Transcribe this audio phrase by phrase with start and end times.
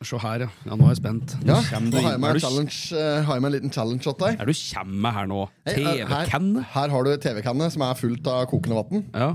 [0.00, 0.48] Se her, ja.
[0.64, 0.76] ja.
[0.80, 1.32] Nå er jeg spent.
[1.44, 4.38] Nå Ja, nå har jeg med, en challenge, eh, en liten challenge til deg.
[4.40, 5.40] er du kommer her nå?
[5.68, 6.62] Hei, eh, her, TV-kanne?
[6.72, 9.04] her har du TV-kanne som er fullt av kokende vann.
[9.12, 9.28] Ja.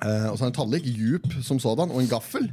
[0.00, 2.48] Eh, og så en tallik, djup som sådan, og en gaffel.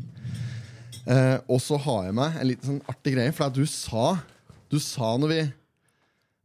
[1.07, 4.19] Eh, og så har jeg med en liten sånn artig greie, for du sa
[4.67, 5.41] Du sa når vi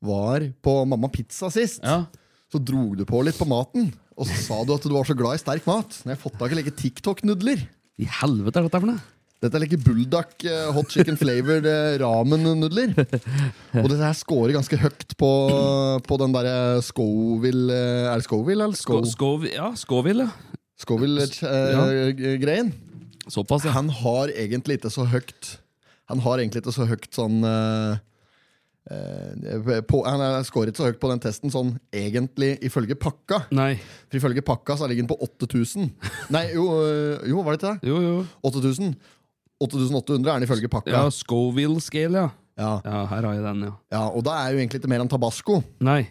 [0.06, 2.04] var på Mamma Pizza sist, ja.
[2.46, 3.90] så dro du på litt på maten.
[4.14, 5.98] Og så sa du at du var så glad i sterk mat.
[6.04, 7.66] Når jeg har fått tak i like TikTok-nudler.
[7.98, 9.17] I helvete er dette for noe?
[9.38, 12.90] Dette er like bulldog eh, hot chicken flavored eh, ramen-nudler.
[13.78, 15.28] Og dette her scorer ganske høyt på,
[16.08, 18.74] på den derre Scoville eh, Er det Scoville, eller?
[18.80, 20.26] Sco skov, ja, Scoville.
[20.78, 22.72] Scoville-greien.
[23.28, 23.70] Såpass, ja.
[23.76, 25.58] Han har egentlig ikke så høyt
[26.08, 27.98] Han har egentlig ikke så høyt sånn eh,
[28.90, 33.42] eh, på, Han er- scorer ikke så høyt på den testen sånn egentlig ifølge pakka.
[33.52, 33.74] Nei.
[34.08, 35.90] For ifølge pakka så ligger den på 8000.
[36.32, 37.92] Nei, jo, øh, jo, var det ikke det?
[37.92, 38.16] Jo, jo.
[38.48, 38.96] 8000.
[39.62, 40.92] 8800 er den ifølge pakka.
[40.94, 42.28] Ja, Scoville-scale, ja.
[42.58, 42.72] Ja.
[42.82, 43.74] Ja, her har jeg den, ja.
[43.94, 45.60] ja, Og da er jo egentlig ikke mer enn tabasco.
[45.84, 46.02] Nei.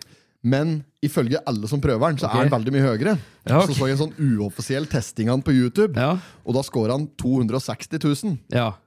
[0.48, 2.46] Men ifølge alle som prøver den, så okay.
[2.46, 3.18] er den veldig mye høyere.
[3.48, 3.74] Ja, ok.
[3.74, 6.16] Så så jeg en sånn uoffisiell testing den på YouTube, Ja.
[6.46, 8.40] og da scorer han 260 000.
[8.56, 8.72] Ja.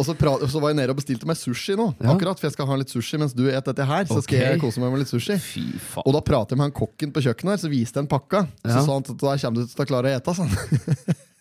[0.00, 2.66] Og så, så var jeg nede og bestilte meg sushi nå, akkurat, for jeg skal
[2.70, 4.06] ha litt sushi mens du et dette her.
[4.08, 5.36] Så skal jeg kose meg med litt sushi.
[5.36, 6.06] Fy faen.
[6.08, 8.46] Og da prater jeg med han kokken på kjøkkenet, her, så viste jeg en pakka.
[8.64, 10.34] Så sa han at da kommer du til å klare å ete.
[10.40, 10.50] Sånn.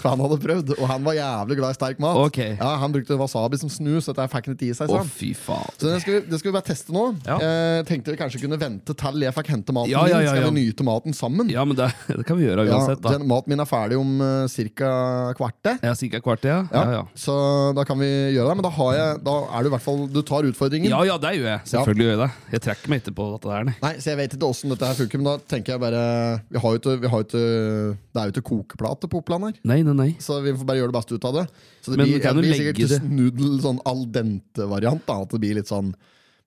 [0.00, 2.18] For han hadde prøvd, og han var jævlig glad i sterk mat.
[2.28, 2.52] Okay.
[2.54, 4.90] Ja, Han brukte wasabi som snus, dette fikk han ikke i seg.
[4.90, 5.66] Å, Oh.
[5.78, 7.02] Så det skal, vi, det skal vi bare teste nå.
[7.26, 7.36] Ja.
[7.40, 10.26] Eh, tenkte vi kanskje kunne vente til jeg fikk hente maten Ja, min.
[10.28, 11.50] Skal vi nyte maten sammen?
[11.52, 14.46] Ja, men det, det kan vi gjøre uansett, den Maten min er ferdig om uh,
[14.78, 14.90] ca.
[15.38, 15.78] kvarter.
[15.82, 16.60] Jeg er sikkert kvart, ja.
[16.70, 17.02] Ja, Ja, ja.
[17.18, 17.34] Så
[17.76, 18.56] da kan vi gjøre det.
[18.60, 20.90] Men da, har jeg, da er du i hvert fall Du tar utfordringen.
[20.92, 21.64] Ja, ja, det gjør jeg.
[21.72, 22.30] Selvfølgelig gjør jeg det.
[22.54, 23.76] Jeg trekker meg ikke på dette der, nei.
[23.84, 26.04] Nei, så Jeg vet ikke åssen dette her funker, men da tenker jeg bare
[26.50, 29.54] vi har jo ikke Det er jo ikke kokeplate på Oppland her.
[29.64, 30.08] Nei, nei, nei.
[30.20, 31.44] Så vi får bare gjøre det beste ut av det.
[31.82, 35.04] Så det Men blir, det blir sikkert det- nudel sånn al dente-variant.
[35.06, 35.94] da At det blir litt sånn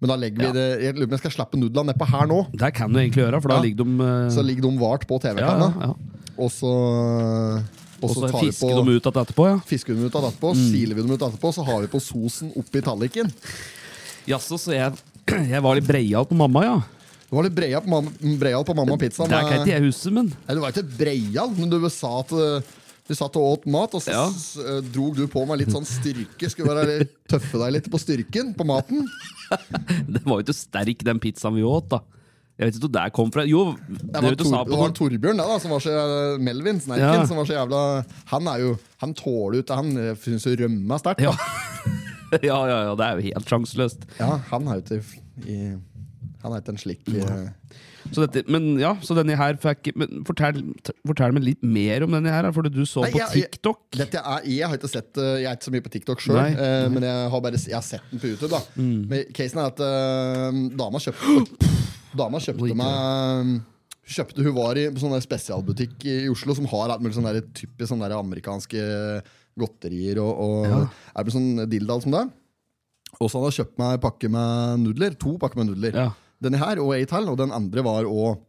[0.01, 0.51] Men da legger Ja.
[0.51, 2.39] vi det Jeg lurer på om jeg skal slappe nudlene nedpå her nå.
[2.51, 3.61] Det kan du egentlig gjøre, for da Ja.
[3.61, 4.29] ligger de uh...
[4.29, 5.93] Så ligger de vart på TV-kanna, ja.
[6.37, 7.63] og så
[8.03, 9.57] Og så fisker de ut etterpå, ja.
[9.65, 10.71] Fisker de dem ut av etterpå, Mm.
[10.71, 13.31] siler vi dem ut etterpå, så har vi på sosen oppi talliken.
[14.27, 14.93] Jaså, så jeg,
[15.53, 16.75] jeg var litt breial på mamma, ja.
[17.29, 19.23] Du var litt breial på mamma, breial på mamma pizza.
[19.25, 22.31] Det kan ikke jeg huske, men Nei, du var ikke breial, men du sa at
[22.35, 22.61] uh,
[23.07, 24.25] du satt og åt mat, og så Ja.
[24.31, 26.49] uh, drog du på meg litt sånn styrke.
[26.49, 29.03] Skulle være tøffe deg litt på styrken på maten.
[30.07, 31.99] det var jo ikke sterk, den pizzaen vi åt, da.
[32.53, 33.43] Jeg vet ikke hvor det kom fra.
[33.49, 35.93] Jo, Det var, du sa Tor, på det var Torbjørn, da, som var så
[36.39, 37.25] Melvin Snerken, Ja.
[37.25, 37.79] som var så jævla
[38.29, 39.75] Han er jo Han tåler ut det.
[39.79, 41.23] Han uh, syns jo rømme er sterkt.
[41.25, 41.33] ja.
[42.45, 44.05] ja, ja, ja, det er jo helt sjanseløst.
[44.19, 45.57] Ja, han er jo ikke i
[46.43, 47.01] Han er ikke en slik
[48.13, 50.61] Så dette, men ja, så denne her fikk men fortell,
[51.05, 53.79] fortell meg litt mer om denne her, fordi du så Nei, på jeg- jeg- TikTok.
[53.97, 56.35] Dette er, jeg har ikke sett uh, Jeg er ikke så mye på TikTok sjøl,
[56.39, 56.93] Nei, Mm.
[56.93, 58.49] men jeg har bare jeg har sett den på YouTube.
[58.49, 61.69] da Men casen er at uh, dama kjøpte
[62.15, 63.61] Dama kjøpte meg
[64.03, 67.87] Kjøpte, Hun var i sånn spesialbutikk i Oslo som har alt mulig sånne der, typisk
[67.93, 68.81] sånne der amerikanske
[69.57, 70.79] godterier og, og Ja.
[71.15, 72.23] er det sånn dildal som det.
[73.21, 75.15] Og så hadde hun kjøpt meg pakke med nudler.
[75.21, 75.93] To pakker med nudler.
[75.93, 76.07] Ja.
[76.43, 78.41] Denne her og ei til, og den andre var òg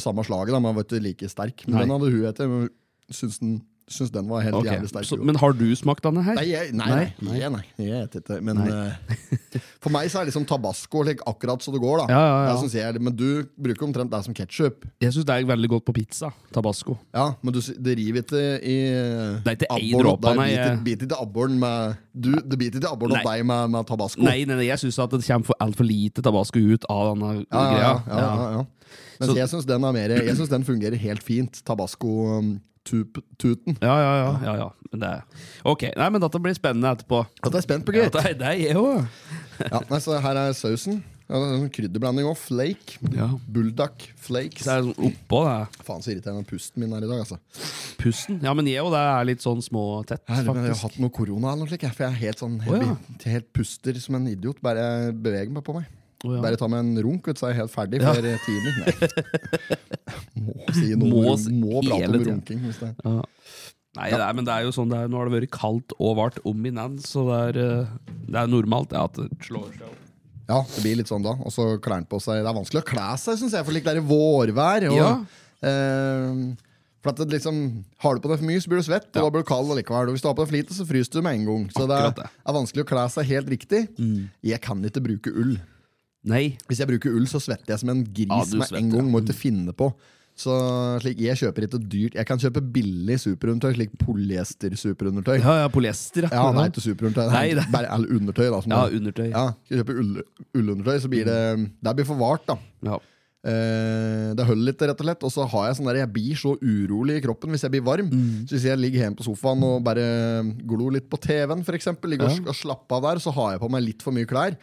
[0.00, 1.66] samme slaget, da, Man var ikke like sterk.
[1.66, 1.82] Men Nei.
[1.84, 2.68] den hadde hun etter.
[3.10, 3.56] Syns den,
[3.90, 4.76] syns den var helt okay.
[4.76, 5.06] jævlig sterk.
[5.08, 5.18] så.
[5.26, 6.36] Men har du smakt denne her?
[6.38, 8.38] Nei, jeg, nei, Nei, nei, nei, nei, jeg vet ikke.
[8.46, 9.18] Men eh,
[9.82, 12.04] for meg så er liksom tabasco like, akkurat så det går.
[12.04, 12.56] da Ja, ja, ja.
[12.62, 13.26] Det jeg, Men du
[13.58, 14.86] bruker omtrent det som ketsjup.
[15.02, 16.30] Jeg syns det er veldig godt på pizza.
[16.54, 16.96] Tabasco.
[17.16, 18.76] Ja, men du, det river ikke i
[19.44, 22.92] Det er ikke abboren- dråpe, nei, biter- Biter ikke abboren med du, Det biter ikke
[22.94, 24.22] abboren av deg med, med tabasco.
[24.22, 27.80] Nei, nei, nei, jeg syns det kommer for altfor lite tabasco ut av denne greia.
[27.80, 28.66] ja, ja, ja,
[29.20, 31.62] Så- jeg syns den, mer- jeg synes den fungerer helt fint.
[32.90, 33.78] Tabasco-tuten.
[33.80, 34.32] Ja, ja, ja.
[34.44, 34.68] ja, ja.
[34.90, 35.46] Men det er...
[35.70, 37.22] Ok, nei, men dette blir spennende etterpå.
[37.42, 38.18] At jeg er spent på, Ja, gutt.
[38.18, 39.08] det, er- det er jeg.
[39.70, 41.02] Ja, nei, så her er sausen.
[41.30, 42.34] Ja, det er en krydderblanding òg.
[42.40, 42.96] Flake.
[43.14, 43.28] Ja.
[43.54, 44.64] Bulldog flakes.
[44.66, 45.84] Det er sånn oppå det.
[45.86, 47.38] Faen så irriterende pusten min er i dag, altså.
[48.00, 48.40] Pusten.
[48.42, 48.90] Ja, men jeg òg.
[48.96, 51.86] Det er litt sånn små tett, Jeg har hatt noe korona eller noe slikt.
[51.94, 52.88] For jeg er helt sånn Å, ja.
[52.96, 54.58] helt, helt puster som en idiot.
[54.64, 55.86] Bare beveger meg på meg.
[56.20, 56.40] Å, ja.
[56.44, 58.12] Bare ta med en runk, vet så er jeg helt ferdig Ja.
[58.12, 58.74] før timer.
[58.80, 59.76] Nei.
[60.44, 62.60] Må si noe Må må, prate om runking.
[62.66, 62.90] Hvis det.
[63.04, 63.22] Ja.
[63.98, 65.94] Nei, det er, men det er jo sånn det er, Nå har det vært kaldt
[65.98, 69.26] og vart om i natt, så det er, eh, det er normalt ja, at det
[69.48, 69.96] slår seg opp.
[70.50, 71.36] Ja, det blir litt sånn da.
[71.46, 73.86] Og så klærne på seg Det er vanskelig å kle seg, syns jeg, for litt
[73.86, 74.86] der vårvær.
[74.90, 75.10] Og, Ja.
[75.62, 76.40] eh,
[77.00, 77.60] for at det liksom
[78.04, 79.22] Har du på deg for mye, så blir du svett, og Ja.
[79.26, 80.08] da blir du kald allikevel.
[80.10, 81.68] Og hvis du har på deg for lite, så fryser du med en gang.
[81.74, 82.26] Så det er, det.
[82.46, 83.82] er vanskelig å kle seg helt riktig.
[84.42, 85.56] Jeg kan ikke bruke ull.
[86.24, 86.56] Nei.
[86.68, 89.06] Hvis jeg bruker ull, så svetter jeg som en gris Ja, med en gang.
[89.06, 89.10] ja.
[89.12, 89.92] Må ikke finne på.
[90.40, 90.52] Så
[91.02, 95.38] slik, jeg kjøper ikke dyrt Jeg kan kjøpe billig superundertøy, slik polyester-superundertøy.
[95.42, 97.32] Ja, ja, polyester, Ja, er ikke superundertøy.
[97.32, 98.48] Nei, det- bare eller undertøy.
[98.50, 99.30] da Ja, det- undertøy.
[99.30, 100.22] ja, Skal kjøpe ull,
[100.54, 102.56] ullundertøy, så blir det Det blir for vart, da.
[102.82, 102.98] Ja.
[103.42, 105.22] Eh, det holder litt, rett og slett.
[105.24, 107.82] Og så har jeg sånn der, jeg blir så urolig i kroppen hvis jeg blir
[107.82, 108.10] varm.
[108.10, 108.44] Mm.
[108.46, 112.28] Så hvis jeg ligger hjemme på sofaen og bare glor litt på TV-en, f.eks., ligger
[112.28, 114.56] og, og slapper av der, så har jeg på meg litt for mye klær.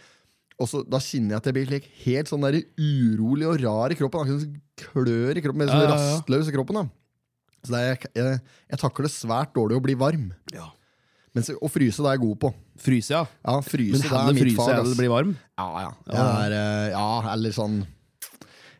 [0.57, 3.93] Og så, Da kjenner jeg at jeg blir like, helt sånn der urolig og rar
[3.93, 4.23] i kroppen.
[4.23, 6.15] Akkurat sånn klør i kroppen, Mer sånn Ja, ja, ja.
[6.17, 6.79] rastløs i kroppen.
[6.81, 6.87] da
[7.67, 8.39] Så det er, jeg, jeg,
[8.73, 10.31] jeg takler svært dårlig å bli varm.
[10.53, 10.71] Ja.
[11.37, 12.49] Mens å fryse det er jeg god på.
[12.81, 13.23] Fryse, ja.
[13.45, 14.79] Ja, Men det er mitt fryse fag.
[14.79, 14.89] ass.
[14.89, 15.35] det blir varm?
[15.59, 15.91] Ja, ja.
[16.17, 17.83] Er, eh, ja, eller sånn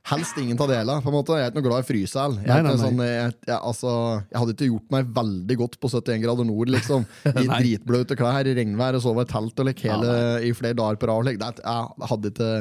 [0.08, 1.02] Helst ingen av delene.
[1.04, 2.38] på en måte Jeg er ikke noe glad i frysehæl.
[2.48, 3.92] Jeg, sånn, jeg, jeg, altså,
[4.32, 6.72] jeg hadde ikke gjort meg veldig godt på 71 grader nord.
[6.72, 7.06] liksom
[7.44, 10.00] I dritbløte klær, i regnvær og sove i telt og like, Ja,
[10.40, 11.28] i flere dager på rad.
[11.28, 11.52] Like.
[11.60, 12.52] Jeg hadde ikke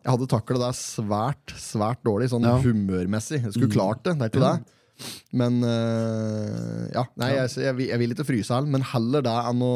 [0.00, 2.56] Jeg hadde takla det svært, svært dårlig, sånn Ja.
[2.58, 2.66] Mm.
[2.66, 3.42] humørmessig.
[3.44, 4.76] Jeg skulle klart det, det er ikke det.
[5.32, 9.62] Men uh, ja, nei, jeg, jeg, jeg vil ikke fryse heller, men heller det enn
[9.64, 9.74] å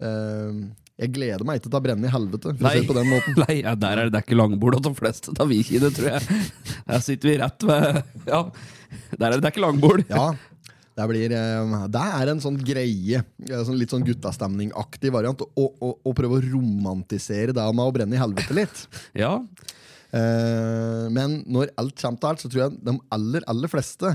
[0.00, 0.60] øh,
[0.98, 3.38] Jeg gleder meg ikke til å brenne i helvete, måten.
[3.44, 6.16] Nei, ja, der er det, det ikke langbord hos de fleste av vi kine, tror
[6.16, 6.42] jeg.
[6.88, 8.00] Der sitter vi rett ved
[8.32, 8.42] Ja,
[9.14, 10.04] der er det, det ikke langbord.
[10.10, 10.26] Ja,
[10.98, 15.70] det, blir, eh, det er en sånn greie, eh, sånn litt sånn guttastemning-aktig variant, å,
[15.78, 18.86] å, å prøve å romantisere det med å brenne i helvete litt.
[19.22, 19.36] Ja,
[20.08, 24.14] Eh, men når alt kommer til alt, så tror jeg de aller, aller fleste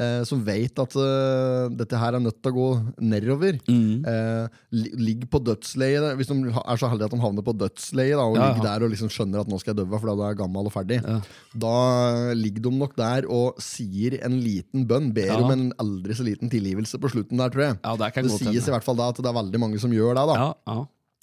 [0.00, 2.68] eh, som vet at eh, dette her er nødt til å gå
[3.04, 4.00] nedover, Mm.
[4.08, 7.52] eh, li- ligger på dødsleiet Hvis de ha- er så heldige at de havner på
[7.60, 8.78] dødsleiet da, og Ja, ligger ja.
[8.78, 11.00] der og liksom skjønner at nå skal jeg dø fordi jeg er gammel og ferdig,
[11.04, 11.20] Ja.
[11.54, 15.36] da ligger de nok der og sier en liten bønn, ber Ja.
[15.42, 17.78] om en aldri så liten tilgivelse på slutten der, tror jeg.
[17.84, 18.72] ja det kan Det godt sies i hende.
[18.72, 20.26] hvert fall da at det er veldig mange som gjør det.
[20.26, 20.80] da Ja, ja.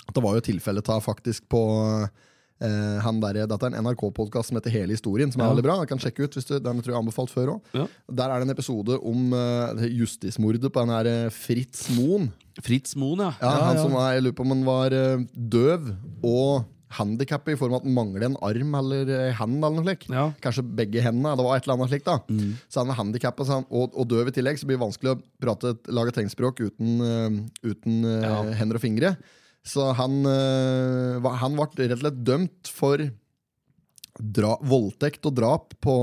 [0.08, 2.08] at Det var jo tilfellet da faktisk på eh,
[2.60, 5.54] han der, Dette er en NRK-podkast som heter Hele historien, som er Ja.
[5.54, 5.76] veldig bra.
[5.84, 7.62] Jeg kan sjekke ut hvis du, Den tror jeg anbefalt før òg.
[7.74, 7.86] Ja.
[8.10, 12.32] Der er det en episode om eh, justismordet på den her eh, Fritz Moen.
[12.62, 13.34] Fritz Moen, ja.
[13.42, 15.92] Ja, han som var, Jeg lurer på om han var eh, døv
[16.26, 16.66] og
[16.98, 19.58] handikappet i form av at han mangler en arm eller en hand.
[19.60, 20.06] eller noe slik.
[20.10, 20.30] Ja.
[20.42, 21.36] Kanskje begge hendene.
[21.36, 22.16] Det var et eller annet slik, da
[22.72, 25.12] Så han er handikappet så han- og, og døv i tillegg, så blir det vanskelig
[25.14, 27.30] å prate, lage tegnspråk uten, uh,
[27.68, 28.42] uten uh, Ja.
[28.56, 29.18] hender og fingre.
[29.68, 33.04] Så han, eh, han ble rett og slett dømt for
[34.18, 35.96] dra, voldtekt og drap på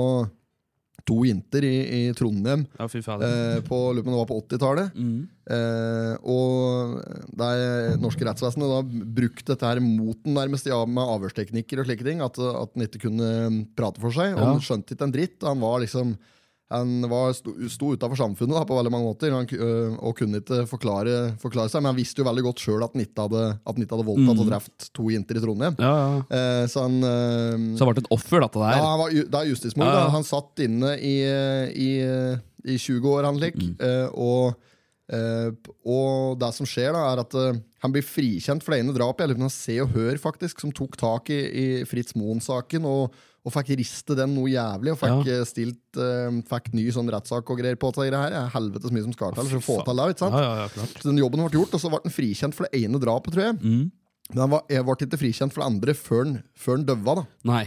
[1.05, 1.73] to jenter i,
[2.09, 4.95] i Trondheim Ja, eh, på, på det var på 80-tallet.
[4.97, 5.19] Mm.
[5.53, 6.95] Eh, og
[7.37, 8.79] det norske rettsvesenet da
[9.19, 12.23] brukte dette her mot den nærmest ja, med avhørsteknikker og slike ting.
[12.25, 13.29] At, at han ikke kunne
[13.77, 14.33] prate for seg.
[14.33, 14.49] Og Ja.
[14.55, 15.37] han skjønte ikke en dritt.
[15.45, 16.17] Han var liksom
[16.73, 20.41] han var, sto, sto utafor samfunnet da, på veldig mange måter han, øh, og kunne
[20.41, 21.83] ikke forklare, forklare seg.
[21.85, 24.89] Men han visste jo veldig godt sjøl at han ikke hadde, hadde voldtatt og drept
[24.97, 25.77] to jenter i Trondheim.
[25.79, 26.21] Ja, ja.
[26.39, 28.79] Eh, så han øh, Så han ble et offer, dette der.
[28.81, 29.93] ja, han var, det er justismord.
[29.93, 30.07] Ja.
[30.17, 31.17] Han satt inne i,
[31.85, 31.91] i,
[32.65, 33.61] i 20 år, han lik.
[33.61, 33.75] Mm.
[33.85, 34.57] Eh, og,
[35.13, 35.51] eh,
[35.85, 39.25] og det som skjer, da, er at uh, han blir frikjent for det ene drapet.
[39.27, 42.85] Jeg lurer på Se og Hør faktisk som tok tak i, i Fritz Moen-saken.
[42.89, 43.15] Og,
[43.45, 44.95] og fikk riste den noe jævlig.
[44.95, 45.41] Og fikk Ja.
[45.41, 48.31] eh, stilt uh, Fikk ny sånn rettssak og greier på det her.
[48.33, 50.07] Det er helvetes mye som skal til for å få til det.
[50.15, 50.39] ikke sant?
[50.41, 50.87] Ja, ja.
[51.03, 53.47] Så den jobben ble gjort, og så ble han frikjent for det ene drapet, tror
[53.51, 53.61] jeg.
[53.61, 53.85] Mm.
[54.33, 57.15] Men han var, jeg ble ikke frikjent for det andre før han, før han døva.
[57.21, 57.65] da Nei.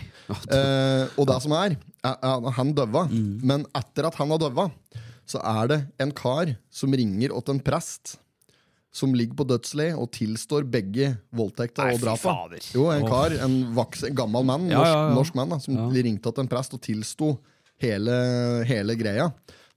[1.21, 3.27] Og det som er, er, er Han døva, Mm.
[3.45, 4.65] men etter at han har døva,
[5.27, 8.15] så er det en kar som ringer åt en prest
[8.97, 12.31] som ligger på dødsleiet og tilstår begge voldtekta og drapa.
[12.31, 12.63] fader.
[12.73, 15.13] Jo, en kar, en, vaks, en gammel mann, norsk, ja, ja.
[15.13, 15.87] norsk mann, da, som Ja.
[16.01, 17.37] ringte til en prest og tilsto
[17.83, 18.15] hele,
[18.65, 19.27] hele greia.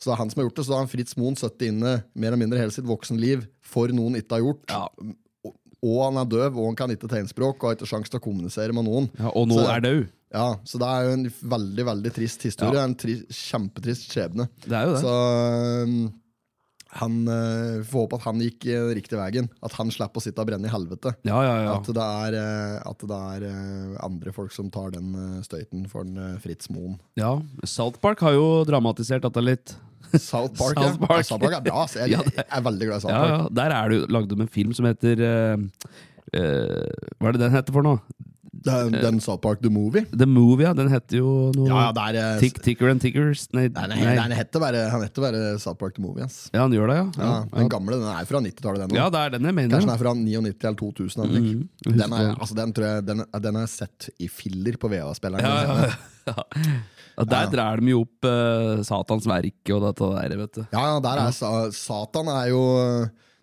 [0.00, 0.64] Så det er han som har gjort det.
[0.64, 4.16] Så da har Fritz Moen sittet inne mer eller mindre hele sitt voksenliv for noen
[4.16, 4.64] ikke har gjort.
[4.72, 4.86] Ja.
[5.44, 8.20] Og, og han er døv, og han kan ikke tegnspråk og har ikke sjanse til
[8.22, 9.10] å kommunisere med noen.
[9.18, 10.08] ja, og nå Så- er død.
[10.32, 12.78] Ja, Så det er jo en veldig veldig trist historie.
[12.78, 12.84] Ja.
[12.86, 14.46] En tri kjempetrist skjebne.
[14.62, 15.00] Det er jo det.
[15.02, 15.14] Så
[15.84, 15.96] um,
[17.00, 19.48] han uh, får håpe at han gikk riktig veien.
[19.62, 21.12] At han slipper å sitte og brenne i helvete.
[21.26, 21.74] Ja, ja, ja.
[21.78, 25.12] At det er, uh, at det er uh, andre folk som tar den
[25.46, 26.96] støyten for den, uh, Fritz Moen.
[27.18, 27.36] ja.
[27.66, 29.74] South Park har jo dramatisert dette litt.
[30.14, 30.78] South Park.
[30.78, 31.20] South Park.
[31.20, 31.84] Ja, South Park er bra.
[31.90, 33.34] Så jeg, Ja, det- jeg er veldig glad i South Park.
[33.34, 33.42] ja.
[33.62, 35.68] Der er det jo lagd om en film som heter uh,
[36.38, 38.02] uh, Hva er det den heter for noe?
[38.62, 40.02] Den, den South Park The Movie.
[40.12, 40.74] The Movie, ja.
[40.76, 43.46] Den heter jo noe Ja, ja, det er, uh, Tick, Ticker and Tickers.
[43.56, 43.86] Nei, Nei,
[44.20, 46.24] nei, heter bare, han heter bare South Park The Movie.
[46.26, 46.50] Ass.
[46.52, 47.06] Ja, han gjør det, ja.
[47.16, 48.84] Ja, Ja, den gamle den er fra 90-tallet.
[48.88, 49.72] den ja det er den jeg mener.
[49.78, 51.24] Kanskje den er fra 99 eller 2000.
[51.30, 55.40] Mm, Den, er, altså, den tror jeg Den, den er sett i filler på VA-spilleren.
[55.40, 55.88] ja, ja,
[56.28, 56.34] ja.
[57.16, 57.50] ja, Der Ja.
[57.56, 60.62] drar de jo opp uh, Satans verk og dette der, vet du.
[60.72, 62.62] Ja, ja, der er sa- Satan er jo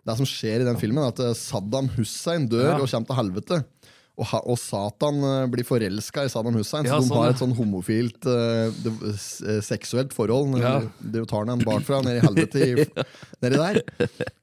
[0.08, 2.76] Det som skjer i den filmen, er at eh, Saddam Hussein dør Ja.
[2.80, 3.58] og kommer til helvete.
[4.18, 6.88] Og, og Satan eh, blir forelska i Saddam Hussein.
[6.88, 10.58] Ja, så de sånn, har et sånn homofilt uh, seksuelt forhold.
[10.58, 10.80] Ja.
[10.98, 12.86] De tar han en barfra ned i helvete i,
[13.44, 13.80] nedi der.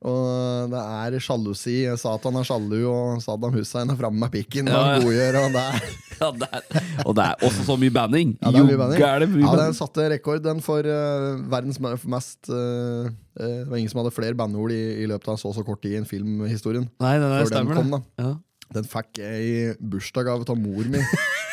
[0.08, 1.78] Og det er sjalusi.
[2.00, 4.72] Satan er sjalu, og Saddam Hussein er framme med pikken.
[4.72, 4.96] Og Ja, ja.
[4.96, 8.30] han godgjør, og det er Ja, det er, og det er også så mye banning.
[8.40, 9.02] Ja, det er mye banning.
[9.04, 13.76] Er det mye Ja, den satte rekord den for uh, verdens mest eh, Det var
[13.82, 16.08] ingen som hadde flere bandord i, i løpet av så så kort tid i en
[16.08, 16.88] filmhistorien.
[17.04, 18.00] Nei, det nei, Før den stemmer, kom, det.
[18.00, 18.24] da.
[18.30, 18.32] Ja.
[18.74, 21.00] Den fikk jeg i bursdagsgave av mor mi.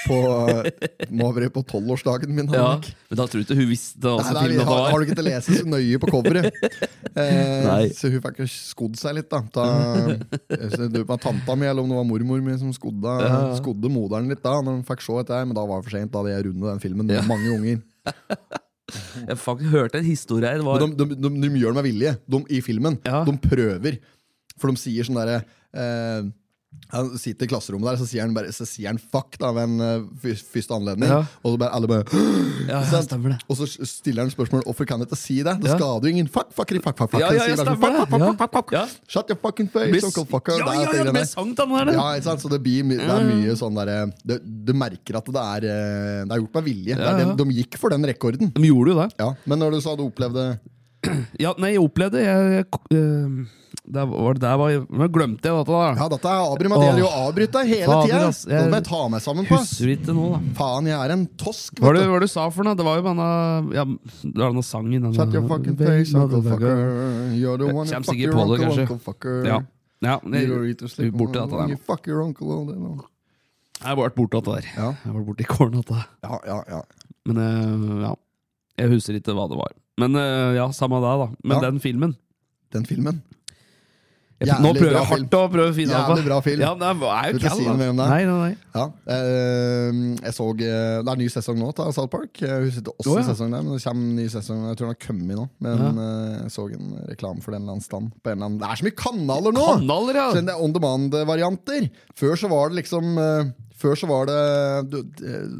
[0.02, 0.16] På,
[0.50, 2.48] eh, må ha vært på tolvårsdagen min.
[2.50, 2.72] ja,
[3.10, 5.22] Men da tror du ikke hun visste hva Nei, nei, har, har du ikke til
[5.22, 6.48] å lese så nøye på coveret?
[7.12, 9.42] Eh, så hun fikk skodd seg litt, da.
[9.54, 9.66] Ta,
[10.72, 13.38] så det var tanta mi, eller om det var mormor mi, som skodde, Ja.
[13.60, 16.10] skodde moderen litt da Når hun fikk se dette men da var det for sent.
[16.10, 17.22] Da hadde jeg rundet den filmen med Ja.
[17.28, 17.82] mange unger.
[19.28, 20.60] Jeg faktisk hørte en historie her.
[20.66, 22.98] Var, de, de, de, de gjør det med vilje de, i filmen.
[23.06, 23.22] Ja.
[23.28, 24.00] De prøver.
[24.58, 25.38] For de sier sånn derre
[25.72, 26.26] eh,
[26.92, 29.64] Han sitter i klasserommet der, så sier han, bare, så sier han fuck da ved
[29.64, 31.08] en eh, første anledning.
[31.08, 31.22] Ja.
[31.40, 32.04] Og så bare alle bare
[32.68, 33.36] ja, ja.
[33.48, 35.54] Og så stiller han spørsmål hvorfor kan jeg ikke si det.
[35.62, 35.78] Det Ja.
[35.78, 36.28] skader jo ingen.
[36.28, 37.22] Fuck, fucker, fuck, fuck, fuck.
[37.24, 38.74] Ja, ja, stemmer fuck, fuck, fuck, fuck, fuck, fuck.
[38.76, 38.84] Ja.
[39.08, 40.58] Shut your fucking face, Blir- uncle fucker.
[40.60, 41.92] Ja, ja, det ja, med sang til der.
[41.96, 42.44] Ja, ikke sant?
[42.44, 43.96] Så det, blir, det er mye sånn derre
[44.28, 46.98] det- Du merker at det er, eh, det er gjort med vilje.
[47.00, 47.34] Ja.
[47.40, 48.52] de gikk for den rekorden.
[48.52, 49.08] De gjorde jo det.
[49.18, 50.58] Ja, Men når du sa du opplevde
[51.40, 52.66] Ja, nei, jeg opplevde jeg, jeg,
[53.00, 53.46] øh,
[53.92, 55.88] det var, det var, Nå glemte jeg dette, da.
[55.98, 58.20] Ja, dette er Abri, men det gjelder jo å avbryte deg hele tida.
[58.28, 59.58] ass, jeg- må jeg ta meg sammen på.
[59.58, 60.40] Husker ikke nå, da.
[60.58, 62.08] Faen, jeg er en tosk, Hva vet det, du.
[62.08, 62.74] hva var det du sa for noe?
[62.76, 63.28] Det var jo denne
[63.74, 65.02] ja, Det var denne sangen.
[65.02, 66.76] Denne, Shut your fucking face, uncle fucker.
[67.34, 69.00] You're the one who fuck your på det, uncle, kanskje.
[69.00, 69.46] fucker.
[69.46, 69.60] Ja.
[70.02, 70.72] ja You vi
[71.08, 73.00] er borte dette der You fuck your uncle all day long.
[73.82, 74.66] jeg har vært borte dette der.
[74.76, 76.04] Ja, Jeg var borte i kålen dette.
[76.22, 76.62] ja, ja.
[76.68, 76.82] ja.
[77.26, 78.14] Men uh, ja.
[78.78, 79.72] Jeg husker ikke hva det var.
[79.98, 81.28] Men uh, ja, samme det, da.
[81.44, 81.70] Men Ja.
[81.70, 82.16] den filmen
[82.72, 83.22] Den filmen.
[84.42, 86.62] Jeg, Jævlig Nå prøver jeg hardt å prøve å finne Jævlig bra film.
[86.64, 88.08] Ja, det er er jo si noe om det?
[88.10, 88.52] Nei, nei, nei.
[88.72, 92.40] Ja, uh, jeg så eh, Det er ny sesong nå av South Park.
[92.40, 93.26] Jeg husker ikke åssen oh, ja.
[93.28, 94.62] sesong det er, men det kommer en ny sesong.
[94.70, 95.46] Jeg tror den har kommet nå.
[95.66, 98.14] Men eh, jeg så en reklame for den eller annen stand.
[98.22, 98.60] På en eller annen.
[98.62, 99.66] Det er så mye kanaler nå!
[99.76, 100.28] Kanaler, ja!
[100.32, 101.90] Så det er on demand-varianter.
[102.18, 104.38] Før så var det liksom eh, Før så var det
[104.92, 104.98] Du,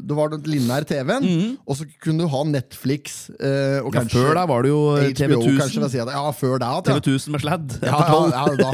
[0.07, 1.25] du var det lineær TV-en,
[1.67, 3.89] og så kunne du ha Netflix eh, og.
[3.91, 4.79] Ja, kanskje før der var det jo.
[5.19, 5.83] TV1000.
[5.83, 6.97] vil Si ja, før det, at, ja.
[6.99, 7.77] TV1000 med sladd.
[7.83, 8.71] Ja, ja, ja, da,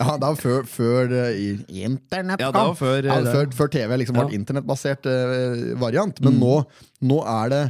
[0.00, 1.56] ja, da før, før eh,
[1.86, 4.34] internett Ja, før, ja, eh, før, før TV liksom var Ja.
[4.34, 4.40] Mm.
[4.42, 6.18] internettbasert eh, variant.
[6.26, 6.54] Men nå,
[7.06, 7.64] nå er det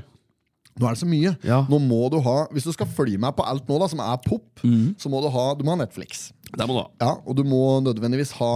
[0.76, 1.30] nå er det så mye.
[1.46, 1.62] Ja.
[1.72, 4.18] Nå må du ha Hvis du skal følge med på alt nå da som er
[4.26, 4.94] pop, Mm.
[5.00, 6.30] så må du ha, du må ha Netflix.
[6.56, 6.86] Det må du ha.
[7.02, 8.50] Ja, Og du må nødvendigvis ha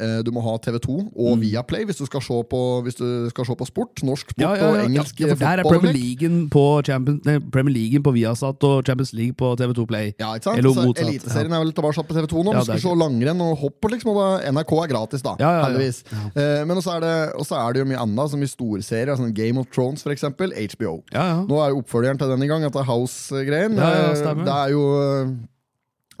[0.00, 3.46] eh, Du må ha TV2 og Viaplay hvis du skal se på, hvis du skal
[3.48, 4.02] se på sport.
[4.06, 4.42] Norsk sport Mm.
[4.46, 4.70] Ja, ja, ja.
[4.70, 5.92] og engelsk for der er Premier.
[5.96, 10.12] League på, Champions, nei, Premier League på Viasat og Champions League på TV2 Play.
[10.20, 10.58] Ja, ikke sant?
[10.60, 12.52] Eller motsatt, Eliteserien er vel tilbake på TV2 nå.
[12.58, 15.36] Du skal se langrenn og hopp, liksom, og da, NRK er gratis, da.
[15.40, 16.02] Heldigvis.
[16.36, 19.16] Eh, men også er, det, også er det jo mye annet, som i storserier.
[19.16, 20.52] Sånn Game of Thrones, for eksempel.
[20.52, 20.98] HBO.
[21.14, 21.36] Ja, ja.
[21.48, 23.78] Nå er jo oppfølgeren til den i gang, at det er House-greien.
[23.78, 24.84] Eh, det er jo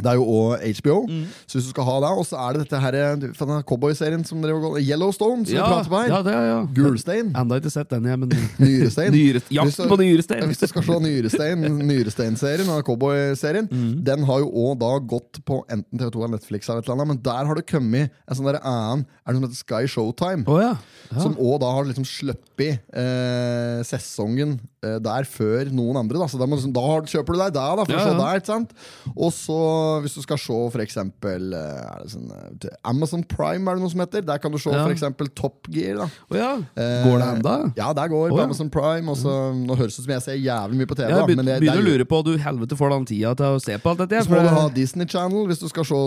[0.02, 1.22] det er jo òg HBO, Mm.
[1.48, 4.58] så hvis du skal ha det Og så er det dette her cowboyserien som dere
[4.60, 6.08] går Yellowstone, som ja, vi prater på her.
[6.12, 6.58] ja, det, ja.
[6.76, 7.30] Gulstein.
[7.36, 8.28] Enda ikke sett den, jeg, men
[8.60, 9.12] Nyrestein.
[9.16, 10.44] Nyre, Jakten på nyrestein!
[10.50, 14.04] Hvis du skal se Nyrestein, Nyrestein-serien, eller cowboy-serien, Mm.
[14.04, 17.08] den har jo òg da gått på enten TV2 eller Netflix, eller et eller annet,
[17.14, 19.86] men der har det kommet en sånn der annen Er det noe som heter Sky
[19.90, 20.44] Showtime?
[20.46, 20.72] Å ja.
[21.10, 21.18] ja.
[21.24, 26.20] Som òg da har liksom sluppet eh, sesongen eh, der før noen andre.
[26.20, 28.38] Da, så da, må, da kjøper du deg der da, for å se der.
[28.38, 28.70] ikke sant?
[29.16, 29.56] Og så,
[30.04, 33.84] hvis du skal se for eksempel eh, er det sånn, eh, Amazon Prime, er det
[33.84, 34.24] noe som heter.
[34.26, 34.84] Der kan du se Ja.
[34.84, 35.96] for eksempel Top Gear.
[36.02, 36.52] da Oh, ja.
[36.76, 37.54] Eh, Går det enda?
[37.76, 38.44] Ja, der går oh, på ja.
[38.44, 39.10] Amazon Prime.
[39.12, 41.08] Også, nå høres det ut som jeg ser jævlig mye på TV.
[41.08, 43.56] Jeg da, begynner, men det, begynner å lure på du helvete får den tida til
[43.56, 44.24] å se på alt dette.
[44.26, 46.00] så må du ha Disney Channel hvis du skal se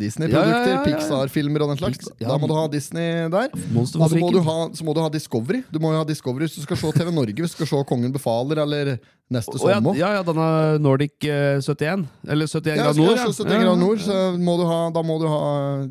[0.00, 0.30] Disney-produkter.
[0.30, 0.84] Ja, ja, ja, ja, ja.
[0.84, 2.10] Pixar-filmer og den slags.
[2.20, 2.28] Ja.
[2.32, 3.50] Da må du ha Disney der.
[3.74, 5.62] Monster Og så må, du ha, så må du ha Discovery.
[5.72, 7.82] Du må jo ha Discovery Hvis du skal se TV Norge, hvis du skal se
[7.88, 8.96] Kongen befaler eller
[9.32, 9.96] Neste ja, sommer.
[9.96, 12.02] ja, ja, denne Nordic eh, 71.
[12.28, 13.16] Eller 71 Ja, grader nord.
[13.16, 15.40] Ja, 71 grad nord, så må du ha, da må du ha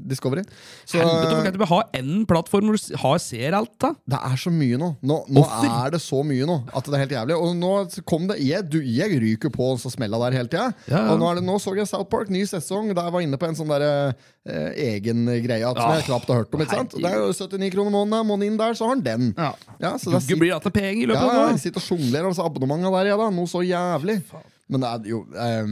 [0.06, 0.44] Discovery.
[0.86, 3.90] Så Helvete, kan du ikke ha én plattform hvor du har ser alt, da?
[4.14, 4.92] det er så mye nå.
[5.02, 7.40] Nå, nå er det så mye nå at det er helt jævlig.
[7.42, 7.72] Og nå
[8.06, 10.70] kom det Jeg, du, jeg ryker på så smella der hele tida.
[10.86, 11.04] Ja, ja.
[11.16, 12.94] Og nå, det, nå så jeg South Park, ny sesong.
[12.94, 14.14] Der jeg var inne på en sånn der,
[14.46, 16.62] eh, egen greie som Ah, jeg knapt har hørt om.
[16.64, 16.94] Ikke sant?
[16.96, 18.28] Det er jo 79 kroner måneden.
[18.30, 19.34] måneden inn der, så har han den.
[19.38, 19.52] Ja.
[19.82, 21.62] Ja, så det er blir igjen i løpet Ja, av ja, et år.
[21.64, 24.22] sitter og sjonglerer altså abonnementene der, jeg, da da, noe så jævlig.
[24.72, 25.72] Men det er jo eh,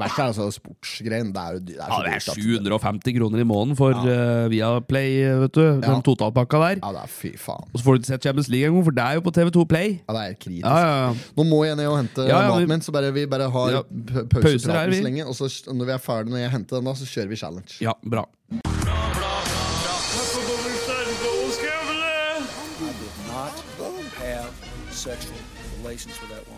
[0.00, 1.30] Verst er altså sportsgreien.
[1.32, 3.12] Det er, jo, det er, ja, det er 750 altså.
[3.18, 4.02] kroner i måneden for ja.
[4.02, 5.62] Eh, uh, Viaplay, eh, vet du.
[5.62, 6.00] Den ja.
[6.04, 6.80] totalpakka der.
[6.82, 8.96] Ja, det er fy faen Og så får du ikke sett Champions League engang, for
[8.98, 9.94] det er jo på TV2 Play.
[10.02, 12.94] Ja, det er kritisk ja, ja, Nå må jeg ned og hente maten min, så
[12.96, 15.26] bare, vi bare har ja, pausepraten pause så lenge.
[15.26, 17.78] Og så når vi er ferdige når jeg henter den, da, så kjører vi challenge.
[17.80, 18.26] Ja, bra
[24.92, 25.34] Sexual
[25.82, 26.51] relations with that one.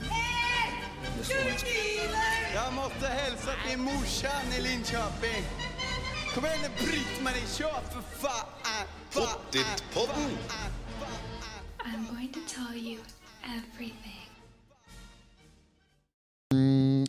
[1.24, 5.44] Miss måtte hilse til morsan i Linköping.
[6.34, 8.90] Kom igjen, Britt-Marie, kör for faen!
[9.14, 10.34] Pottitpodden!
[11.80, 12.98] I'm going to tell you
[13.40, 14.20] everything.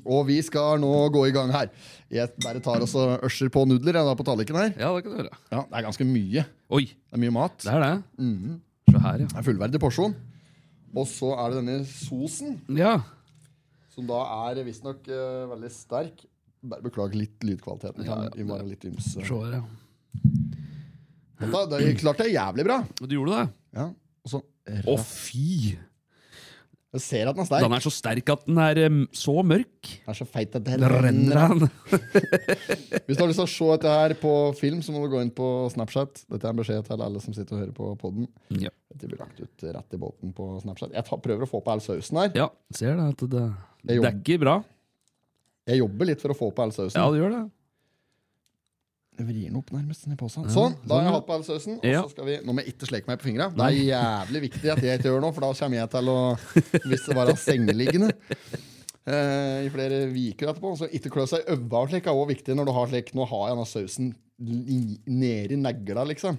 [0.06, 1.68] Og vi skal nå gå i gang her.
[2.14, 4.78] Jeg bare tar oss og ørser på nudler jeg, da, på tallerkenen her.
[4.80, 5.42] Ja, det kan du gjøre.
[5.52, 6.46] Ja, Det er ganske mye.
[6.72, 7.60] Oi, Det er mye mat.
[7.68, 7.92] det er det.
[8.22, 8.56] Mhm.
[8.94, 10.16] Se her, Det er fullverdig porsjon.
[10.96, 12.96] Og så er det denne sosen, ja.
[13.96, 16.26] Som da er visstnok uh, veldig sterk.
[16.66, 18.04] Bare beklager litt lydkvaliteten.
[18.04, 19.16] Kan ja, ja, være litt ymse.
[19.16, 19.64] se her, ja.
[21.36, 22.80] Det klarte jeg jævlig bra.
[23.02, 23.46] Du gjorde det?
[23.76, 23.90] Ja,
[24.26, 25.76] og så Å, fy!
[26.96, 27.64] Jeg ser at den er sterk.
[27.66, 29.90] Den er så sterk at den er um, så mørk.
[30.06, 31.68] Den er så feit at det Det renner renner.
[33.06, 35.20] Hvis du har lyst til å se dette her på film, så må du gå
[35.26, 36.24] inn på Snapchat.
[36.32, 38.30] Dette er en beskjed til alle som sitter og hører på podden.
[38.64, 38.72] Ja.
[38.94, 40.96] Dette blir lagt ut rett i båten på Snapchat.
[40.96, 42.32] Jeg tar, prøver å få på all sausen her.
[42.38, 42.48] ja,
[42.80, 43.10] ser det.
[43.12, 43.44] At det,
[43.86, 44.56] Det er ikke bra.
[45.66, 46.98] Jeg jobber litt for å få på all sausen.
[47.00, 47.44] Ja, det gjør det.
[49.16, 50.50] Jeg vrir den opp nærmest ned på seg.
[50.52, 51.78] Sånn, da har jeg hatt på all sausen.
[51.80, 52.02] Og Ja.
[52.04, 53.48] så skal vi, Nå må jeg ikke sleke meg på fingra.
[53.56, 56.18] Det er jævlig viktig at jeg ikke gjør noe, for da kommer jeg til å
[56.90, 58.10] Hvis det bare er sengeliggende
[59.08, 60.74] eh, i flere uker etterpå.
[60.82, 63.26] Så ikke klø seg i øynene slik er også viktig når du har slik Nå
[63.32, 64.12] har jeg denne sausen
[65.08, 66.38] nedi negla, liksom.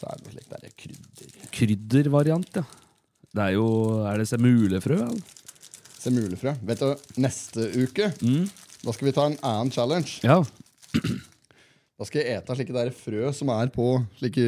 [0.00, 1.48] Så er det slik der er krydder.
[1.52, 2.64] Kryddervariant, ja.
[3.34, 3.66] Det er jo
[4.08, 5.00] Er det semulefrø?
[5.04, 5.36] eller?
[5.98, 6.54] Semulefrø.
[6.64, 10.20] Vet du, neste uke Da skal vi ta en annen challenge.
[10.22, 10.38] Ja.
[11.98, 13.88] Da skal jeg ete slike der frø som er på
[14.20, 14.44] slike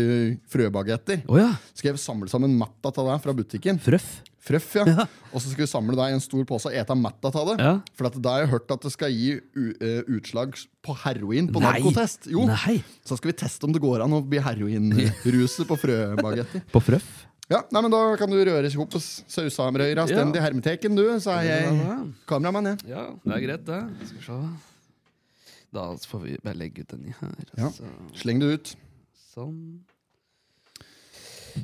[0.53, 1.25] frøbagetter.
[1.27, 1.51] Oh, ja.
[1.75, 3.81] Skal jeg samle sammen matta av det fra butikken.
[3.83, 4.21] Frøff.
[4.41, 5.05] Frøff, ja.
[5.35, 7.57] Og så skal vi samle det i en stor pose og ete matta av det.
[7.61, 7.73] Ja.
[7.99, 10.55] For at da har jeg hørt at det skal gi eh, utslag
[10.87, 11.75] på heroin på Nei.
[11.75, 12.31] narkotest.
[12.33, 12.47] Jo.
[12.49, 12.79] Nei.
[13.05, 16.65] Så skal vi teste om det går an å bli heroinruset på frøbagetter.
[16.73, 17.11] På frøff?
[17.51, 20.07] Ja, nei, men Da kan du røre ihop sausamrøyra Ja.
[20.07, 21.03] stendig hermeteken, du.
[21.19, 22.91] Så er jeg kameramann, jeg.
[22.93, 23.81] Ja, det er greit, det.
[24.07, 24.41] Skal vi se.
[25.75, 27.35] Da får vi bare legge ut den i her.
[27.59, 27.71] Ja.
[27.75, 27.85] Så,
[28.23, 28.75] Sleng det ut.
[29.35, 29.81] sånn.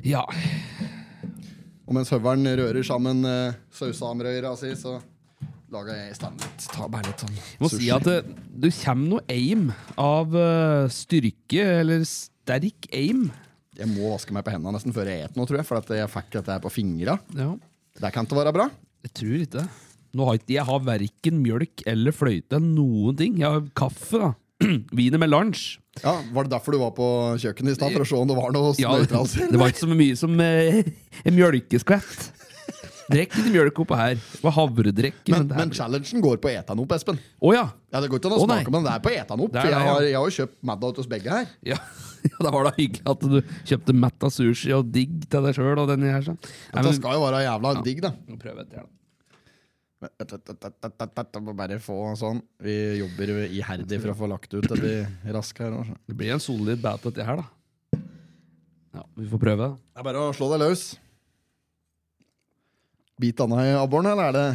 [0.03, 0.23] Ja.
[1.87, 4.97] Og mens høveren rører sammen uh, sausamrøyra si, så
[5.71, 6.63] lager jeg standup.
[6.71, 8.17] Ta bare litt sånn Jeg må si at det,
[8.59, 9.69] du kommer noe aim
[9.99, 13.29] av uh, styrke, eller sterk aim.
[13.77, 15.67] Jeg må vaske meg på hendene nesten før jeg et noe, tror jeg.
[15.69, 17.17] For at jeg fikk dette her på fingra.
[17.37, 17.51] Ja.
[18.01, 18.69] Det kan ikke være bra.
[19.05, 19.67] Jeg tror ikke det.
[20.17, 22.57] Har jeg har verken mjølk eller fløyte.
[22.63, 23.35] Noen ting.
[23.41, 24.31] Jeg har kaffe, da.
[24.97, 25.77] Wiener melange.
[26.01, 27.05] Ja, Var det derfor du var på
[27.41, 27.93] kjøkkenet i stad?
[27.93, 30.81] For å se om det var noe Ja, det var ikke så mye som eh,
[31.25, 32.31] en mjølkeskvett.
[33.07, 34.17] Drikk litt mjølk oppå her.
[34.19, 34.57] Det var.
[34.67, 37.21] Men, er- men challengen går på etanop, Espen.
[37.39, 37.63] Å ja.
[37.93, 39.53] Ja, Det går ikke an å Å, snakke smake, den der er på etanop.
[39.53, 41.53] Det er For jeg har, jeg har jo kjøpt Madda hos begge her.
[41.73, 41.79] ja.
[42.33, 43.37] Ja, Det var da hyggelig at du
[43.71, 45.79] kjøpte Matta sushi og digg til deg sjøl.
[45.87, 45.97] Dette
[46.83, 48.11] men- skal jo være jævla digg, da.
[48.27, 48.87] Nå prøver jeg til, da.
[51.57, 52.41] Bare få sånn.
[52.61, 55.73] Vi jobber iherdig for å få lagt ut det blir raskt her.
[56.05, 57.99] Det blir en solid bat, dette her, da.
[58.97, 59.71] Ja, Vi får prøve.
[59.93, 60.85] Det er bare å slå deg løs.
[63.17, 64.47] Bit anna i abboren, eller er det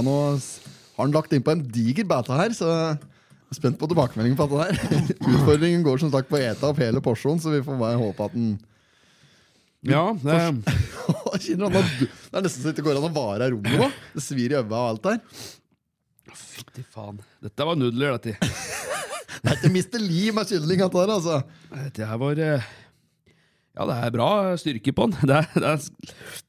[0.00, 3.76] Ja, nå har han lagt inn på en diger beta her, så jeg er spent
[3.76, 5.10] på tilbakemeldingen på dette her.
[5.34, 8.28] Utfordringen går som sagt på å ete opp hele porsjonen, så vi får bare håpe
[8.30, 8.54] at den
[9.84, 10.38] Ja, det,
[11.44, 13.90] Kjenner han Det er nesten så det går an å vare av rommet nå.
[14.14, 15.44] Det svir i øynene og alt der.
[16.46, 17.20] Fytti faen.
[17.44, 18.40] Dette var nudler, dette.
[19.40, 20.00] Det er ikke Mr.
[20.00, 21.42] Lee med kylling, dette her, altså.
[21.74, 22.72] Dette her var eh,
[23.76, 25.28] Ja, det er bra styrke på den.
[25.28, 26.42] Det, er, det, er,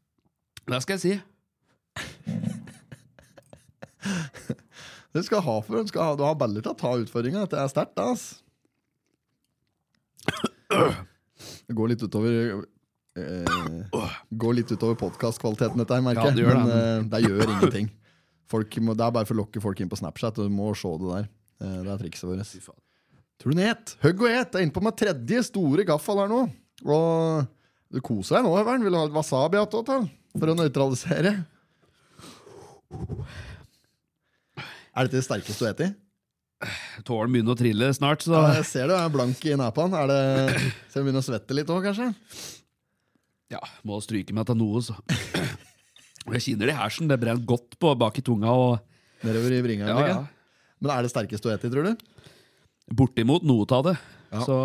[0.72, 1.14] det skal jeg si.
[5.14, 7.44] Det skal ha for, skal ha, du har baller til å ta utfordringa.
[7.52, 8.40] Det er sterkt, ass.
[11.68, 12.36] Det går litt utover
[13.18, 13.96] eh,
[14.44, 16.78] Går litt utover podkastkvaliteten, dette her, merker Ja, det Men det.
[16.78, 17.90] eh, det gjør ingenting.
[18.52, 20.40] Folk må, det er bare for å lokke folk inn på Snapchat.
[20.40, 21.28] Du må se det der.
[21.64, 22.72] Eh, det er trikset vårt.
[23.42, 23.96] Tror du den et?
[24.04, 24.52] Hugg og et!
[24.54, 26.44] Jeg er inne på med tredje store gaffel her nå.
[26.86, 27.48] Og
[27.92, 28.84] du koser deg nå, Høveren.
[28.86, 30.10] Vil du ha litt wasabi til?
[30.38, 31.34] For å nøytralisere?
[34.92, 35.94] Er dette det sterkeste du spiser?
[37.08, 39.96] Tålen begynner å trille snart, så Ja, jeg ser du er blank i nepaen.
[39.98, 40.20] Er det
[40.92, 42.12] Skal vi begynner å svette litt òg, kanskje?
[43.52, 44.94] ja, må stryke meg til noe, så.
[46.32, 47.10] Jeg kjenner det i hersen.
[47.10, 48.52] Det brenner godt på bak i tunga.
[48.54, 48.78] Og,
[49.26, 49.90] Nedover i bringa?
[49.90, 50.20] ja, ja.
[50.82, 51.94] Men er det sterkeste du spiser, tror du?
[52.96, 53.96] Bortimot noe av det.
[54.32, 54.46] Ja.
[54.46, 54.56] Så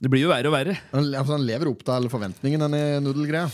[0.00, 0.78] det blir jo verre og verre.
[0.94, 3.50] Han, altså, han lever opp til forventningen, denne nudelgreia.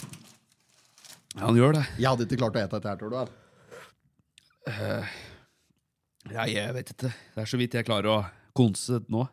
[1.34, 1.84] Ja, han gjør det.
[1.98, 3.16] Jeg hadde ikke klart å ete dette her, tror du?
[3.24, 3.34] eller?
[6.32, 7.10] Ja, jeg vet ikke.
[7.34, 8.24] Det er så vidt jeg klarer å
[8.56, 9.26] konse nå.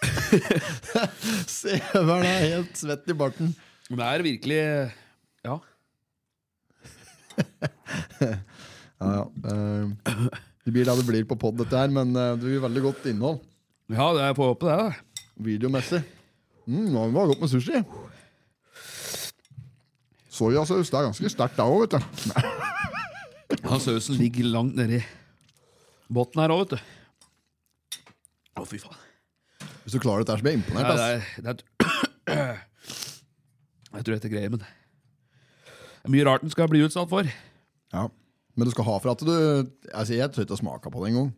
[1.50, 3.52] Severen er helt svett i barten.
[3.90, 4.60] Men det er virkelig
[5.44, 5.58] Ja.
[9.00, 9.24] Ja, ja.
[9.48, 9.86] eh,
[10.66, 13.00] det blir det det blir på pod, dette her, men eh, det blir veldig godt
[13.08, 13.38] innhold.
[13.88, 14.76] Ja, det er på håpet, det.
[14.76, 14.92] da.
[15.40, 16.02] Videomessig.
[16.68, 17.80] Mm, det var godt med sushi.
[20.30, 22.00] Soyasaus, det er ganske sterkt da òg, vet du.
[23.64, 25.00] Ja, Sausen ligger langt nedi
[26.10, 26.78] bunnen her òg, vet du.
[28.60, 28.98] Å, fy faen.
[29.84, 30.88] Hvis du klarer dette, her, så blir jeg imponert.
[30.90, 31.30] Nei, det ass.
[31.38, 32.58] er, det er
[33.90, 37.26] Jeg tror dette er greier, men det er mye rart den skal bli utsatt for.
[37.92, 38.04] Ja.
[38.56, 41.10] Men du skal ha for at du altså, Jeg tør ikke å smake på det
[41.10, 41.32] engang.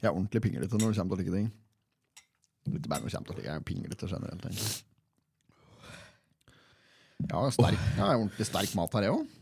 [0.00, 1.48] Jeg er ordentlig pinglete når det kommer til like ting.
[2.66, 4.44] Ikke bare når det kommer til å like, jeg er pinglete generelt.
[4.44, 4.76] egentlig.
[7.30, 9.34] Ja, sterk, ja, ordentlig sterk mat her, jeg òg.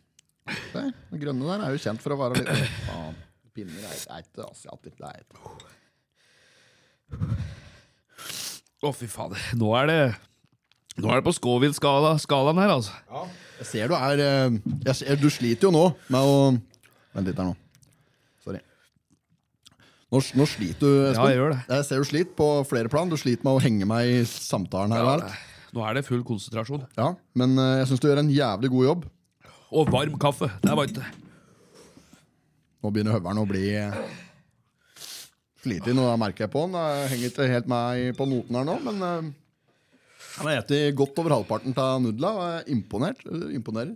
[0.75, 3.16] Det det grønne der er jo kjent for å være litt Å, Faen.
[3.55, 4.99] Pinner er, er ikke asiatisk.
[4.99, 5.38] Det er ikke.
[8.85, 9.40] Å, fy fader.
[9.59, 9.99] Nå er det
[11.01, 12.95] Nå er det på Scoville-skalaen her, altså.
[13.59, 16.37] Jeg ser du er eh, jeg ser, Du sliter jo nå med å
[17.14, 17.55] Vent litt her nå.
[18.43, 18.61] Sorry.
[20.11, 21.19] Nå, nå sliter du, Espen.
[21.21, 21.59] Ja, jeg gjør det.
[21.71, 23.11] Jeg ser du sliter på flere plan.
[23.11, 25.07] Du sliter med å henge meg i samtalen her.
[25.07, 25.37] og alt.
[25.75, 26.83] Nå er det full konsentrasjon.
[26.99, 29.07] Ja, Men eh, jeg syns du gjør en jævlig god jobb.
[29.75, 30.51] Og varm kaffe.
[30.62, 31.07] Det var ikke
[32.85, 33.94] Nå begynner høveren å bli eh,
[35.64, 36.75] sliten, og det merker jeg på han.
[36.77, 39.31] Jeg henger ikke helt med på noten her nå, men eh,
[40.35, 43.23] han har spist godt over halvparten av nudla og er imponert.
[43.57, 43.94] Imponerer.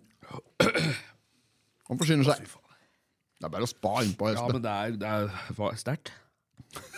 [1.90, 2.48] Han forsyner seg.
[2.48, 4.30] Det er bare å spa innpå.
[4.32, 6.14] Ja, men det er, det er sterkt.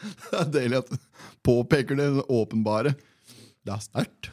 [0.00, 0.96] Det er deilig at du
[1.44, 2.94] påpeker det åpenbare.
[3.66, 4.30] Det er sterkt.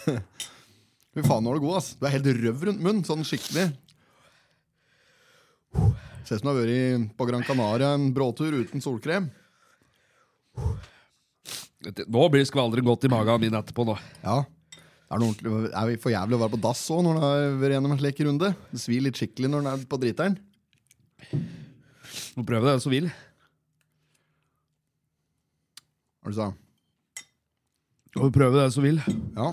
[1.14, 1.92] Fy faen, nå er du god, ass.
[1.94, 3.04] Du er helt røv rundt munnen.
[3.06, 3.68] Sånn skikkelig.
[5.74, 9.28] Ser ut som du har vært på Gran Canaria en bråtur uten solkrem.
[11.80, 13.86] Nå blir skvalderen godt i magen min etterpå.
[13.88, 14.42] nå Ja.
[15.10, 17.56] Det er, noe er vi for jævlig å være på dass òg når en har
[17.58, 18.52] vært gjennom en slik runde.
[18.70, 20.36] Det svir litt skikkelig når en er på driteren.
[22.38, 23.08] Må prøve det, den som vil.
[26.20, 26.46] Hva du sa
[28.20, 29.02] Må prøve den som vil.
[29.34, 29.50] Ja.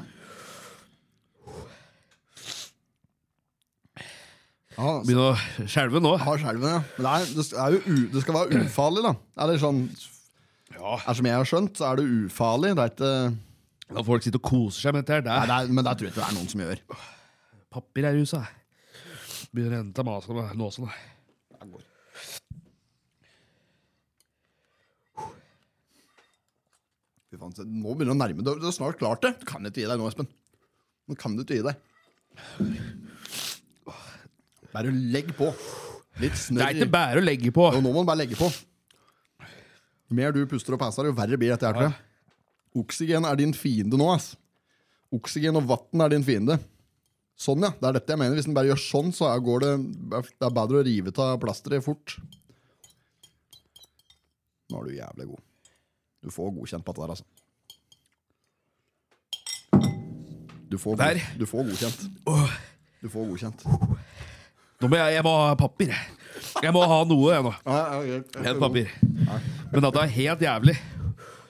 [4.78, 6.12] Ja, Begynner å skjelve nå.
[6.22, 6.82] har skjelven, ja.
[7.00, 9.14] Men det, er, det, er jo det skal være ufarlig, da.
[9.44, 9.80] Eller sånn
[10.76, 11.00] Ja.
[11.02, 12.76] er Som jeg har skjønt, så er det ufarlig.
[12.78, 15.26] Det er ikke Da folk sitter og koser seg med dette her.
[15.26, 16.84] Det Nei, er det er, Men det tror jeg ikke det er noen som gjør.
[17.74, 18.54] papir er i huset.
[19.56, 20.90] Begynner å hente masen med låsen.
[27.28, 28.62] Fy faen, se, nå begynner det å nærme deg.
[28.62, 29.34] Du har snart klart det.
[29.42, 30.30] Du kan ikke gi deg nå, Espen.
[31.08, 31.84] Nå kan du ikke gi deg.
[34.78, 35.48] Bare legg på.
[36.22, 37.66] Litt Det er ikke bare å legge på.
[37.74, 38.46] Jo, nå må du bare legge på.
[40.08, 41.96] Jo mer du puster og passer, jo verre blir dette her.
[42.78, 44.12] Oksygen er din fiende nå.
[44.14, 44.36] ass.
[45.14, 46.60] Oksygen og vann er din fiende.
[47.38, 47.72] Sånn, ja.
[47.74, 48.38] Det er dette jeg mener.
[48.38, 49.72] Hvis den bare gjør sånn, så går det
[50.14, 52.18] Det er bedre å rive av plasteret fort.
[54.70, 55.44] Nå er du jævlig god.
[56.22, 57.26] Du får godkjent på dette der, altså.
[60.68, 61.22] Du får, Der.
[61.40, 62.08] du får godkjent.
[63.02, 63.64] Du får godkjent.
[64.78, 65.94] Nå må jeg, jeg må ha papir.
[66.62, 67.54] Jeg må ha noe, jeg nå.
[68.46, 68.92] Helt papir.
[69.72, 70.76] Men dette er helt jævlig.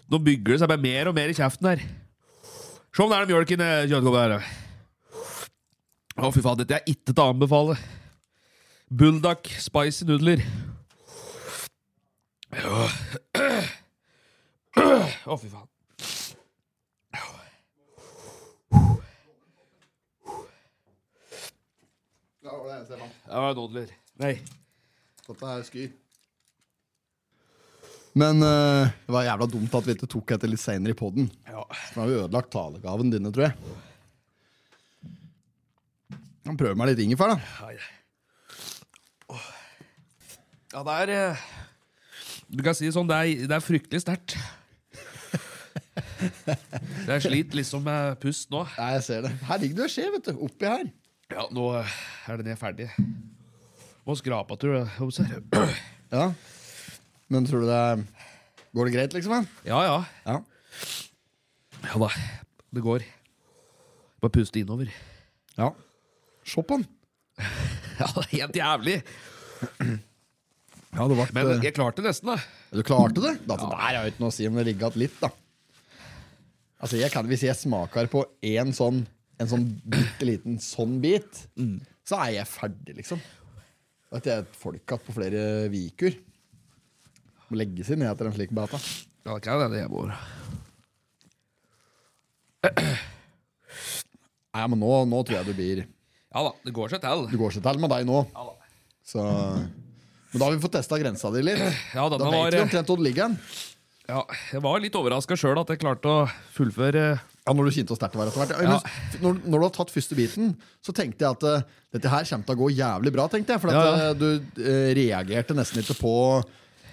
[0.07, 1.83] Nå bygger det seg bare mer og mer i kjeften her.
[2.95, 4.31] Se om det er mjølk mjølken kjøttkoppet her.
[6.17, 7.75] Å, fy faen, dette er ikke til å anbefale.
[8.87, 10.39] Bulldog spicy nudler.
[15.27, 15.67] Å, fy faen.
[22.47, 23.23] Det var det eneste jeg fant.
[23.27, 23.95] Det var nudler.
[24.23, 24.33] Nei.
[25.27, 25.87] Dette er sky.
[28.17, 31.27] Men eh, det var jævla dumt at vi ikke tok etter litt seinere i poden.
[31.45, 31.65] Ja.
[31.67, 33.53] Så nå har vi ødelagt talegaven dine, tror jeg.
[36.47, 37.39] Kan prøver meg litt ingefær, da.
[40.73, 41.43] Ja, det er eh,
[42.47, 44.37] Du kan si det sånn, det er, det er fryktelig sterkt.
[47.07, 48.63] Jeg sliter liksom med pust nå.
[48.77, 49.31] Nei, jeg ser det.
[49.47, 50.39] Her ligger du og skjer, vet du.
[50.47, 50.89] Oppi her.
[51.33, 52.87] Ja, nå er den ferdig.
[54.07, 54.87] Må skrape tror jeg.
[54.97, 55.43] her.
[56.07, 56.29] Ja.
[57.27, 58.03] Men tror du det er
[58.71, 59.47] Går det greit, liksom?
[59.67, 59.97] Ja, ja.
[60.23, 60.37] Ja.
[61.83, 62.07] Ja da.
[62.71, 63.03] Det går.
[64.23, 64.87] Bare puste innover.
[65.57, 65.73] ja.
[66.47, 66.87] Se på den.
[67.97, 68.95] Ja, det er helt jævlig.
[70.93, 72.37] Ja, det ble, Men eh, jeg klarte nesten, da.
[72.69, 73.31] Du klarte det?
[73.49, 75.31] Da, Der har jeg ikke noe å si om det ligger igjen litt, da.
[76.77, 78.21] Altså, jeg kan, Hvis jeg smaker på
[78.53, 79.01] en sånn
[79.37, 81.43] En sånn bitte liten sånn bit,
[82.07, 83.19] så er jeg ferdig, liksom.
[84.15, 86.15] At jeg er et folkatt på flere viker.
[87.51, 88.79] Må legge seg ned etter en slik bata.
[89.27, 90.13] Ja, det kan hende jeg bor
[94.55, 97.25] Nei, men nå, nå tror jeg du blir Ja da, det går seg til.
[97.31, 98.21] Det går seg til med deg nå.
[99.07, 101.61] Så Men da har vi fått testa grensa di litt.
[101.95, 103.35] Ja, Da vet var vi omtrent hvor det ligger
[104.07, 104.21] ja,
[104.53, 107.05] Jeg var litt overraska sjøl at jeg klarte å fullføre
[107.47, 108.67] Ja, når du kjente hvor sterkt det var etter hvert.
[108.67, 110.49] Ja, Når, når du har tatt første biten,
[110.83, 113.27] så tenkte jeg at uh, dette her kommer til å gå jævlig bra.
[113.31, 114.09] tenkte jeg For at, Ja, ja.
[114.09, 116.13] eh, du uh, reagerte nesten ikke på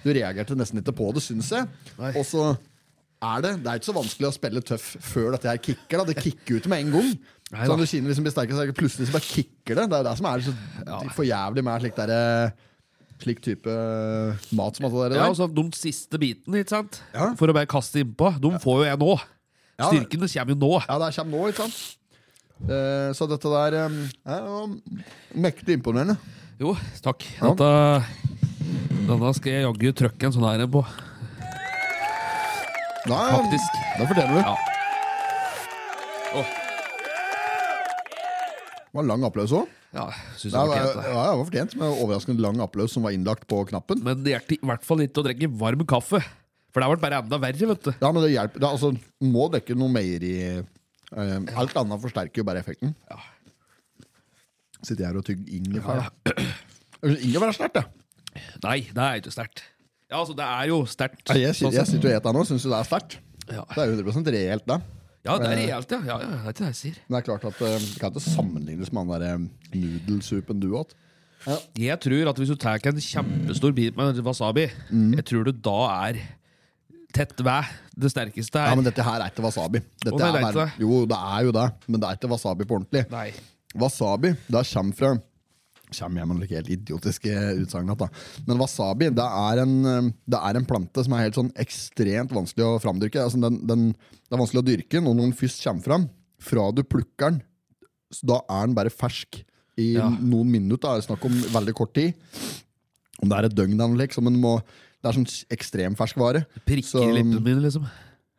[0.05, 1.67] Du reagerte nesten ikke på det, syns jeg.
[2.13, 2.53] Og så
[3.25, 5.99] er det Det er ikke så vanskelig å spille tøff før dette her kicker.
[5.99, 7.11] da Det kicker ut med en gang.
[7.53, 9.89] Nei så du når hvis liksom blir sterkere, så plutselig så bare kicker det.
[9.91, 10.55] Det er det som er så
[11.13, 12.21] for jævlig med slik derre
[13.15, 13.71] Slik type
[14.57, 15.21] mat som alt det der.
[15.21, 16.97] Ja, og så De siste bitene, ikke sant?
[17.13, 17.29] Ja.
[17.39, 18.33] For å bare kaste innpå.
[18.43, 19.13] De får jo jeg nå.
[19.75, 20.71] Styrkene kommer jo nå.
[20.87, 21.79] Ja, det kommer nå, ikke sant?
[22.65, 23.97] Eh, så dette der eh,
[24.31, 24.61] er jo
[25.43, 26.15] mektig imponerende.
[26.61, 26.71] Jo,
[27.03, 27.25] takk.
[27.41, 27.51] Ja.
[27.51, 28.05] Dette,
[29.09, 30.85] denne skal jeg jaggu trykke en sånn her på.
[33.05, 33.75] Nei, Faktisk.
[33.99, 34.39] Det fortjener du.
[34.39, 34.55] Ja.
[36.39, 36.53] Åh,
[38.85, 39.67] Det var lang applaus òg.
[39.95, 40.05] ja,
[40.39, 41.03] synes Det var, var ja, det.
[41.03, 43.99] det var fortjent med overraskende lang applaus som var innlagt på knappen.
[44.03, 46.23] Men det hjelper i hvert fall ikke å drikke varm kaffe.
[46.75, 47.91] For det har vært bare enda verre, vet du.
[48.03, 48.59] Ja, men det hjelper.
[48.59, 48.89] Det, altså,
[49.23, 52.91] må dekke noe mer i eh, Alt annet forsterker jo bare effekten.
[53.07, 53.21] Ja.
[54.83, 56.09] Sitter jeg her og tygger ingefær.
[57.25, 57.85] Ingefær er sterkt, det.
[58.65, 59.63] Nei, det er ikke sterkt.
[60.11, 61.23] Ja, altså, det er jo sterkt.
[61.31, 63.15] Ja, jeg, sånn sitter- jeg sitter og spiser nå, syns du det er sterkt?
[63.47, 63.63] Ja.
[63.71, 64.77] Det er jo 100 reelt, det.
[65.25, 65.99] ja, det er reelt, ja.
[66.11, 66.27] ja, ja.
[66.27, 66.99] Det er ikke det jeg sier.
[67.07, 70.61] Men det er klart at eh, det kan ikke sammenlignes med den der eh, nudelsupen
[70.61, 70.93] du åt.
[71.77, 75.11] Jeg tror at hvis du tar en kjempestor bit med wasabi, Mm.
[75.19, 75.77] jeg tror du da
[76.09, 76.21] er
[77.15, 78.73] tett ved det sterkeste her.
[78.73, 79.81] Ja, men dette her er ikke wasabi.
[80.03, 82.67] Dette det er er bare, jo, det er jo det, men det er ikke wasabi
[82.67, 83.05] på ordentlig.
[83.13, 83.29] Nei.
[83.75, 85.15] Wasabi det kommer fra
[85.95, 87.91] Kommer jeg med noen helt idiotiske utsagn.
[88.49, 92.33] Men wasabi det er, en, eh, det er en plante som er helt sånn ekstremt
[92.33, 93.21] vanskelig å framdyrke.
[93.21, 96.07] Altså, den, den, det er vanskelig å dyrke når den først kommer fram,
[96.41, 97.37] fra du plukker den,
[98.25, 99.43] da er den bare fersk
[99.77, 100.09] i Ja.
[100.09, 100.97] noen minutter.
[100.97, 102.17] Det er snakk om veldig kort tid.
[103.21, 104.57] Om det er et døgn, eller noe, liksom, men må,
[105.05, 106.45] det er sånn ekstrem ferskvare.
[106.65, 107.85] Prikker Så- i lippene mine, liksom.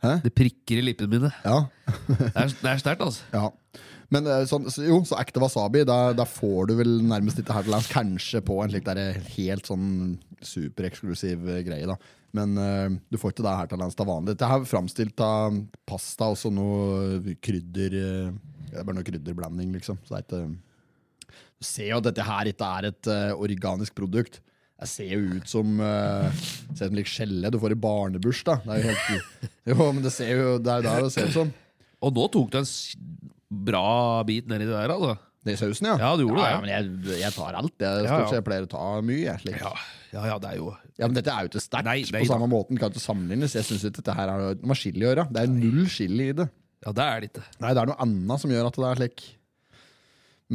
[0.02, 0.16] Hæ?
[0.24, 1.31] Det prikker i lippene mine.
[1.44, 1.68] Ja,
[2.09, 3.22] Det er, det er sterkt, altså.
[3.33, 3.52] Ja.
[4.12, 7.66] Men eh, sånn, så, jo, så ekte wasabi, da, får du vel nærmest dette her
[7.66, 7.88] til lands.
[7.90, 9.00] Kanskje på en slik der
[9.37, 9.88] helt sånn
[10.42, 11.96] supereksklusiv eh, greie, da.
[12.37, 13.96] Men uh, du får ikke det her til lands.
[13.96, 14.35] Det er vanlig.
[14.35, 15.57] Dette er framstilt av
[15.88, 18.35] pasta og så noe krydder eh,
[18.66, 20.02] Det er bare noe krydderblanding, liksom.
[20.05, 23.96] Så det er ikke Du ser jo at dette her ikke er et uh, organisk
[23.96, 24.42] produkt.
[24.76, 26.26] Det ser jo ut som uh,
[26.76, 28.66] Ser ut som lik skjelle du får i barnebursdag.
[28.66, 31.30] Det er jo helt Jo, men det ser jo Det er jo der det ser
[31.30, 31.52] ut som.
[32.04, 32.68] Og nå tok du en
[33.70, 33.86] bra
[34.28, 35.14] bit nedi det der, altså.
[35.46, 35.94] Det er sausen, ja?
[36.02, 36.60] Ja, du gjorde det, Ja, ja.
[36.60, 37.72] men jeg, jeg tar alt.
[37.78, 38.26] Jeg, Ja, ja.
[38.34, 39.20] jeg pleier å ta mye.
[39.22, 39.54] Jeg.
[39.62, 39.72] Ja,
[40.12, 42.28] ja, ja det er jo Ja, men dette er jo ikke sterkt Nei, nei på
[42.32, 42.52] samme da.
[42.52, 42.80] måten.
[42.82, 43.54] Kan ikke sammenlignes.
[43.56, 45.26] Jeg synes ikke dette her har noe med chili å gjøre.
[45.32, 46.48] Det er null chili i det.
[46.84, 47.44] Ja, det er det ikke.
[47.62, 49.24] Nei, det er noe annet som gjør at det er slik.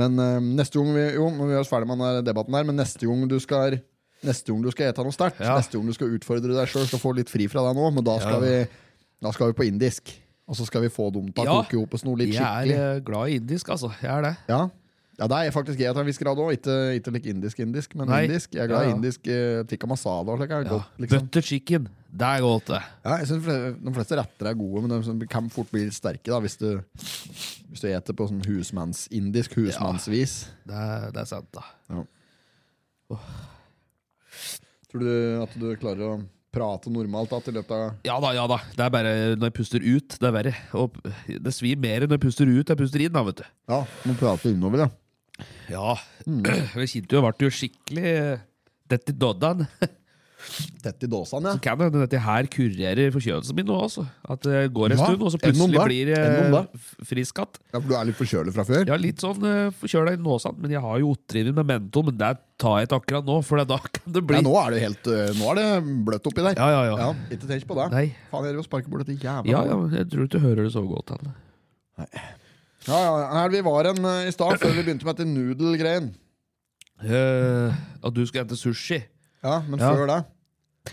[0.02, 2.78] Men eh, neste gang vi Jo, er vi oss ferdig med den debatten her, men
[2.80, 3.80] neste gang du skal
[4.24, 5.56] Neste gang du skal ete noe sterkt, Ja.
[5.58, 8.04] neste gang du skal utfordre deg sjøl, skal få litt fri fra deg nå, men
[8.04, 8.40] da skal, Ja.
[8.40, 8.68] vi,
[9.22, 10.12] da skal vi på indisk.
[10.48, 12.68] Og så skal vi få dem til å koke ihop oss noe litt skikkelig.
[12.68, 13.90] Jeg er eh, glad i indisk, altså.
[14.02, 14.38] Jeg er det.
[14.50, 14.70] Ja.
[15.20, 16.52] ja, det er faktisk jeg til en viss grad òg.
[16.58, 18.24] Ikke, ikke like indisk-indisk, men Nei.
[18.26, 18.52] indisk.
[18.54, 18.96] Jeg er glad i Ja, ja.
[18.98, 20.52] indisk eh, tikka masala slik.
[20.52, 20.70] er Ja.
[20.70, 21.20] godt, liksom.
[21.22, 22.82] Butter chicken, det er godt, det.
[23.06, 23.46] Ja, jeg synes
[23.84, 26.84] De fleste retter er gode, men de kan fort bli litt sterke da, hvis du
[27.72, 30.48] Hvis du eter på sånn husmanns, indisk husmannsvis.
[30.68, 31.64] Det er, det er sant, da.
[34.92, 35.12] Tror du
[35.44, 36.14] at du klarer å
[36.52, 38.58] prate normalt da, til løpet av Ja da, ja da.
[38.76, 40.54] Det er bare når jeg puster ut, det er verre.
[40.80, 40.98] Og
[41.48, 43.46] det svir mer når jeg puster ut enn jeg puster inn, da, vet du.
[43.72, 44.90] Ja, må prate innover, ja.
[45.72, 45.96] Ja.
[46.82, 48.12] Jeg kjente jo, jeg ble jo skikkelig
[48.92, 49.64] Dette i doddan.
[50.82, 51.58] Tett i dåsene, ja.
[51.60, 54.04] Så Kan hende dette her kurerer forkjølelsen min nå, altså.
[54.26, 55.86] At det går en Ja, stund, og så plutselig det.
[55.86, 57.60] blir jeg frisk igjen.
[57.72, 57.80] ja.
[57.80, 58.86] For du er litt forkjølet fra før?
[58.90, 62.18] Ja, litt sånn uh, forkjøla i nåsene, men jeg har jo otrivin med mento, men
[62.18, 64.82] det tar jeg ikke akkurat nå, for da kan det bli Ja, nå er det
[64.88, 65.70] helt uh, Nå er det
[66.10, 66.58] bløtt oppi der.
[66.58, 66.98] Ja, ja, ja.
[67.06, 67.88] ja Ikke tenk på det.
[67.94, 68.06] Nei.
[68.34, 70.84] Faen, jeg sparker bort dette jævla Ja, ja, jeg tror ikke du hører det så
[70.88, 71.14] godt.
[71.20, 71.36] Anne.
[72.88, 76.12] Ja, ja, her vi var en uh, i stad, før vi begynte med dette nudelgreien.
[77.02, 79.02] Uh, at du skulle hente sushi.
[79.44, 80.22] Ja, men før det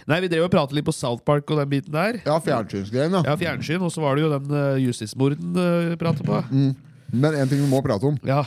[0.09, 2.19] Nei, vi drev og pratet litt på South Park og den biten der.
[2.27, 3.23] Ja, fjernsynsgreien, ja.
[3.25, 6.43] Ja, fjernsyn, og så var det jo den uh, justismorden uh, pratet på.
[6.53, 8.43] Men en ting vi må prate om, Ja,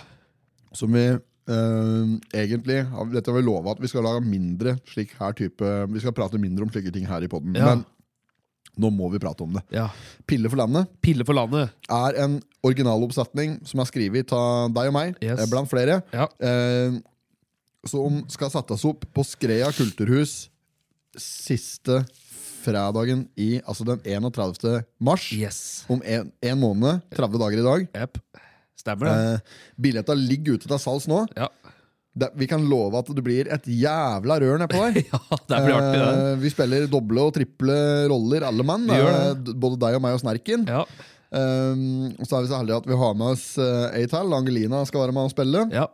[0.78, 2.78] som vi uh, egentlig
[3.12, 6.40] Dette har vi lova at vi skal lage mindre slik her type Vi skal prate
[6.40, 7.58] mindre om slike ting her i poden.
[7.58, 7.74] Ja.
[7.74, 7.82] Men
[8.80, 9.66] nå må vi prate om det.
[9.76, 9.90] ja.
[10.30, 11.74] Pille for landet Pille for landet.
[11.92, 15.40] er en originaloppsetning som er skrevet av deg og meg, Yes.
[15.42, 16.04] eh, blant flere.
[16.14, 16.30] Ja.
[16.40, 17.02] Eh,
[17.88, 20.50] som skal settes opp på Skreia kulturhus
[21.18, 22.04] siste
[22.62, 24.86] fredagen i Altså den 31.
[25.02, 25.32] mars.
[25.34, 25.60] Yes.
[25.92, 27.02] Om en, en måned.
[27.18, 27.88] 30 dager i dag.
[28.04, 28.20] Yep.
[28.82, 29.16] Stemmer det.
[29.18, 31.24] Eh, Billetta ligger ute til salgs nå.
[31.38, 31.50] Ja.
[32.12, 35.00] Det, vi kan love at det blir et jævla rør nedpå der.
[35.14, 36.12] ja, det blir artig, det.
[36.12, 37.80] Eh, vi spiller doble og triple
[38.12, 38.86] roller, alle mann.
[38.94, 40.68] Eh, Både deg og meg og Snerken.
[40.70, 40.84] Ja.
[41.32, 41.82] Eh,
[42.20, 44.34] og så er vi så heldige at vi har med oss uh, Eital.
[44.38, 45.66] Angelina skal være med og spille.
[45.74, 45.88] ja.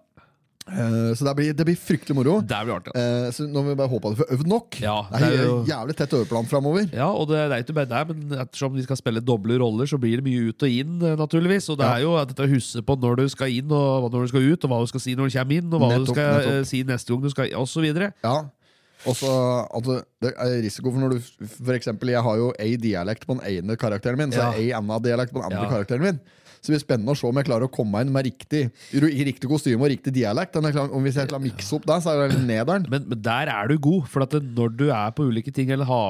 [0.68, 2.42] Eh, så det blir, det blir fryktelig moro.
[2.44, 2.92] Det blir artig.
[2.92, 3.28] altså.
[3.28, 4.80] Eh, så nå må vi bare håpe at vi får øvd nok.
[4.84, 6.90] Ja, det er, det er jo- jævlig tett øveplan framover.
[6.94, 9.98] Ja, og det, det er ikke bare men ettersom de skal spille doble roller, så
[9.98, 11.70] blir det mye ut og inn, eh, naturligvis.
[11.72, 11.96] Og det Ja.
[11.96, 14.64] er jo dette å huske på når du skal inn, og når du skal ut,
[14.64, 16.66] og hva du skal si når du kommer inn, og hva Nettopp, du skal nettopp.
[16.68, 18.14] si neste gang du skal videre.
[18.24, 18.38] Ja.
[19.06, 19.30] Og så
[19.78, 23.28] at det, det er risiko for når du For eksempel, jeg har jo ei dialekt
[23.28, 24.52] på den ene karakteren min, så Ja.
[24.58, 26.20] ei annen dialekt på den andre karakteren min.
[26.58, 28.66] Så det blir spennende å se om jeg klarer å komme inn med riktig
[29.28, 30.56] riktig kostyme og riktig dialekt.
[30.58, 30.76] Om jeg
[31.08, 32.88] hvis jeg klarer å mikse opp det, så er det nederen.
[32.92, 35.72] Men, men der er du god, for at det, når du er på ulike ting
[35.74, 36.02] eller ha,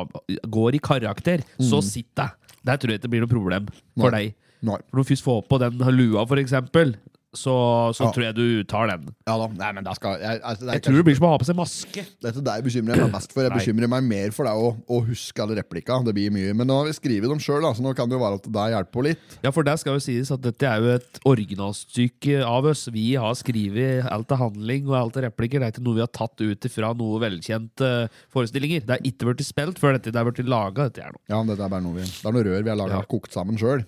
[0.47, 2.33] går i karakter, så sitt deg.
[2.67, 4.11] Der tror jeg ikke det blir noe problem for Mm.
[4.11, 4.23] Nei.
[4.27, 4.35] deg.
[4.67, 6.95] Når du først får på den lua, for eksempel,
[7.37, 7.53] så,
[7.95, 8.11] så Ja.
[8.15, 9.05] tror jeg du tar den.
[9.29, 11.27] Ja da, nei, men da skal jeg, altså, det er Jeg tror det blir som
[11.27, 12.05] å ha på seg maske.
[12.25, 13.45] Dette der bekymrer jeg meg mest for.
[13.45, 13.59] Jeg Nei.
[13.61, 15.99] bekymrer meg mer for deg å, å huske alle replikka.
[16.07, 16.53] Det blir mye.
[16.57, 18.65] Men nå har vi skrevet dem sjøl, så nå kan det jo være at det
[18.73, 19.37] hjelper på litt.
[19.45, 22.87] Ja, for der skal jo sies at dette er jo et originalstykke av oss.
[22.93, 25.59] Vi har skrevet alt av handling og alt av replikker.
[25.61, 27.91] Det er ikke noe vi har tatt ut fra noe velkjente
[28.33, 28.85] forestillinger.
[28.87, 30.11] Det er ikke blitt spilt før dette.
[30.15, 31.21] Det er blitt laga, dette her nå.
[31.29, 33.05] Ja, dette er bare noe vi Det er noe rør vi har laga Ja.
[33.09, 33.85] kokt sammen sjøl.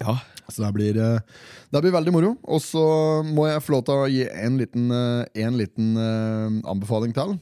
[0.00, 0.18] Ja.
[0.52, 1.20] Så det blir, eh,
[1.72, 2.34] det blir veldig moro.
[2.44, 2.82] Og så
[3.24, 7.38] må jeg få lov til å gi en liten, eh, en liten eh, anbefaling til.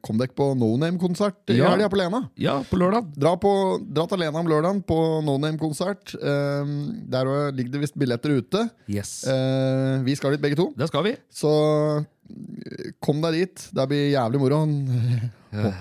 [0.00, 1.68] Kom dere på No Name-konsert i Ja.
[1.74, 2.30] helga på Lena?
[2.40, 3.10] ja, på lørdag.
[3.20, 3.50] Dra, på,
[3.92, 6.14] dra til Lena om lørdagen på No Name-konsert.
[6.16, 8.70] Der ligger det visst billetter ute.
[8.88, 9.26] Yes.
[9.28, 10.72] Vi skal dit begge to.
[10.74, 11.16] Det skal vi.
[11.30, 11.52] Så
[13.02, 13.66] kom deg dit.
[13.76, 14.62] Det blir jævlig moro.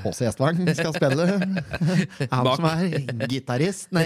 [0.06, 1.26] Åse Gjestvang skal spille.
[2.34, 4.06] Han som er gitarist Nei,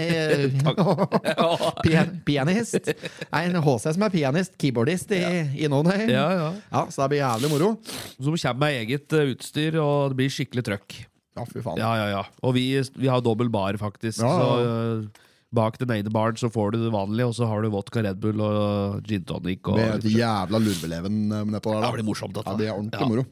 [1.84, 2.90] pian pianist.
[3.30, 5.22] Nei, HC som er pianist, keyboardist i,
[5.60, 6.08] i No Name.
[6.10, 6.50] Ja, ja.
[6.72, 7.70] Ja, så det blir jævlig moro.
[8.16, 11.00] Som kommer med eget eh, utstyr, og det blir skikkelig trøkk.
[11.38, 11.78] Ja, fy faen.
[11.80, 12.22] Ja, ja, ja.
[12.42, 12.66] Og vi,
[12.98, 14.24] vi har dobbel bar, faktisk.
[14.24, 14.38] Ja, ja.
[14.40, 17.70] Så eh, bak den ene baren så får du det vanlige, og så har du
[17.72, 19.60] vodka Red Bull og gin tonic.
[19.66, 21.80] Og, Med et jævla lurveleven eh, nedpå der.
[21.80, 21.88] da.
[21.90, 22.52] Det blir morsomt, dette.
[22.54, 23.08] Ja, det er ordentlig Ja.
[23.08, 23.26] moro.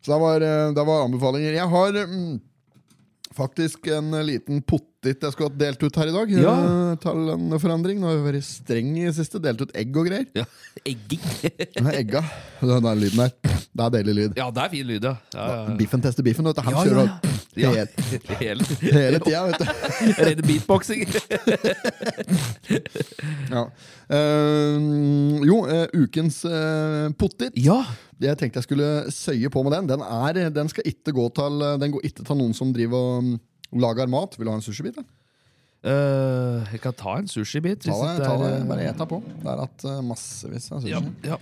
[0.00, 1.52] Så det var, eh, det var anbefalinger.
[1.58, 2.40] Jeg har mm,
[3.36, 4.90] faktisk en liten pottit
[5.24, 6.30] jeg skulle hatt delt ut her i dag.
[6.36, 6.54] Ja.
[6.92, 8.00] eh, Til en forandring.
[8.00, 9.40] Nå har vi vært streng i det siste.
[9.42, 10.26] Delt ut egg og greier.
[10.36, 10.46] Ja.
[10.90, 11.26] Egging.
[11.84, 12.22] Nei, Egga.
[12.62, 13.34] Den lyden der.
[13.70, 14.38] Det er deilig lyd.
[14.38, 15.16] ja, det er fin lyd, ja.
[15.34, 15.76] ja, ja.
[15.78, 16.44] Biffen tester biffen.
[16.48, 16.62] Vet du.
[16.68, 17.18] Han Ja, ja.
[17.58, 17.70] Ja.
[17.74, 17.88] hele,
[18.38, 19.66] Hele, hele tida, vet du.
[20.26, 21.06] Rene beatboxing.
[23.50, 23.64] Ja.
[24.10, 27.56] Uh, jo, uh, ukens uh, pottit.
[27.58, 27.82] ja.
[28.20, 29.86] Jeg tenkte jeg skulle søye på med den.
[29.88, 33.22] Den, er, den skal ikke gå til Den går ikke til noen som driver og
[33.24, 33.30] um,
[33.80, 34.36] lager mat.
[34.36, 34.98] Vil du ha en sushibit?
[35.80, 37.80] Eh, jeg kan ta en sushibit.
[37.86, 39.20] Ta det, ta det, bare et på.
[39.24, 40.92] Det er eh, massevis av sushi.
[40.92, 41.38] ja, ja.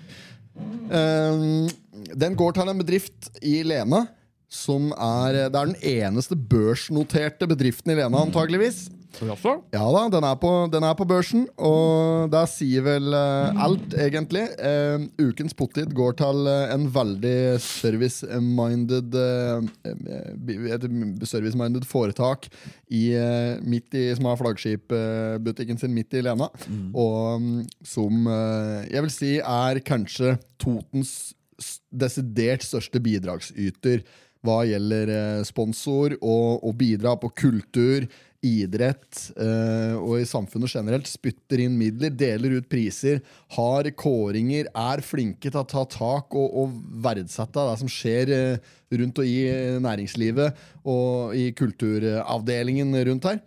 [0.95, 1.43] Eh,
[2.19, 4.05] den går til en bedrift i Lena.
[4.49, 8.87] Som er, det er den eneste børsnoterte bedriften i Lena, antageligvis.
[9.73, 13.97] Ja da, den er på, den er på børsen, og det sier vel uh, alt,
[13.99, 14.45] egentlig.
[14.61, 20.87] Uh, ukens pottit går til uh, en veldig service-minded eh, eh, Et
[21.27, 22.47] service-minded foretak
[22.93, 26.51] i, eh, midt i, som har flaggskipbutikken sin midt i Lena.
[26.93, 27.51] Og um,
[27.83, 31.35] som eh, jeg vil si er kanskje Totens
[31.91, 34.05] desidert største bidragsyter
[34.49, 38.09] hva gjelder eh, sponsor og, og bidra på kultur,
[38.45, 41.09] idrett eh, og i samfunnet generelt.
[41.11, 43.21] Spytter inn midler, deler ut priser,
[43.57, 48.75] har kåringer, er flinke til å ta tak og, og verdsette det som skjer eh,
[48.99, 49.41] rundt og i
[49.85, 53.43] næringslivet og i kulturavdelingen rundt her.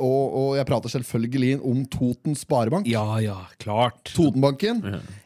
[0.00, 2.88] Og, og jeg prater selvfølgelig om Toten Sparebank.
[2.88, 4.00] Ja, ja, klart.
[4.16, 4.80] Totenbanken.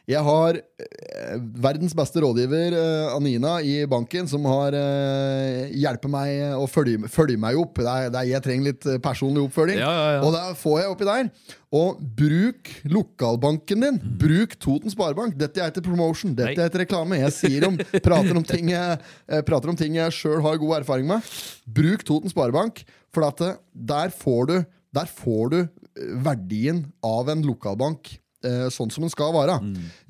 [0.05, 6.57] Jeg har eh, verdens beste rådgiver, eh, Anina, i banken, som har eh, hjulpet meg
[6.59, 7.79] å følge, følge meg opp.
[7.81, 9.79] Det er, det er, jeg trenger litt eh, personlig oppfølging.
[9.81, 10.25] Ja, ja, ja.
[10.27, 11.31] Og det får jeg oppi der.
[11.75, 13.97] Og bruk lokalbanken din.
[14.21, 15.39] Bruk Toten Sparebank.
[15.39, 16.67] Dette er ikke promotion, dette Nei.
[16.67, 17.19] er ikke reklame.
[17.23, 18.99] Jeg sier om, prater om ting jeg,
[19.31, 21.33] eh, prater om ting jeg sjøl har god erfaring med.
[21.65, 22.83] Bruk Toten Sparebank,
[23.15, 24.55] for eh, der får du,
[24.95, 28.11] der får du eh, verdien av en lokalbank.
[28.45, 29.55] eh, Sånn som den skal være.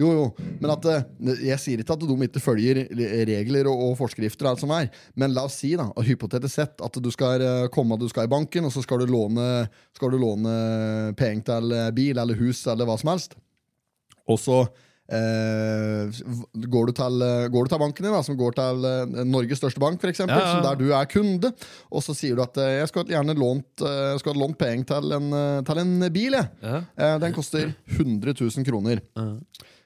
[0.02, 0.24] Jo, jo,
[0.60, 1.06] men at eh,
[1.46, 2.82] Jeg sier ikke at de ikke følger
[3.30, 4.90] regler og, og forskrifter, og alt som er.
[5.16, 8.34] men la oss si da, og hypotetisk sett at du skal komme du skal i
[8.34, 10.58] banken, og så skal du låne, skal du låne
[11.16, 13.38] penger til bil eller hus eller hva som helst.
[14.28, 14.66] Og så
[15.12, 16.22] eh,
[16.66, 19.62] går, du til, eh, går du til banken din, da, som går til eh, Norges
[19.62, 20.64] største bank, for eksempel, Ja, ja, ja.
[20.66, 21.52] der du er kunde,
[21.92, 23.86] og så sier du at jeg skulle gjerne lånt,
[24.22, 25.30] skulle lånt penger til en,
[25.66, 26.36] til en bil.
[26.36, 26.82] Ja.
[26.98, 29.02] Uh, den koster 100 000 kroner.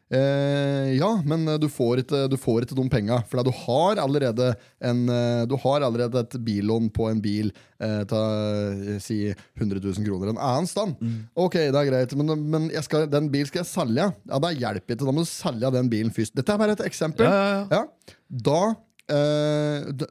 [0.09, 4.01] Eh, ja, men eh, du får ikke, du får ikke de penga, for du har
[4.01, 9.19] allerede en, eh, Du har allerede et billån på en bil eh, til eh, si
[9.29, 10.97] 100 000 kroner en annen stand.
[11.37, 14.09] Ok, det er greit, men, men skal, den bilen skal jeg selge.
[14.31, 15.05] Ja, Det hjelper ikke.
[15.05, 16.33] Da må du selge den bilen først.
[16.37, 17.29] Dette er bare et eksempel.
[17.29, 18.15] Ja, ja, Ja,
[18.49, 18.61] da
[19.09, 20.07] d-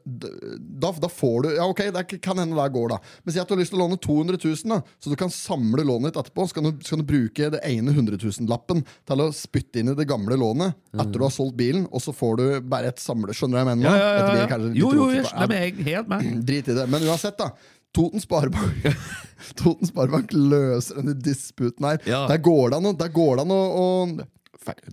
[0.79, 2.97] da, da får du Ja, ok, det kan hende det går, da.
[3.23, 5.31] Men si at du har lyst til å låne 200 000, da, så du kan
[5.33, 6.47] samle lånet ditt etterpå.
[6.49, 9.93] Så kan du, så kan du bruke det ene 100 000-lappen til å spytte inn
[9.93, 13.01] i det gamle lånet etter du har solgt bilen, og så får du bare et
[13.03, 13.35] samle...
[13.35, 13.89] Skjønner du hva jeg mener?
[13.89, 14.61] Ja, ja, ja, blir ja.
[14.67, 15.19] litt Jo, jo, rotete.
[15.19, 16.31] jeg skjønner meg helt med.
[16.49, 16.87] Drit i det.
[16.91, 17.51] Men uansett, da.
[17.95, 18.83] Toten Sparebank
[19.59, 21.97] Toten Sparebank løser denne disputen her.
[22.05, 22.25] Ja.
[22.29, 23.85] Der går det an å, der går det an å, å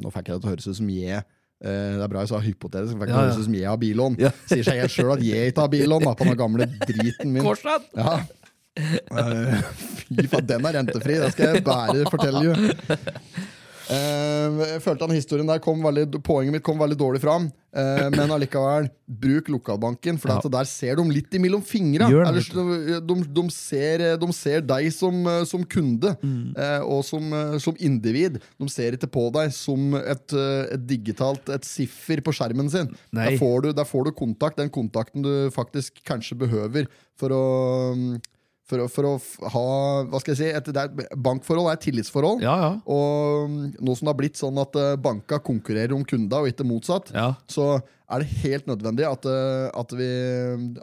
[0.01, 1.21] Nå fikk jeg det til å høres ut som jeg
[1.57, 2.99] Det er bra jeg sa hypotetisk.
[2.99, 4.19] for det høres ut som jeg har billån.
[4.21, 4.33] Ja.
[4.51, 7.45] Sier seg helt sjøl at jeg ikke har billån da, på den gamle driten min.
[7.47, 7.93] Korset!
[7.97, 8.19] Ja.
[8.77, 9.55] Eh,
[10.13, 11.15] fy faen, den er rentefri.
[11.17, 12.75] Det skal jeg bare fortelle you.
[13.93, 17.49] Eh, jeg følte den historien der kom veldig, Poenget mitt kom veldig dårlig fram.
[17.77, 20.41] Eh, men allikevel, bruk lokalbanken, for Ja.
[20.49, 22.09] der ser de litt imellom fingra.
[22.09, 26.55] Ellers, de, de, de, ser, de ser deg som, eh, som kunde Mm.
[26.57, 28.41] eh, og som, eh, som individ.
[28.59, 32.89] De ser ikke på deg som et, eh, et digitalt et siffer på skjermen sin.
[33.13, 37.95] Der får, du, der får du kontakt, den kontakten du faktisk kanskje behøver for å
[37.95, 38.21] mm,
[38.67, 39.11] for å, for å
[39.55, 39.61] ha
[40.11, 40.89] hva skal jeg si, et, er,
[41.23, 42.41] Bankforhold er et tillitsforhold.
[42.43, 42.71] Ja, ja.
[42.91, 46.51] Og mm, nå som det har blitt sånn at eh, banka konkurrerer om kunda, og
[46.51, 47.29] ikke motsatt, Ja.
[47.47, 47.77] så
[48.11, 50.09] er det helt nødvendig at, eh, at, vi,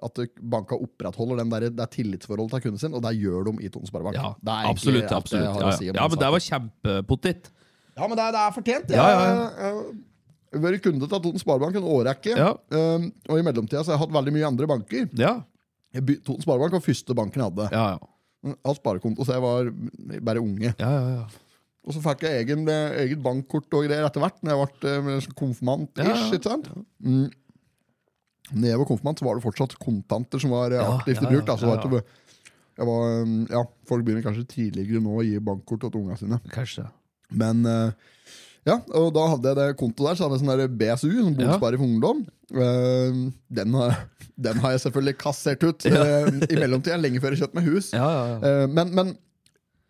[0.04, 0.24] at
[0.56, 3.92] banka opprettholder den der, det tillitsforholdet til kunden sin, og det gjør de i Toten
[3.92, 4.16] Sparebank.
[4.20, 4.32] ja.
[4.40, 5.12] Det er Absolutt.
[5.12, 5.52] absolutt.
[5.60, 6.08] har Ja, si ja.
[6.08, 7.52] men det var kjempepotet.
[8.00, 8.90] Ja, men det det er fortjent.
[8.96, 12.36] Ja, Jeg ja, vært kunde til Toten Sparebank en årrekke.
[12.38, 12.52] Ja.
[12.74, 15.08] Um, og i mellomtida har jeg hatt veldig mye andre banker.
[15.18, 15.42] Ja,
[15.94, 17.70] Toten Sparebank var første banken jeg hadde.
[17.76, 18.10] ja, ja.
[18.44, 19.70] Jeg hadde sparekonto, så jeg var
[20.28, 20.74] bare unge.
[20.76, 21.26] ja, ja, ja.
[21.84, 24.92] Og så fikk jeg egen, eh, eget bankkort og greier etter hvert, Når jeg ble
[25.14, 26.08] eh, konfirmant-ish.
[26.08, 26.28] Ja, ja.
[26.38, 26.70] ikke sant?
[27.04, 27.28] Mm.
[28.54, 31.46] Når jeg var konfirmant, så var det fortsatt kontanter som var eh, aktivt i bruk.
[31.48, 31.58] Da.
[31.60, 32.04] ja, ja, var
[32.74, 36.40] jeg var, um, ja, folk begynner kanskje tidligere nå å gi bankkort til ungene sine.
[36.56, 36.88] Kanskje.
[37.38, 37.92] Men eh,
[38.66, 41.36] ja, og da hadde jeg det kontoet der, så hadde jeg sånn der BSU, sånn
[41.42, 41.52] Ja.
[41.54, 42.24] Bosparer for ungdom.
[42.54, 43.98] Uh, den, har,
[44.48, 47.92] den har jeg selvfølgelig kassert ut uh, i mellomtida, lenge før jeg kjøpte meg hus.
[47.96, 48.38] Ja, ja, ja.
[48.48, 49.12] Eh, men, men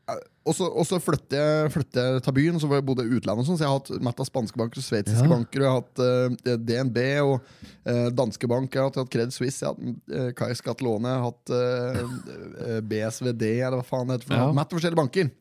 [0.10, 3.46] eh, og så, flytter jeg, flytter jeg til byen, så var jeg bodde i utlandet.
[3.48, 5.30] sånn, Så jeg har hatt mett av spanske banker og sveitsiske Ja.
[5.32, 5.62] banker.
[5.62, 7.36] Og jeg har hatt uh, DNB og
[7.88, 8.74] uh, danske bank.
[8.76, 12.02] Jeg har hatt, Credit Suisse, jeg har hatt uh, Kai Skatlone, jeg har hatt eh,
[12.74, 14.34] eh, BSVD, eller hva faen det heter.
[14.34, 14.50] For ja.
[14.60, 15.32] Mett forskjellige banker.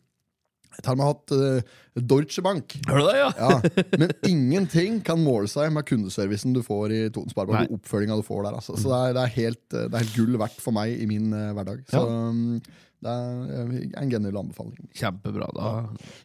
[0.79, 1.63] Jeg har hatt uh,
[2.09, 2.77] Deutsche Bank.
[2.89, 3.31] Hør du det, ja?
[3.37, 7.69] Ja, Men ingenting kan måle seg med kundeservicen du får i Toten Sparebank.
[7.71, 8.57] Og oppfølginga du får der.
[8.61, 8.77] Altså.
[8.81, 11.07] Så det er, det, er helt, eh, det er helt gull verdt for meg i
[11.11, 11.85] min uh, hverdag.
[11.93, 12.31] Så Ja.
[12.31, 12.63] um,
[13.03, 14.77] det er en genial anbefaling.
[14.95, 15.49] Kjempebra.
[15.57, 15.71] da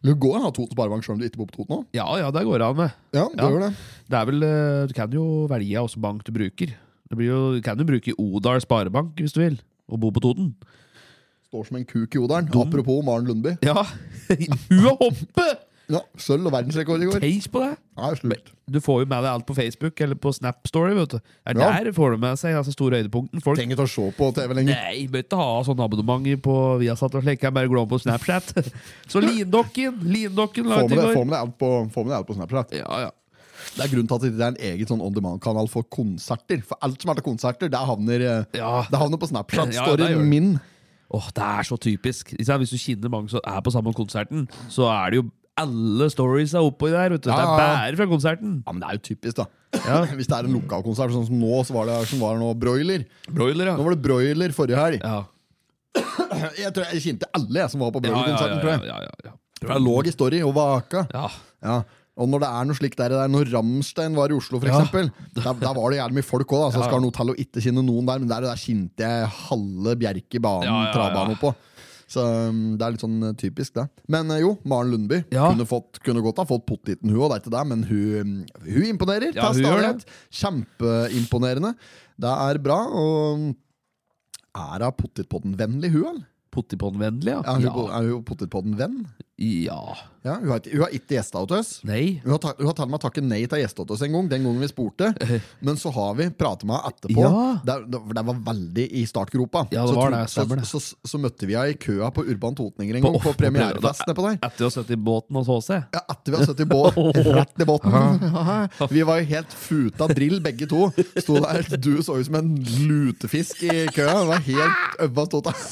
[0.06, 1.88] Du går an å ha Toten Sparebank selv om du ikke bor på Toten?
[1.98, 2.92] Ja, ja, det går an med.
[3.18, 3.48] Ja, det Ja.
[3.50, 3.72] gjør det.
[4.08, 4.40] Det er vel,
[4.88, 6.76] Du kan jo velge hvilken bank du bruker.
[7.18, 9.58] Jo, du kan jo bruke Odal Sparebank hvis du vil,
[9.90, 10.54] og bo på Toten.
[11.48, 12.50] Står som en kuk i oderen.
[12.52, 12.68] Dum.
[12.68, 13.56] Apropos Maren Lundby.
[13.64, 13.86] Ja!
[14.70, 15.64] Hun hoppet!
[15.88, 17.22] Ja, Sølv og verdensrekord i går.
[17.24, 17.70] Tenk på det!
[17.96, 18.50] Ja, slutt.
[18.68, 20.92] Du får jo med deg alt på Facebook eller på Snap Story.
[20.98, 21.70] vet du Det er Ja.
[21.80, 23.40] der får du med seg altså, store høydepunkten.
[23.46, 24.76] Folk Trenger ikke å se på TV lenger.
[24.84, 27.40] Nei, bør ikke ha sånn abonnement på Viasat og slik.
[27.48, 28.52] Jeg bare glad på Snapchat.
[29.12, 31.72] Så Lindokken Lindokken la ut i det, få med deg alt på,
[32.12, 32.76] alt på Snapchat.
[32.76, 33.12] Ja, ja.
[33.78, 36.60] Det er grunnen til at det er en egen sånn on demand-kanal for konserter.
[36.68, 38.82] For alt som er til konserter, det havner, eh, Ja.
[38.92, 39.72] det havner på Snapchat.
[39.78, 40.58] Ja, min.
[41.14, 42.34] Åh, Det er så typisk.
[42.38, 46.60] Hvis du kjenner mange som er på samme konserten, så er det jo alle storiesa
[46.62, 47.10] oppå der.
[47.16, 47.30] Vet du.
[47.30, 47.78] Det Ja, er ja, ja.
[47.88, 48.58] bare fra konserten.
[48.68, 49.46] Ja, men det er jo typisk, da.
[49.88, 50.02] Ja.
[50.18, 53.06] Hvis det er en lokalkonsert, sånn som nå, så var det, som var nå broiler.
[53.32, 55.02] Broiler, Nå var det broiler forrige helg.
[55.02, 55.24] Ja.
[56.62, 59.14] Jeg tror jeg kjente alle jeg som var på Ja, ja, ja, ja, ja, ja,
[59.26, 59.32] ja.
[59.72, 61.08] Jeg lå i story og vaka.
[61.14, 61.78] ja.
[62.18, 62.24] Ja.
[62.24, 64.80] Og når det er noe slikt der, der når Ramstein var i Oslo, for Ja.
[64.82, 66.72] eksempel, der, der var det jævlig mye folk òg.
[66.74, 66.88] Så Ja.
[66.90, 70.42] skal noe til å ikke kjenne noen der, men der, der kjente jeg halve Bjerke
[70.42, 70.94] banen, Ja, ja, ja.
[70.98, 71.54] travbanen på.
[72.08, 73.84] Så um, det er litt sånn uh, typisk, det.
[74.08, 75.50] Men uh, jo, Maren Lundby Ja.
[75.52, 78.22] kunne, fått, kunne godt ha fått pottiten, hun òg, det er ikke det, men hun,
[78.22, 79.36] um, hun imponerer.
[79.36, 80.00] Ja, hun.
[80.32, 81.76] Kjempeimponerende.
[82.18, 82.80] Det er bra.
[82.88, 83.56] Og um,
[84.56, 86.26] er hun pottitpodden-vennlig, hun, eller?
[86.56, 87.42] Pottipodden-vennlig, ja.
[87.44, 88.00] Er hun, ja.
[88.16, 89.02] hun pottitpodden-venn?
[89.38, 91.68] Ja Ja, hun har, hun har ikke gjesta hos oss.
[91.88, 92.18] Nei.
[92.24, 94.12] Hun har, ta, hun har tatt meg takket nei til å gjeste hos oss en
[94.18, 95.12] gang, den gangen vi spurte.
[95.66, 97.22] Men så har vi pratet med henne etterpå.
[97.22, 97.44] Ja.
[97.64, 99.62] der, det, det var veldig i startgropa.
[99.72, 100.66] Ja, det så, var det, stemmer det.
[100.68, 103.36] Så, så, så møtte vi henne i køa på Urban Totninger en gang, på, På-
[103.40, 104.36] premierefest nedpå der.
[104.50, 105.72] Etter å ha sittet i båten hos HC.
[105.96, 107.00] Ja, etter vi har sittet i båt,
[107.40, 107.96] rett i båten.
[108.98, 110.90] Vi var jo helt futa drill, begge to.
[111.22, 112.52] Sto der, Du så ut som en
[112.90, 114.18] lutefisk i køa.
[114.18, 115.64] Det var helt øva stått av.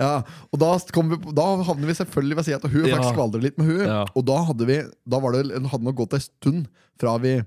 [0.00, 0.12] Ja,
[0.50, 2.98] og da, kom vi, på- da havner vi selvfølgelig ved siden av hun og Ja.
[2.98, 4.04] fikk skvaldre litt med hun Ja.
[4.14, 7.40] Og da hadde vi Da var det, hadde nok gått en stund fra vi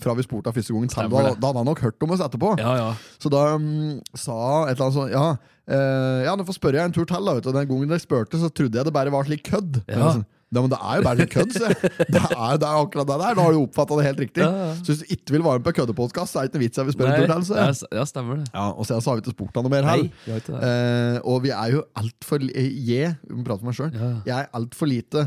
[0.00, 0.88] fra vi spurte første gangen.
[0.88, 2.54] Da, da hadde han nok hørt om oss etterpå.
[2.58, 2.90] Ja, ja.
[3.20, 5.36] Så da um, sa et eller annet sånn Ja,
[5.68, 7.26] eh, ja nå får spørre jeg en tur til.
[7.26, 7.52] Da, vet du.
[7.52, 9.82] Den gangen dere spurte, så trodde jeg det bare var slik kødd.
[9.90, 10.14] Ja.
[10.50, 11.68] Ja, men det er jo bare litt kødd, se.
[12.10, 13.36] Det er, det er akkurat det der.
[13.38, 14.42] Da har du oppfatta det helt riktig.
[14.42, 14.70] Ja, ja.
[14.80, 16.82] Så hvis du ikke vil være med på køddepodkast, er det ikke noe vits i
[16.82, 17.60] å spørre om tillatelse.
[17.84, 17.98] Til.
[18.00, 18.48] Ja, stemmer det.
[18.50, 20.02] Ja, og så har vi ikke spurt han noe mer her.
[20.02, 20.40] Nei.
[20.40, 23.92] Eh, og vi er jo altfor Jeg må prate for meg sjøl.
[23.94, 24.10] Ja.
[24.26, 25.22] Jeg er altfor lite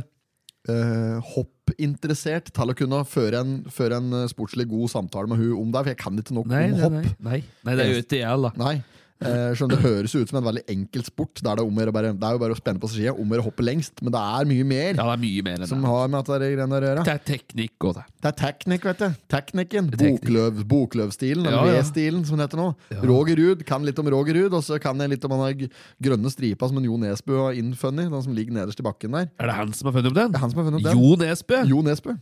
[0.67, 5.55] eh, hoppinteressert til å kunne føre en, føre en eh, sportslig god samtale med hun
[5.61, 5.85] om det.
[5.85, 6.97] For jeg kan ikke nok Nei, om hopp.
[6.99, 7.39] nei, nei.
[7.63, 8.53] nei, det er jo ikke jeg, da.
[8.59, 8.75] Nei.
[9.23, 11.41] Eh, skjønner, det høres ut som en veldig enkel sport.
[11.43, 13.63] Der det, er bare, det er jo bare å spenne på skia, om å hoppe
[13.65, 14.01] lengst.
[14.03, 15.89] Men det er mye mer Ja, det er mye mer som det.
[15.93, 17.05] har med at det er greiene å gjøre.
[17.07, 18.05] Det er teknikk og det.
[18.23, 19.07] Det er teknikk, vet du.
[19.33, 19.89] Teknikken.
[19.93, 20.21] Teknikk.
[20.23, 21.81] Bokløv, bokløvstilen, eller Ja, ja.
[21.83, 22.67] V-stilen, som det heter nå.
[23.03, 25.67] Roger Ruud kan litt om Roger Ruud, og så kan jeg litt om han har
[26.03, 29.29] grønne stripa som en Jo Nesbø har innfunnet, den som ligger nederst i bakken der.
[29.39, 30.31] Er det han som har funnet opp den?
[30.33, 31.01] Det er han som har funnet opp den.
[31.03, 31.63] Jo Nesbø?
[31.69, 32.15] Jo Nesbø.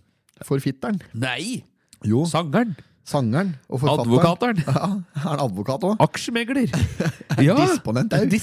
[0.48, 1.02] Forfitteren.
[1.14, 1.64] Nei!
[2.08, 2.24] Jo.
[2.26, 2.74] Sangeren.
[3.08, 4.12] Sangeren og forfatteren.
[4.12, 4.64] Advokateren.
[4.68, 4.88] Ja,
[5.18, 5.96] er han advokat òg?
[6.06, 6.68] Aksjemegler.
[7.48, 7.56] Ja.
[7.58, 8.34] Disponent òg.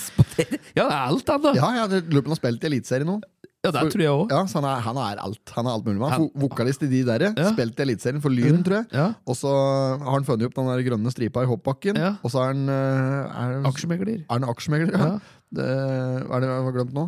[0.74, 1.52] Ja, det er alt, han, da.
[1.56, 3.18] Ja, ja, lurer på om han har spilt i Eliteserien nå.
[3.66, 4.30] Ja, det tror jeg også.
[4.30, 5.52] Ja, så han er, han er alt.
[5.56, 5.98] Han er alt mulig.
[5.98, 7.24] Han er Han- vokalist i de der.
[7.34, 7.48] Ja.
[7.52, 8.86] Spilt i Eliteserien for Lyn, tror jeg.
[8.94, 9.06] Ja.
[9.26, 11.98] Og så har han funnet opp den der grønne stripa i hoppbakken.
[11.98, 12.12] Ja.
[12.22, 14.20] Og så er han eh, er, Aksjemegler.
[14.24, 14.94] er han aksjemegler.
[14.94, 15.08] Ja.
[15.10, 15.34] Ja.
[15.58, 17.06] Det, er det jeg har glemt nå?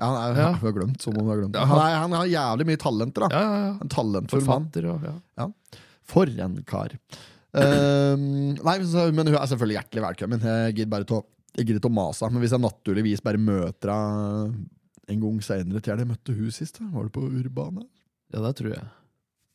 [0.00, 0.48] Ja, han er, Ja.
[0.64, 1.56] har glemt, som om vi har glemt.
[1.60, 3.26] Han, han- er, han har jævlig mye talenter.
[3.28, 3.72] da Ja, ja, ja.
[3.84, 4.70] En talentfull mann.
[5.36, 5.50] Ja.
[6.10, 6.96] For en kar.
[7.58, 10.44] Ehm, nei, så, men hun er selvfølgelig hjertelig velkommen.
[10.46, 14.68] Jeg gidder bare til å å mase, men hvis jeg naturligvis bare møter henne
[15.10, 17.82] en gang seinere til jeg møtte hun sist, da, var det på Urbane?
[18.30, 18.84] ja, det tror jeg.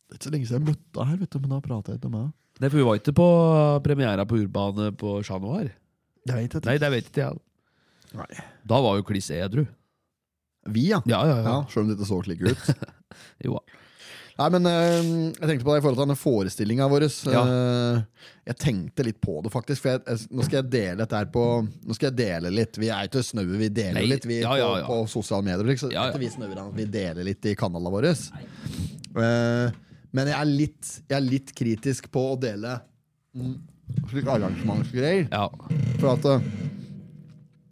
[0.06, 1.96] Det er ikke så lenge siden jeg møtte henne her, vet du, men da prata
[1.96, 2.34] jeg med henne.
[2.56, 3.30] Nei, for vi var ikke på
[3.84, 5.72] premiera på Urbane på Chat Noir.
[6.26, 6.68] Jeg vet ikke.
[6.68, 7.40] Nei, det vet ikke jeg.
[8.16, 8.44] Nei.
[8.68, 9.66] Da var jo kliss edru.
[10.76, 11.02] Vi, ja.
[11.06, 11.48] Ja, ja, ja.
[11.48, 11.58] ja.
[11.72, 12.70] Selv om det ikke så slik ut.
[13.46, 13.56] Jo,
[14.36, 17.06] Nei, men eh, jeg tenkte på det i forhold til denne forestillinga vår.
[17.32, 17.44] Ja.
[17.48, 19.86] Eh, jeg tenkte litt på det, faktisk.
[19.86, 22.80] For jeg, jeg, nå skal jeg dele dette her på Nå skal jeg dele litt.
[22.82, 24.74] Vi er ikke snaue, vi deler Nei, litt vi ja, ja.
[24.84, 25.64] På, på sosiale medier.
[25.72, 25.96] Liksom.
[26.20, 28.12] Vi snøver, vi deler litt i kanalene våre.
[28.12, 29.80] Eh,
[30.16, 32.76] men jeg er, litt, jeg er litt kritisk på å dele
[33.40, 33.56] mm,
[34.12, 35.30] slik arrangementsgreier.
[35.32, 35.48] ja.
[36.02, 36.28] For at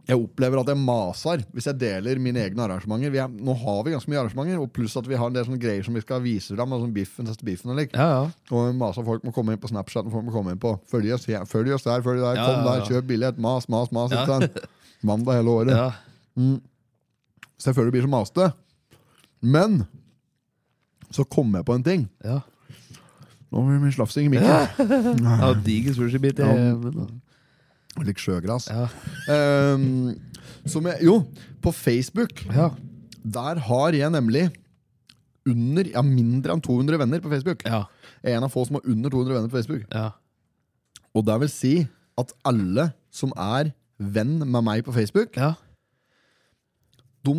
[0.03, 3.11] jeg opplever at jeg maser hvis jeg deler mine egne arrangementer.
[3.13, 5.45] Vi er, nå har vi ganske mye arrangementer, og pluss at vi har en del
[5.47, 6.75] sånne greier som vi skal vise fram.
[6.75, 7.95] Sånn biffen, siste biffen og lik.
[7.95, 8.25] ja, ja.
[8.51, 10.09] Og maser folk må komme inn på Snapchat.
[10.11, 12.67] Folk må komme inn på Følg oss, her, følg oss der, følg der, Ja, kom
[12.67, 13.39] der, kjøp billett.
[13.39, 14.11] Mas, mas, mas.
[14.11, 14.39] Ja.
[15.07, 15.71] Mandag hele året.
[15.71, 15.91] ja.
[17.57, 18.49] Så jeg føler det blir så maste.
[19.39, 19.83] Men
[21.13, 22.09] så kom jeg på en ting.
[22.25, 22.41] ja.
[23.53, 25.19] Nå blir det slafsing i mikken.
[25.43, 26.47] ja Diger sushibit i
[27.93, 28.09] Munnen.
[28.09, 28.67] Litt sjøgras.
[28.71, 28.87] Ja.
[29.75, 30.13] Um,
[30.63, 31.19] jeg, jo,
[31.63, 32.71] på Facebook Ja.
[33.23, 34.49] Der har jeg nemlig
[35.47, 37.63] under, ja, mindre enn 200 venner på Facebook.
[37.67, 37.85] Ja.
[38.23, 39.87] Jeg er en av få som har under 200 venner på Facebook.
[39.93, 40.11] ja.
[41.13, 41.73] Og det vil si
[42.17, 43.71] at alle som er
[44.01, 45.53] venn med meg på Facebook, ja.
[47.25, 47.35] de,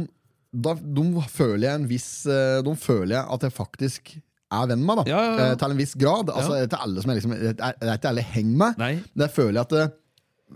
[0.55, 4.13] da, de føler jeg en viss eh, De føler jeg at jeg faktisk
[4.55, 5.19] er venn med, da.
[5.19, 6.31] Eh, Til en viss grad.
[6.31, 6.61] Altså.
[6.63, 8.81] Det er alle som jeg liksom Det er, ikke alle jeg henger med.
[8.85, 9.29] Nei.
[9.35, 9.93] føler jeg at eh,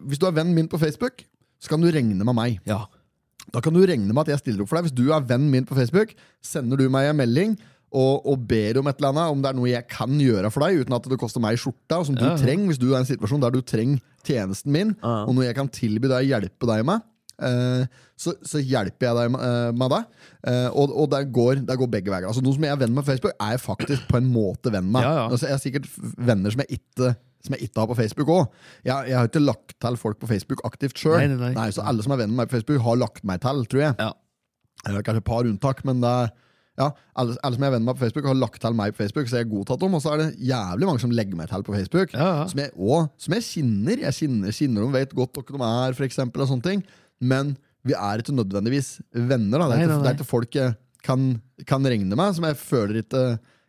[0.08, 1.24] hvis du er vennen min på Facebook,
[1.60, 2.60] så kan du regne med meg.
[2.68, 2.84] Ja.
[3.54, 4.88] Da kan du regne med at jeg stiller opp for deg.
[4.90, 6.12] Hvis du er vennen min på Facebook,
[6.44, 7.54] sender du meg en melding
[7.88, 10.60] og, og ber om et eller annet, om det er noe jeg kan gjøre for
[10.66, 12.98] deg, uten at det koster meg skjorta, og som du Ja, trenger, hvis du er
[12.98, 15.22] i en situasjon der du trenger tjenesten min, Ja.
[15.24, 17.00] og noe jeg kan tilby deg, hjelpe deg med,
[17.40, 17.86] eh,
[18.20, 20.02] så, så hjelper jeg deg med, eh, med det.
[20.52, 22.28] Eh, og og det, går, der, går begge veier.
[22.28, 24.68] Altså, noen som jeg er venn med på Facebook, er jeg faktisk på en måte
[24.74, 25.00] venn med.
[25.08, 25.24] Ja, ja.
[25.32, 25.88] Altså, jeg er sikkert
[26.28, 27.14] venner som jeg ikke
[27.44, 28.58] som jeg ikke har på Facebook òg.
[28.86, 31.38] Jeg, jeg har ikke lagt til folk på Facebook aktivt sjøl.
[31.74, 33.96] Så alle som er venner med meg på Facebook, har lagt meg til, tror jeg.
[34.00, 34.12] Ja.
[34.84, 36.32] Det er kanskje et par unntak, men det er,
[36.78, 39.02] ja, alle, alle som jeg er venn med på Facebook, har lagt til meg på
[39.02, 39.96] Facebook, så jeg er godtatt om.
[39.98, 42.14] Og så er det jævlig mange som legger meg til på Facebook.
[42.14, 42.44] Ja, ja.
[42.50, 44.04] Som, jeg, og, som jeg kjenner.
[44.06, 46.84] Jeg kjenner, kjenner dem, vet godt hvem de er, for eksempel, og sånne ting.
[47.18, 49.64] Men vi er ikke nødvendigvis venner.
[49.64, 49.70] Da.
[49.74, 50.74] Det, er er ikke folk jeg
[51.06, 51.30] kan,
[51.66, 53.24] kan regne med, som jeg føler ikke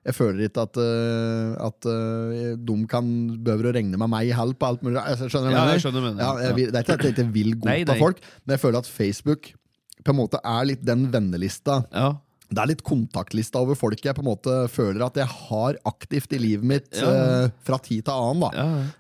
[0.08, 3.10] jeg føler ikke at, uh, at uh, de kan
[3.44, 4.96] behøver å regne med meg i hell på alt mulig.
[4.96, 6.24] Jeg skjønner Ja, jeg skjønner mener.
[6.24, 8.80] Ja, jeg vil, det er ikke at jeg ikke vil godta folk, men jeg føler
[8.80, 9.52] at Facebook
[10.00, 11.82] på en måte er litt den vennelista.
[11.92, 12.14] Ja.
[12.50, 16.32] Det er litt kontaktlista over folk jeg på en måte føler at jeg har aktivt
[16.34, 18.48] i livet mitt eh, fra tid til annen.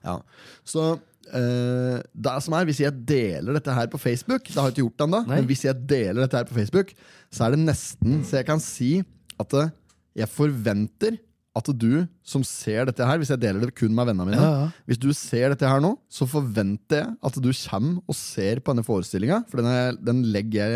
[0.04, 0.20] da.
[0.68, 0.91] Så
[1.30, 5.04] det som er, hvis jeg deler dette her på Facebook Det har jeg ikke gjort
[5.06, 6.93] ennå, men hvis jeg deler dette her på Facebook,
[7.34, 8.91] så er det nesten så jeg kan si
[9.39, 9.58] at
[10.20, 11.17] jeg forventer
[11.59, 14.49] at du som ser dette her, hvis jeg deler det kun med vennene mine Ja,
[14.63, 14.67] ja.
[14.88, 18.72] Hvis du ser dette her nå, så forventer jeg at du kommer og ser på
[18.76, 19.41] denne forestillinga.
[19.49, 20.22] For den, er, den,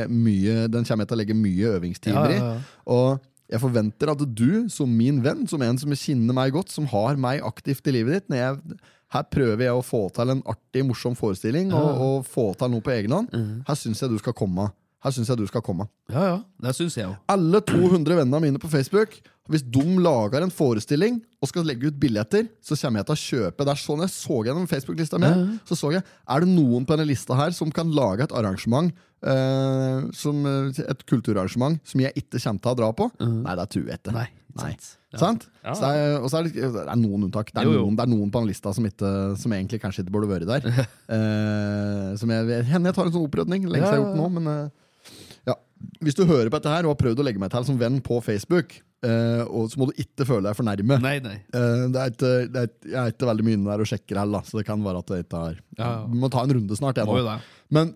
[0.10, 2.58] mye, den kommer jeg til å legge mye øvingstimer Ja, i.
[2.90, 3.22] Og
[3.54, 7.20] jeg forventer at du, som min venn, som en som kjenner meg godt, som har
[7.22, 8.78] meg aktivt i livet ditt jeg,
[9.14, 12.82] Her prøver jeg å få til en artig, morsom forestilling og, og få til noe
[12.82, 13.30] på egen hånd.
[13.30, 13.60] Mm.
[13.68, 14.72] Her syns jeg du skal komme.
[15.04, 15.86] Her synes jeg du skal komme.
[16.10, 16.38] ja, ja.
[16.64, 17.20] Det syns jeg også.
[17.30, 19.20] Alle 200 vennene mine på Facebook,
[19.52, 23.24] hvis de lager en forestilling og skal legge ut billetter, så kommer jeg til å
[23.24, 23.66] kjøpe.
[23.68, 25.32] Det er sånn jeg så gjennom Facebook-lista mi.
[25.68, 28.94] Så så jeg, Er det noen på denne lista her som kan lage et arrangement,
[29.20, 33.10] eh, som, eh, et kulturarrangement, som jeg ikke kommer til å dra på?
[33.20, 34.16] Nei, det tror jeg ikke.
[34.16, 34.78] Nei, Nei.
[35.18, 35.48] Sant?
[35.64, 35.74] Ja.
[35.74, 37.52] Så det er, og så er det, det er noen unntak.
[37.52, 37.84] Det er, Jo, jo.
[37.84, 40.48] Noen, det er noen på den lista som, ikke, som egentlig kanskje ikke burde vært
[40.48, 40.88] der.
[41.14, 43.68] Eh, som jeg, henne jeg tar en sånn opprydning.
[43.68, 45.12] Lenge siden jeg har gjort nå, men eh,
[45.52, 45.56] ja.
[46.00, 48.00] Hvis du hører på dette her og har prøvd å legge meg til som venn
[48.06, 51.00] på Facebook, eh, og så må du ikke føle deg for nærme.
[51.04, 51.36] Nei, nei.
[51.56, 54.22] Uh, det er ikke, det er, jeg er ikke veldig mye inne der og sjekker
[54.24, 56.00] heller, så det kan være at det ikke er Ja, ja.
[56.12, 57.02] Vi må ta en runde snart.
[57.02, 57.38] Jeg, nå.
[57.74, 57.94] Men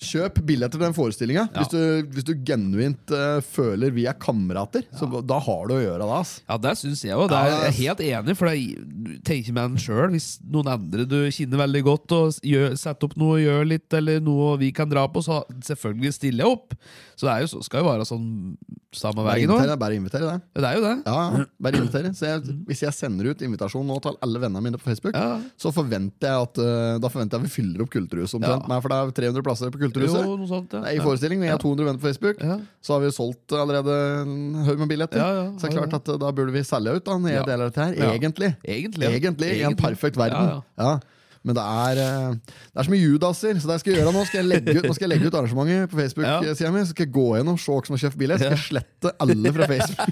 [0.00, 1.42] kjøp billetter til den forestillinga.
[1.52, 1.60] Ja.
[1.60, 5.80] Hvis, du, hvis du genuint uh, føler vi er kamerater, så da har du å
[5.82, 6.08] gjøre det.
[6.16, 6.32] ass.
[6.48, 7.34] Ja, det syns jeg òg.
[7.34, 10.08] Jeg er helt enig, for jeg tenker med den sjøl.
[10.14, 13.88] Hvis noen andre du kjenner veldig godt, og gjør, setter opp noe og gjør litt,
[14.00, 16.76] eller noe vi kan dra på, så selvfølgelig stiller jeg opp.
[17.20, 18.56] Så det jo, så- skal jo være sånn
[18.96, 19.78] samme vei veien òg.
[19.78, 20.40] bare invitere det.
[20.56, 20.94] Det er jo det.
[21.04, 22.14] Ja, ja, bare invitere.
[22.16, 25.36] Så jeg, hvis jeg sender ut invitasjon nå til alle vennene mine på Facebook, Ja.
[25.60, 28.64] så forventer jeg at uh, Da forventer jeg vi fyller opp Kulturhuset omtrent.
[28.64, 28.68] Ja.
[28.72, 29.89] Nei, for det er 300 plasser på Kulturhuset.
[29.96, 30.80] Jo, noe sånt, ja.
[30.84, 32.36] Det er I forestilling, vi har 200 venner på Facebook.
[32.82, 35.20] Så har vi solgt allerede en haug med billetter.
[35.58, 37.44] Så det er klart at eh, da burde vi selge ut da, jeg Ja.
[37.48, 37.92] deler dette her.
[38.14, 38.54] Egentlig.
[38.64, 39.06] Egentlig.
[39.10, 40.62] Egentlig, I en perfekt verden.
[40.78, 40.98] Ja.
[41.42, 44.24] Men det er, eh, det er så mye judaser, så det jeg skal gjøre nå
[44.28, 46.70] skal jeg legge ut, nå skal jeg legge ut arrangementet på Facebook-sida Ja.
[46.74, 46.80] mi.
[46.84, 48.40] Så skal jeg gå gjennom se hvem som har kjøpt billett.
[48.40, 50.08] Skal jeg slette alle fra Facebook.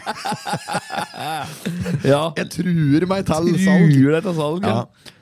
[2.08, 2.22] Ja.
[2.36, 3.48] Jeg truer meg til salg.
[3.92, 4.68] Truer deg til salg, Ja.
[4.68, 4.74] ja.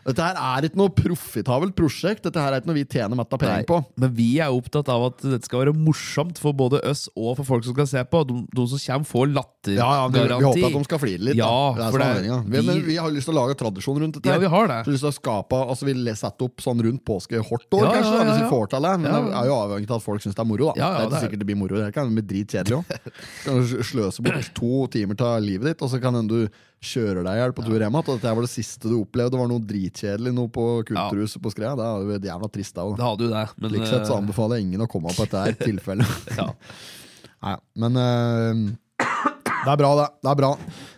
[0.06, 2.22] Dette her er ikke noe profitabelt prosjekt.
[2.28, 3.80] Dette her er ikke noe vi tjener mett av penger på.
[3.98, 7.48] Men vi er opptatt av at dette skal være morsomt for både oss og for
[7.48, 8.20] folk som skal se på.
[8.28, 9.74] De, de som kommer, får lattergaranti.
[9.80, 11.40] Ja, ja, vi, vi håper at de skal flire litt.
[11.40, 11.50] Ja.
[11.74, 14.30] Det det- er vi, men vi har lyst til å lage tradisjon rundt dette.
[14.30, 14.78] Ja, vi har det.
[14.84, 17.66] Så vi har lyst til å skape, altså vi setter opp sånn rundt påske hvert
[17.80, 18.94] år, kanskje, da, hvis vi får til det.
[19.02, 20.70] Men Ja, det er jo avhengig av at folk syns det er moro.
[20.70, 20.78] Da.
[20.78, 21.82] Ja, ja, det er ikke det er- sikkert det blir moro.
[21.82, 22.86] Det kan bli dritkjedelig òg.
[23.90, 26.38] Sløse bort to timer av livet ditt, og så kan du
[26.84, 27.98] kjører deg i hjel på tur hjem igjen.
[28.02, 31.52] Og dette var det siste du opplevde, det var noe dritkjedelig noe på Kulturhuset på
[31.54, 31.74] Skreia.
[31.78, 32.74] Det er jo et jævla trist.
[32.76, 33.10] da, Det da.
[33.10, 33.46] hadde jo det.
[33.56, 36.10] Men Slik sett så eh, anbefaler jeg ingen å komme på dette her tilfellet.
[36.40, 36.48] ja.
[37.46, 38.54] Nei, men uh,
[39.66, 40.08] det er bra, det.
[40.22, 40.50] Det er bra.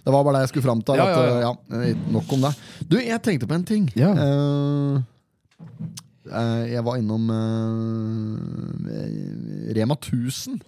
[0.04, 1.00] Det var bare det jeg skulle fram til.
[1.00, 1.52] Ja, ja, eh, ja.
[1.88, 2.52] ja, nok om det.
[2.88, 3.84] Du, jeg tenkte på en ting.
[3.98, 4.10] Ja.
[4.14, 5.00] Uh,
[6.68, 8.36] jeg var innom uh,
[9.78, 10.60] Rema 1000.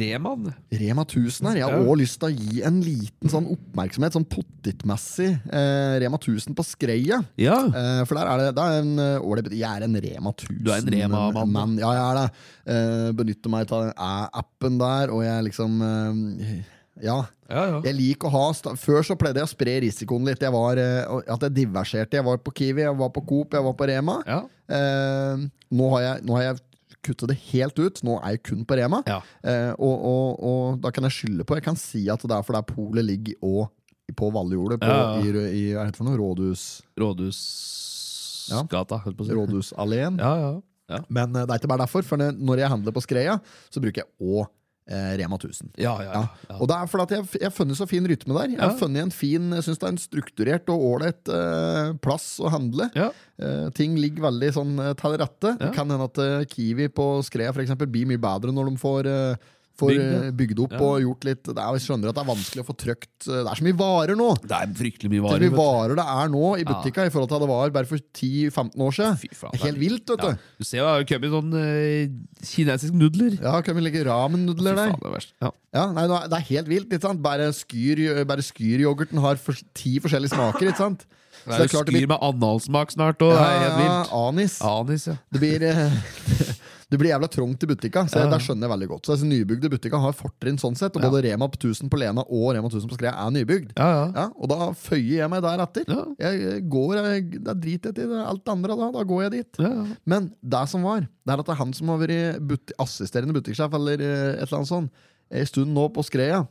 [0.00, 0.50] Reman?
[0.72, 1.58] Rema 1000 her.
[1.60, 6.18] Jeg har også lyst til å gi en liten sånn oppmerksomhet, sånn pottitmessig, eh, Rema
[6.20, 7.20] 1000 på Skreia.
[7.40, 7.58] Ja.
[7.68, 10.62] Eh, for der er det, det er en eh, ålreit Jeg er en Rema 1000
[10.64, 12.26] Du er en Rema-mann, Ja, jeg er det.
[12.72, 16.56] Eh, benytter meg av appen der, og jeg liksom eh,
[17.02, 17.20] Ja.
[17.52, 17.78] Ja, ja.
[17.84, 20.40] Jeg liker å ha Før så pleide jeg å spre risikoen litt.
[20.40, 22.16] Jeg var, eh, at jeg diverserte.
[22.16, 24.18] Jeg var på Kiwi, jeg var på Coop, jeg var på Rema.
[24.26, 24.40] Ja.
[24.72, 26.62] Eh, nå, har jeg, nå har jeg
[27.02, 28.00] kuttet det helt ut.
[28.06, 29.02] Nå er jeg kun på Rema.
[29.08, 29.20] Ja.
[29.42, 32.46] Eh, og, og, og da kan jeg skylde på Jeg kan si at det er
[32.46, 33.70] fordi polet ligger og,
[34.18, 35.22] på Valjordet, på, Ja, ja.
[35.22, 36.18] i, i hva heter det for noe?
[36.20, 36.64] Rådhus,
[37.00, 39.36] Rådhusgata, holdt på å si.
[39.38, 40.18] Rådhusalleen.
[40.20, 40.52] Ja, ja.
[40.92, 41.00] ja.
[41.08, 43.38] Men eh, det er ikke bare derfor, for når jeg handler på Skreia,
[43.72, 44.50] så bruker jeg òg
[44.88, 45.70] eh, Rema 1000.
[45.78, 46.22] Ja, ja, Ja.
[46.50, 46.56] ja.
[46.60, 48.50] Og det er fordi at jeg, jeg har funnet så fin rytme der.
[48.56, 52.36] Jeg har funnet en fin, jeg synes det er en strukturert og ålreit eh, plass
[52.42, 52.90] å handle.
[52.98, 53.10] Ja.
[53.38, 55.56] Eh, ting ligger veldig sånn eh, til rette.
[55.60, 58.76] Det kan hende at eh, Kiwi på Skrea for eksempel, blir mye bedre når de
[58.82, 59.50] får, eh,
[59.82, 60.80] får Bygd, eh, bygd opp Ja.
[60.86, 63.40] og gjort litt det er, Jeg skjønner at det er vanskelig å få trykt eh,
[63.42, 64.28] Det er så mye varer nå!
[64.40, 65.42] Det er fryktelig mye Det varer.
[65.42, 67.90] er så mye varer det er nå i butikka i forhold til det var bare
[67.90, 69.18] for 10-15 år siden.
[69.42, 70.30] Faen, Det helt vilt, vet Ja.
[70.30, 70.38] du.
[70.58, 73.38] Du ser jo det har kommet sånn uh, kinesiske nudler.
[73.42, 74.92] Ja, kan vi legge ramen-nudler der?
[74.92, 75.26] faen, det er.
[75.42, 75.50] Ja.
[75.74, 76.88] Ja, nei, Det er helt vilt.
[76.92, 77.22] ikke sant?
[77.22, 80.68] Bare, skyr, bare skyryoghurten har for, ti forskjellige smaker.
[80.68, 81.04] ikke sant?
[81.42, 83.32] Så Det er jo skyr med analsmak snart, òg.
[83.34, 84.12] det ja, vilt.
[84.14, 84.60] anis.
[84.62, 85.16] Anis, ja.
[85.32, 85.90] Det blir, eh,
[86.92, 88.28] Det blir jævla trangt i butikka, så Ja.
[88.30, 89.06] der skjønner jeg veldig godt.
[89.08, 92.52] Så disse nybygde butikka har fortrinn sånn sett, og både Rema 1000 på Lena og
[92.54, 93.72] Rema 1000 på Skreia er nybygd.
[93.78, 94.12] Ja, ja.
[94.14, 95.88] Ja, og da føyer jeg meg deretter.
[95.88, 96.04] Ja.
[96.28, 98.90] Jeg går, jeg, Da driter jeg i alt det andre, da.
[98.92, 99.58] Da går jeg dit.
[99.64, 99.86] ja, ja.
[100.04, 103.32] Men det som var, det er at det er han som har vært buti assisterende
[103.32, 104.90] butikksjef eller eh, et eller annet sånt,
[105.32, 106.46] en stund nå på Skreia.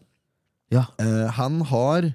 [0.71, 0.85] Ja.
[0.97, 2.11] Eh, han har eh,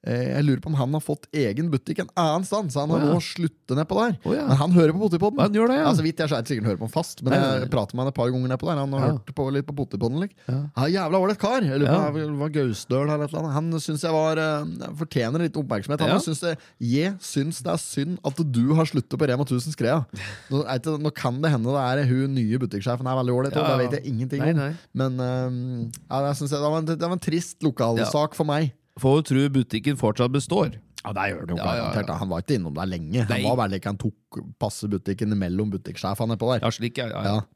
[0.00, 3.02] Jeg lurer på om han har fått egen butikk en annen sted, så han har
[3.02, 3.16] oh, ja.
[3.18, 4.14] nå sluttet nedpå der.
[4.24, 4.46] Oh, ja.
[4.48, 5.42] Men han hører på Potipodden.
[5.44, 5.88] Han gjør det, ja.
[5.90, 8.16] Altså, vidt jeg er sikkert hører på han fast, men jeg prater med han et
[8.16, 8.80] par ganger nedpå der.
[8.80, 9.10] Han har Ja.
[9.18, 10.22] hørt på litt på Potipodden.
[10.24, 10.32] Like.
[10.48, 10.56] Ja.
[10.78, 11.60] Han er jævla ålreit kar.
[11.68, 13.52] Jeg lurer på om det var Gausdøl eller et eller annet.
[13.58, 16.00] Han syns jeg var uh, fortjener litt oppmerksomhet.
[16.00, 16.18] Han Ja.
[16.24, 20.00] syns det, jeg syns det er synd at du har sluttet på Rema 1000 Skrea.
[20.48, 23.68] Nå, ikke- nå kan det hende det er hun nye butikksjefen er veldig ålreit, og
[23.68, 24.76] Ja, det vet jeg ingenting om.
[24.94, 28.72] Men uh, ja, det, var en, det var en trist lokalsak for meg.
[29.00, 30.78] Får jo tro butikken fortsatt består.
[31.00, 32.14] Ja, det gjør det jo Ja, ja, ja.
[32.20, 33.22] Han var ikke innom der lenge.
[33.24, 33.38] Nei.
[33.40, 36.60] Han var bare like han tok passe butikken mellom butikksjefene på der.
[36.66, 36.98] Ja, slik,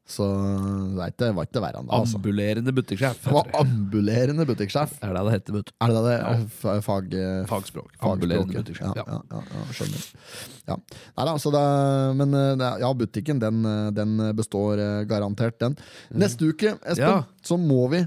[0.08, 0.28] så
[0.96, 1.92] det ikke, var ikke verre enn det.
[1.98, 2.16] Altså.
[2.22, 3.20] Ambulerende butikksjef.
[3.26, 4.96] Det var ambulerende butikksjef.
[5.04, 5.74] Er det det heter, vet.
[5.84, 6.16] Er det det?
[6.56, 7.92] F- Fag, eh, Fagspråk.
[8.00, 8.96] Ambulerende butikksjef.
[8.96, 9.20] Ja, Ja.
[9.28, 10.08] ja, ja, ja, skjønner.
[10.72, 10.78] Ja.
[10.80, 11.64] Nei, altså, så det,
[12.24, 15.76] men eh, ja, butikken den, eh, den består eh, garantert, den.
[16.16, 17.32] Neste uke, Espen, Mm.
[17.44, 18.06] Så må vi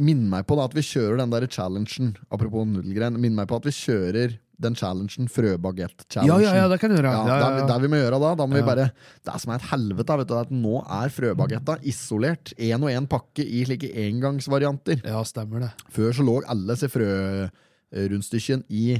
[0.00, 2.14] minne meg på da, at vi kjører den der challengen.
[2.32, 3.18] Apropos nudelgren.
[3.22, 6.28] Minn meg på at vi kjører den challengen, frøbagett-challengen.
[6.28, 7.08] Ja, ja, ja, det kan du gjøre.
[7.14, 7.66] Ja, Ja, ja, Det, ja.
[7.70, 8.90] det vi må gjøre da, da må vi bare
[9.24, 12.52] Det som er et helvete, vet du, er at nå er frøbagetta isolert.
[12.58, 15.00] Én og én pakke i slike engangsvarianter.
[15.06, 15.70] ja, stemmer det.
[15.94, 18.98] Før så lå alle disse frørundstykkene i,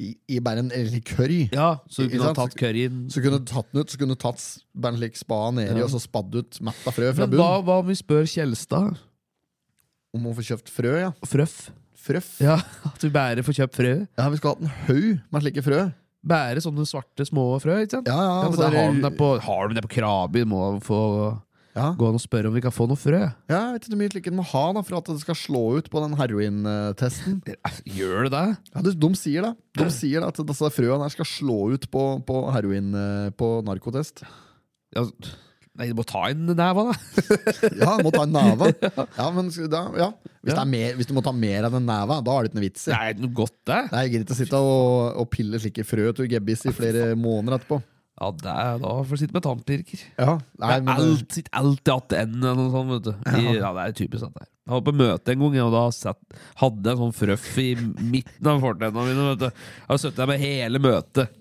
[0.00, 1.48] i, i bare en eller curry.
[1.52, 4.14] Ja, så du kunne ha tatt curryen Så kunne du tatt den ut, så kunne
[4.16, 4.40] du tatt
[4.78, 7.78] bare en slik spa nedi og så spadd ut metta frø fra Men hva, hva
[7.82, 8.96] om vi spør Kjelstad?
[10.16, 11.10] Om å få kjøpt frø, ja.
[11.28, 11.56] Frøff?
[11.98, 12.28] Frøff.
[12.40, 12.56] Ja,
[12.92, 13.94] at vi bare får kjøpt frø?
[14.16, 15.82] Ja, vi skulle hatt en haug med slike frø.
[16.28, 18.08] Bare sånne svarte, små frø, ikke sant?
[18.10, 20.42] Ja, ja, Ja, men altså, har de det- det på, har de det på Krabi.
[20.48, 21.00] Må få
[21.76, 21.92] ja.
[21.94, 23.20] gå an og spørre om vi kan få noe frø.
[23.20, 25.38] ja, jeg vet ikke hvor mye slike de må ha da, for at det skal
[25.38, 27.38] slå ut på den herointesten.
[27.98, 28.46] Gjør det det?
[28.74, 29.52] Ja, de, sier det.
[29.78, 34.24] De sier at disse frøene her skal slå ut på, på heroin eh, på narkotest.
[34.96, 35.04] Ja,
[35.78, 36.94] nei, du må ta en næva da.
[37.82, 38.70] Ja, må ta en næva
[39.20, 40.08] Ja, men da, ja.
[40.42, 40.54] Hvis, Ja.
[40.54, 42.58] det er mer, hvis du må ta mer enn en næva da har du ikke
[42.60, 42.90] noe vits i.
[42.92, 43.78] Det er noe godt, det.
[43.92, 47.12] Nei, Jeg gidder ikke å sitte og, og pille slike frø til gebbis i flere
[47.28, 47.80] måneder etterpå.
[48.18, 50.00] Ja, det er da får du sitte med tannpirker.
[50.18, 53.12] Ja, Det nei, er men, alt, sitter alltid att en eller noe sånt, vet du.
[53.38, 54.48] I, ja, det er typisk sånn der.
[54.48, 56.18] Jeg var på møte en gang, og da satt,
[56.58, 59.28] hadde jeg en sånn frøff i midten av fortennene mine.
[59.30, 59.62] vet du.
[59.92, 61.36] Jeg satt der med hele møtet.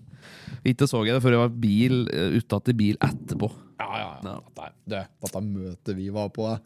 [0.69, 3.49] Ikke så jeg det før jeg var bil, uh, utatt i bil etterpå.
[3.79, 4.33] Ja, ja, ja.
[4.55, 6.63] Dette, det, dette møtet vi var på eh,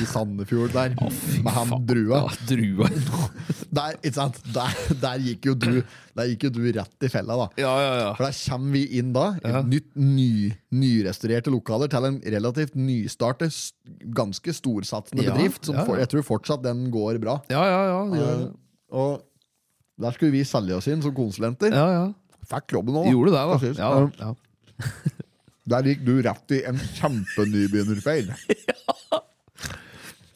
[0.00, 0.94] i Sandefjord der,
[1.44, 2.88] med han drua Ja, drua.
[3.78, 4.38] der, ikke sant?
[4.54, 5.82] Der, der, gikk jo du,
[6.16, 7.46] der gikk jo du rett i fella, da.
[7.60, 8.08] Ja, ja, ja.
[8.16, 9.60] For der kommer vi inn da, i Ja.
[9.62, 10.30] nytt, ny,
[10.72, 13.54] nyrestaurerte lokaler til en relativt nystartet,
[14.16, 15.68] ganske storsatsende Ja, bedrift.
[15.68, 15.78] Som.
[15.84, 17.38] For, jeg tror fortsatt den går bra.
[17.52, 18.02] Ja, ja, ja.
[18.24, 18.48] Eh,
[18.98, 19.22] og
[20.00, 21.74] der skulle vi selge oss inn som konsulenter.
[21.76, 22.04] Ja, ja.
[22.48, 23.12] Fikk jobben òg.
[23.12, 23.84] Gjorde det, da.
[23.84, 23.94] Ja,
[24.24, 24.34] ja.
[25.68, 28.30] Der gikk du rett i en kjempenybegynnerfeil.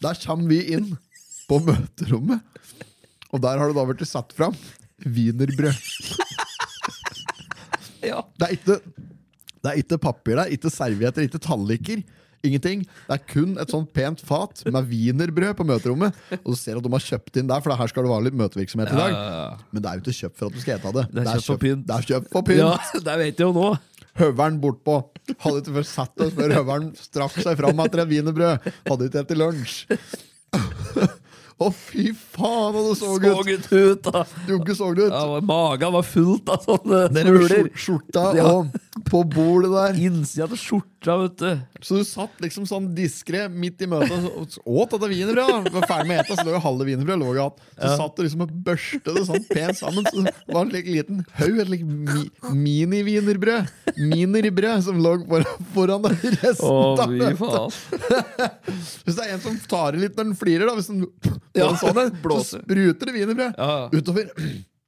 [0.03, 0.89] Der kommer vi inn
[1.47, 2.41] på møterommet,
[3.31, 4.57] og der har det da blitt satt fram
[5.07, 5.79] wienerbrød.
[8.03, 8.19] Ja.
[8.35, 8.75] Det er ikke,
[9.63, 12.01] det er ikke papir der, ikke servietter, ikke talliker.
[12.43, 12.81] Ingenting.
[12.83, 16.19] Det er kun et sånt pent fat med wienerbrød på møterommet.
[16.41, 18.39] Og du ser at de har kjøpt inn der, for her skal det være litt
[18.41, 19.15] møtevirksomhet i dag.
[19.15, 19.69] Ja, ja, ja.
[19.71, 21.05] Men det er jo ikke kjøpt for at du skal ete det.
[21.13, 21.87] Det er kjøpt for pynt.
[21.87, 22.63] Det er kjøpt for pynt.
[22.65, 22.75] ja,
[23.07, 23.69] det vet jeg jo nå.
[24.21, 24.99] Høveren bortpå.
[25.41, 28.67] Hadde ikke først sett oss før høveren strakk seg fram etter et wienerbrød.
[28.91, 29.77] Hadde ikke etter lunsj.
[31.63, 33.67] Å, fy faen, og du så Så ut!
[33.71, 34.23] ut, da.
[34.49, 35.13] Du ikke så det ut.
[35.15, 37.69] Ja, Magen var fullt av sånne smuler.
[37.79, 38.49] skjorta Ja.
[38.51, 38.73] og
[39.09, 39.99] på bordet der.
[40.05, 41.61] Innsida til skjorta, vet du.
[41.81, 45.73] Så du satt liksom sånn diskré midt i møtet og åt dette wienerbrødet.
[45.73, 47.63] Var ferdig med å ete, så lå jo halve wienerbrødet lå i hatt.
[47.79, 50.09] Så satt du liksom og børste det sånn pent sammen.
[50.11, 53.73] Så det var en liten haug, et like mi mini-wienerbrød.
[54.13, 57.81] Minerbrød som lå foran, foran deg resten av møtet.
[59.07, 61.07] Hvis det er en som tar i litt når den flirer, da, hvis den
[61.57, 63.75] Ja, sånn, så spruter det wienerbrød ja.
[63.93, 64.33] utover.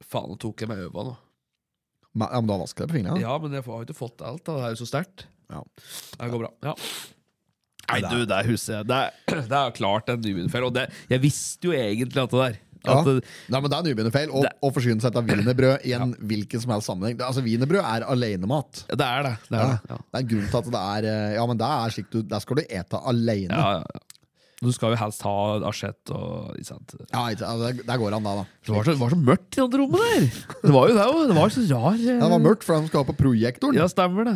[0.05, 1.15] Faen, nå tok jeg meg øva nå.
[2.15, 3.21] Ja, men da vasker deg på fingrene.
[3.21, 4.43] Ja, men jeg har jo ikke fått alt.
[4.47, 5.25] da Det er jo så sterkt.
[5.51, 5.61] Ja.
[6.19, 6.51] Det går bra.
[6.71, 6.75] Ja.
[7.85, 9.11] Nei, du, det er huset Det er,
[9.51, 10.63] det er klart en nybegynnerfeil.
[10.69, 12.95] Og det, jeg visste jo egentlig at det der Ja.
[13.01, 13.07] at
[13.49, 16.73] Nei, men Det er nybegynnerfeil å å forsyne seg av wienerbrød i en hvilken som
[16.73, 17.19] helst sammenheng.
[17.25, 18.83] Altså, Wienerbrød er alenemat.
[18.89, 19.35] det er det.
[19.51, 19.69] det, er Ja.
[19.69, 19.93] det.
[19.93, 19.97] Ja.
[20.01, 22.19] Det er en grunn til at det er eh, Ja, men det er slik du
[22.23, 23.53] Der skal du ete alene.
[23.61, 24.03] Ja, ja, ja.
[24.63, 25.35] Du skal jo helst ha
[25.67, 26.93] asjett og ikke sant?
[27.11, 28.45] Ja, ikke, der går han da, da.
[28.63, 30.27] Det var så, det var så mørkt i det rommet der!
[30.61, 31.21] Det var jo det òg.
[31.27, 33.79] Det var så rar eh, Ja, det var mørkt, fordi han skal ha på projektoren.
[33.81, 34.35] Ja, stemmer det.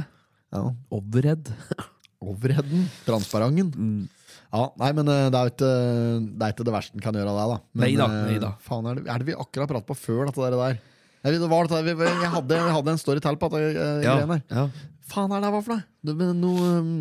[0.56, 0.64] Ja.
[0.92, 1.54] Overhead.
[2.30, 2.90] Overheaden.
[3.08, 3.72] Transparenten.
[3.80, 4.36] Mm.
[4.50, 7.18] Ja, nei, men eh, det er jo ikke det, er ikke det verste en kan
[7.20, 7.58] gjøre av det, da.
[7.72, 8.52] Men, Neida, nei neida.
[8.66, 10.80] Faen, er det, er det vi akkurat pratet på før dette der?
[11.20, 14.40] Jeg, det var jeg, hadde, jeg hadde en story til på dette eh, Ja, greiene
[14.48, 14.68] ja.
[15.10, 15.84] Faen er det hva for noe?
[16.06, 16.94] Det, noe um,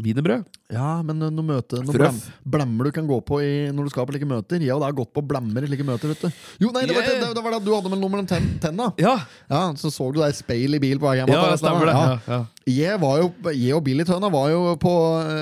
[0.00, 0.44] Wienerbrød.
[0.72, 4.06] ja, men noe møte Noe blam, blammer du kan gå på i, når du skal
[4.06, 4.60] på like møter.
[4.62, 6.28] Jeg og deg har gått på blammer i like møter, vet du.
[6.64, 7.20] Jo, nei, det var, Yeah.
[7.24, 8.90] det, det var det du hadde med mellom ten, tenna.
[9.02, 9.16] Ja,
[9.50, 11.28] Ja, Så så du deg i speil i bil på vei hjem.
[11.34, 11.94] ja stemmer det.
[11.94, 12.08] der.
[12.08, 12.40] Ja, ja.
[12.70, 14.92] Jeg, var jo, jeg og Billy Tønna var jo på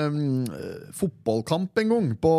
[0.09, 0.45] um,
[0.97, 2.31] fotballkamp en gang, på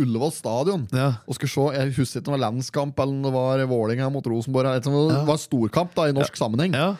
[0.00, 0.86] Ullevål stadion.
[0.96, 1.10] Ja.
[1.28, 4.26] Og skulle se, Jeg husker ikke om det var landskamp eller det var Vålerenga mot
[4.26, 4.80] Rosenborg.
[4.80, 6.74] Det var storkamp da, i norsk sammenheng.
[6.74, 6.94] Ja.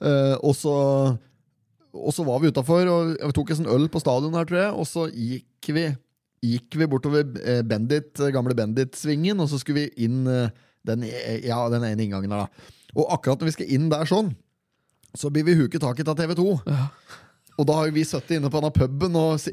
[0.00, 0.74] Eh, og så
[1.94, 4.60] Og så var vi utafor, og vi tok en sånn øl på stadion her, tror
[4.60, 4.72] jeg.
[4.74, 5.92] Og så gikk vi
[6.44, 10.50] Gikk vi bortover eh, Bendit, gamle Bendit-svingen, og så skulle vi inn eh,
[10.84, 12.72] den, eh, ja, den ene inngangen der, da.
[12.94, 14.28] Og akkurat når vi skal inn der sånn,
[15.16, 16.44] så blir vi huket tak i av TV2.
[17.54, 19.46] Og da har vi sittet inne på denne puben og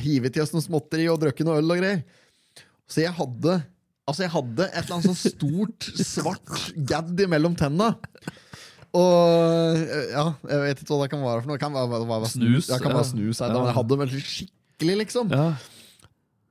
[0.00, 2.00] hivet i oss noe småtteri og drukket noe øl og greier.
[2.88, 3.60] Så jeg hadde
[4.08, 7.90] Altså jeg hadde et eller annet sånn stort, svart gadd imellom tenna.
[8.96, 11.56] Og eh, ja, jeg vet ikke hva det kan være for noe.
[11.58, 13.58] Det kan være, være, være Snus, Ja, det kan være snus her, Ja.
[13.58, 15.34] men jeg hadde veldig skikkelig, liksom.
[15.34, 15.48] Ja.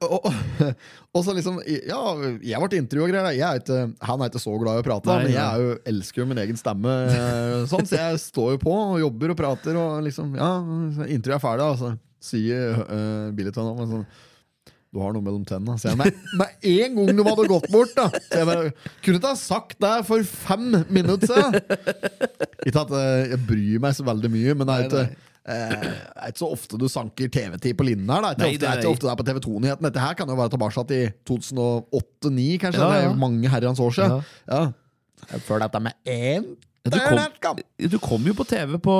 [0.06, 0.28] Og, og,
[1.18, 2.00] og så liksom Ja,
[2.46, 3.32] jeg ble intervjua og greier.
[3.34, 5.64] Jeg er ikke, han er ikke så glad i å prate, Nei, men jeg er
[5.66, 6.94] jo, elsker jo min egen stemme.
[7.10, 10.52] eh, Sånn, så jeg står jo på og jobber og prater, og liksom Ja,
[11.08, 11.96] intervjuet er ferdig, og så
[12.28, 14.06] Sier uh, Billiton om sånn
[14.98, 15.78] du har noe mellom tennene.
[15.78, 18.74] Så jeg, med, med en gang de hadde gått bort, da så jeg bare,
[19.06, 21.62] Kunne ikke ha sagt det for fem minutter siden!
[22.68, 25.16] Ikke at eh, jeg bryr meg så veldig mye, men det er ikke eh,
[25.48, 28.26] det er ikke så ofte du sanker TV-tid på linjen her.
[28.26, 28.34] Da.
[28.36, 29.88] Det er Nei, ikke ofte, det er ikke ofte det er på TV 2-nyheten.
[29.88, 32.82] Dette her kan jo være tilbake i 2008-2009, kanskje.
[32.82, 33.12] Ja, Det ja.
[33.14, 34.28] er mange herrens år siden.
[34.50, 34.64] Ja.
[35.48, 36.50] Før dette med én
[36.88, 37.00] Ja, du,
[37.44, 37.58] kom,
[37.92, 38.94] du kom jo på TV på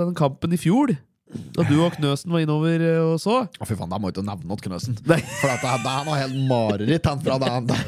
[0.00, 0.92] den kampen i fjor.
[1.54, 3.36] Da du og Knøsen var innover eh, og så.
[3.46, 4.96] Å, fy faen, da må jeg ikke nevne noe Knøsen.
[5.10, 5.20] Nei.
[5.40, 7.10] For at det, er noe helt mareritt.
[7.10, 7.78] Han fra det.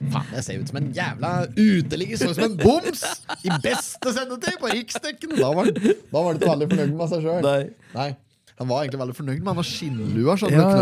[0.00, 2.22] Faen, jeg ser ut som en jævla uteligger.
[2.22, 3.04] Sånn som en boms!
[3.46, 5.36] I beste sendetid på riksdekken!
[5.38, 7.48] Da var, da var ikke veldig fornøyd med seg sjøl.
[8.60, 10.34] Han var egentlig veldig fornøyd med og skinnlua.
[10.36, 10.72] skjønner Ja,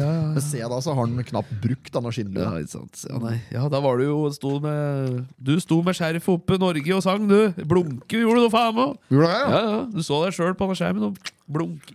[0.00, 0.28] ja, ja.
[0.32, 2.54] Men se da, så har han knapt brukt denne skinnlua.
[2.64, 7.02] Ja, ja, da var du jo sto med Du sto med skjerf oppe Norge og
[7.04, 7.52] sang, du.
[7.68, 8.96] Blunke gjorde du faen meg.
[9.12, 9.78] Gjorde det, Ja, ja.
[9.92, 11.20] Du så deg sjøl på den skjermen og
[11.52, 11.94] blunke.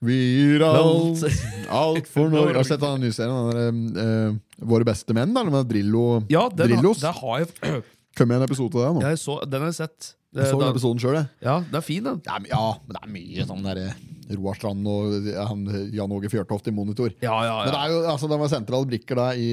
[0.00, 1.24] Vi gir alt,
[1.68, 2.54] alt for Norge.
[2.54, 3.50] Har du sett den nye serien?
[3.52, 4.38] Den eh,
[4.70, 5.34] Våre beste menn?
[5.36, 7.02] Eller med Drillo Ja, den, Drillos?
[7.02, 7.50] der har jeg
[8.16, 9.02] Kom med en episode av det nå.
[9.10, 10.14] Jeg så, Den har jeg sett.
[10.30, 11.28] Det, Jeg så den episoden sjøl, jeg.
[11.42, 12.18] ja, den er fin, den.
[12.26, 13.94] Ja, men- ja, men det er mye sånn der eh,
[14.38, 17.12] Roar Strand og eh, han, Jan Åge Fjørtoft i monitor.
[17.22, 17.84] Ja, ja, Men det ja.
[17.84, 19.50] er jo, altså, det var sentrale brikker da i,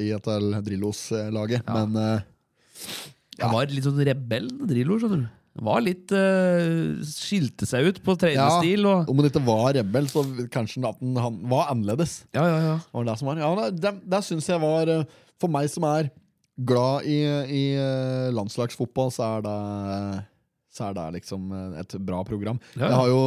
[0.00, 1.64] i etter Drillos-laget.
[1.64, 1.84] Ja.
[1.84, 3.00] Men eh,
[3.42, 5.32] Han var litt sånn rebell, Drillo, skjønner du.
[5.54, 10.08] Han var litt uh, Skilte seg ut på trenerstil og om han ikke var rebell,
[10.10, 12.24] så kanskje han, han var annerledes.
[12.34, 12.76] Ja, ja, ja.
[12.90, 13.38] Var det som var.
[13.38, 14.90] Ja, det, det, syns jeg var
[15.38, 16.10] For meg som er
[16.58, 17.20] glad i,
[17.54, 17.62] i
[18.34, 19.54] landslagsfotball, så er det
[20.74, 22.58] Så er det liksom et bra program.
[22.74, 22.88] Ja.
[22.88, 23.22] Jeg har jo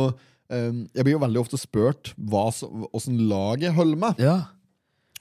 [0.49, 2.47] Jeg blir jo veldig ofte spurt hva
[2.95, 4.21] åssen laget holder meg.
[4.23, 4.37] ja.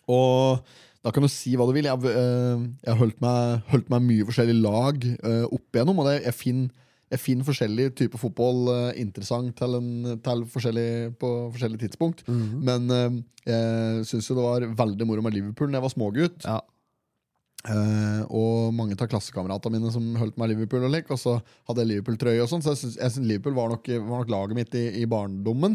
[0.06, 0.60] Og
[1.06, 1.86] da kan du si hva du vil.
[1.86, 6.10] Jeg, eh, jeg har holdt meg, holdt meg mye forskjellige lag eh, opp igjennom, og
[6.10, 10.88] det, jeg finner jeg finner forskjellige typer fotball eh, interessant til, en, til forskjellig,
[11.20, 12.24] på forskjellige tidspunkt.
[12.26, 12.64] Mhm.
[12.66, 16.40] Men eh, jeg syns jo det var veldig moro med Liverpool da jeg var smågutt.
[16.46, 16.58] ja.
[17.66, 21.36] Eh, og mange av klassekameratene mine som holdt meg Liverpool og lik, og så
[21.66, 24.58] hadde jeg Liverpool-trøye og sånn, så jeg syns, syns Liverpool var nok, var nok laget
[24.60, 25.74] mitt i, i barndommen.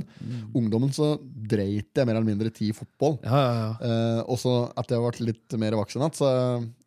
[0.56, 3.18] Ungdommen så dreit jeg mer eller mindre ti i fotball.
[3.28, 3.72] ja, ja, ja.
[3.82, 6.32] Uh, og så etter jeg har vært litt mer voksen igjen, så,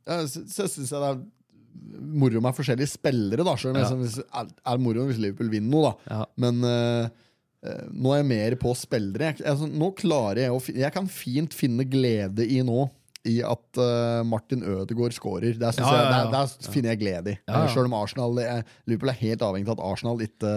[0.08, 1.22] ja, så, så syns jeg det er
[2.24, 3.44] moro med forskjellige spillere.
[3.44, 3.90] da Selv om Ja.
[3.92, 6.16] det er, er moro hvis Liverpool vinner noe, da.
[6.16, 6.26] Ja.
[6.40, 7.22] Men uh,
[7.92, 9.32] nå er jeg mer på spillere.
[9.34, 12.86] Jeg, altså, nå klarer jeg å Jeg kan fint finne glede i nå
[13.26, 15.54] i at uh, Martin Ødegaard skårer.
[15.58, 16.16] Der, synes Ja, ja, ja.
[16.24, 17.38] Jeg, der, der finner jeg glede i.
[17.48, 17.68] Ja, ja.
[17.72, 20.54] Selv om Arsenal er, Liverpool er helt avhengig av at Arsenal ikke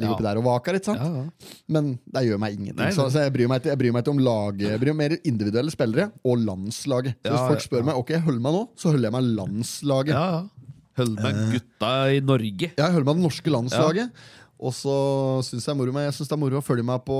[0.00, 0.12] ligger Ja.
[0.16, 0.76] oppi der og vaker.
[0.80, 1.00] Ikke sant?
[1.04, 1.52] ja, ja.
[1.68, 2.80] Men det gjør meg ingenting.
[2.80, 3.12] Nei, Så, nei.
[3.14, 4.64] så jeg, bryr meg jeg bryr meg ikke om laget.
[4.72, 7.14] Jeg bryr meg mer individuelle spillere og landslaget.
[7.20, 9.16] Så hvis Ja, folk ja, spør meg ok, jeg holder meg nå, så holder jeg
[9.18, 10.12] meg landslaget.
[10.16, 10.42] ja, ja.
[11.00, 12.66] Hold med gutta i Norge.
[12.76, 14.10] Ja, Jeg holder meg det norske landslaget.
[14.62, 14.92] Og så
[15.42, 17.16] syns jeg, moro med- jeg synes det er moro å følge meg på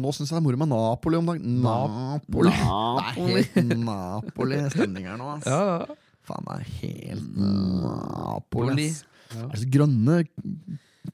[0.00, 1.60] Nå syns jeg det er moro med Napoli om dagen.
[1.62, 2.50] Napoli.
[2.50, 5.28] Det er helt Napoli-stemning her nå.
[5.36, 5.46] ass.
[5.46, 5.86] Ja.
[6.26, 8.88] Faen, det er helt Napoli.
[9.34, 9.44] Ja.
[9.46, 10.16] Er det så grønne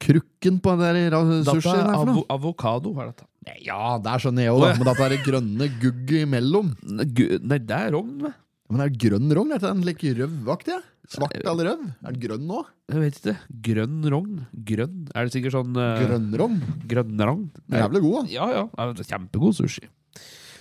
[0.01, 2.25] krukken på den der ra- Dette sushien er noe?
[2.31, 2.93] avokado.
[3.01, 3.27] er dette.
[3.65, 4.75] Ja, der skjønner jeg jo, da.
[4.77, 6.73] Men dette er det grønne gugg imellom.
[6.85, 8.33] Nei, det er rogn.
[8.71, 9.53] Men det er grønn rogn?
[9.53, 10.77] Er det den like rødaktig?
[10.77, 10.81] ja?
[11.11, 11.81] Svart eller rød?
[12.07, 12.61] Er den grønn nå?
[12.93, 13.33] Jeg vet ikke.
[13.67, 14.35] Grønn rogn?
[14.69, 14.99] Grønn?
[15.15, 16.61] Er det sikkert sånn uh, Grønnrogn?
[16.87, 17.49] grønnrogn?
[17.75, 18.31] Jævlig god, da.
[18.31, 18.93] Ja, ja.
[19.09, 19.89] Kjempegod sushi.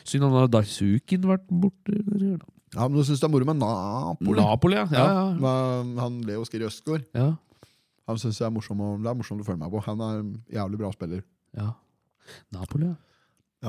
[0.10, 1.93] Synd han har Daisuken vært borte.
[2.74, 4.39] Ja, men du syns det er moro med Napoli?
[4.41, 4.88] Napoli, ja.
[4.93, 5.28] Ja, ja.
[5.38, 7.06] med Han Leo Skiri Østgaard.
[7.18, 7.36] ja.
[8.10, 9.84] Han synes jeg er morsom, å- det er morsomt å følge meg på.
[9.86, 11.22] Han er en jævlig bra spiller.
[11.54, 11.76] ja.
[12.54, 12.95] Napoli, ja.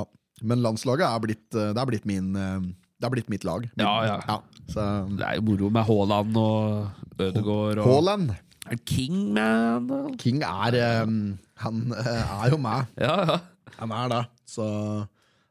[0.01, 0.05] Ja.
[0.43, 2.61] Men landslaget er blitt, eh, det er blitt min eh,
[3.01, 3.64] Det har blitt mitt lag.
[3.64, 4.38] Min, Ja, ja.
[4.68, 4.84] Så,
[5.16, 8.30] Det er jo moro med Haaland og Ødegaard Haaland.
[8.70, 10.16] Er King, man?
[10.20, 12.90] King er um, Han eh, er jo meg.
[13.01, 13.38] Ja, ja.
[13.80, 14.24] Han er det.
[14.51, 14.66] Så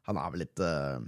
[0.07, 1.01] han er vel litt uh,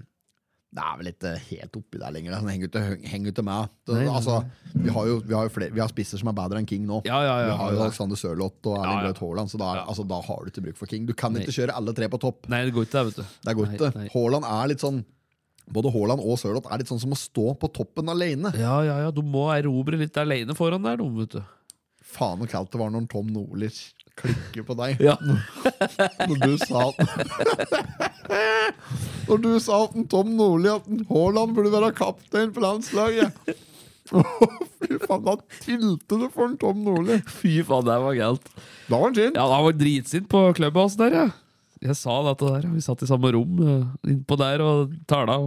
[0.73, 2.35] Det er vel ikke helt oppi der lenger.
[2.39, 2.83] Han henger ikke,
[3.13, 3.69] henger til meg.
[3.87, 4.41] Det, altså,
[4.73, 7.01] vi har jo vi har, flere, vi har spisser som er bedre enn King nå.
[7.07, 7.87] Ja, ja, ja, vi har jo ja.
[7.87, 9.13] Alexander Sørloth og Erling Ja, ja.
[9.13, 9.87] Braut Haaland, så da, er- Ja.
[9.93, 11.05] altså, da har du ikke bruk for King.
[11.07, 12.49] Du kan ikke kjøre alle tre på topp.
[12.51, 13.39] Nei, det går ikke, det, vet du.
[13.49, 14.07] Det går Nei, ikke.
[14.17, 15.03] Haaland er litt sånn
[15.71, 18.51] Både Haaland og Sørloth er litt sånn som å stå på toppen alene.
[18.59, 19.09] Ja, ja, ja.
[19.13, 21.41] Du må erobre litt alene foran der, de, vet du.
[22.11, 23.69] Faen så kaldt det var når Tom Nordli
[24.19, 24.99] klikker på deg.
[25.07, 25.15] Ja.
[26.27, 26.81] Når du sa
[29.29, 33.31] Når du sa at Tom Nordli at Haaland burde være kaptein på landslaget.
[34.11, 37.21] Fy faen, da tilte du for en Tom Nordli.
[37.31, 38.49] Fy faen, det var galt.
[38.89, 39.37] Da var han sin.
[39.37, 41.25] Ja, han var dritsint på Clubhouse der, ja.
[41.81, 42.69] Jeg sa dette der.
[42.75, 45.39] Vi satt i samme rom uh, innpå der og tala.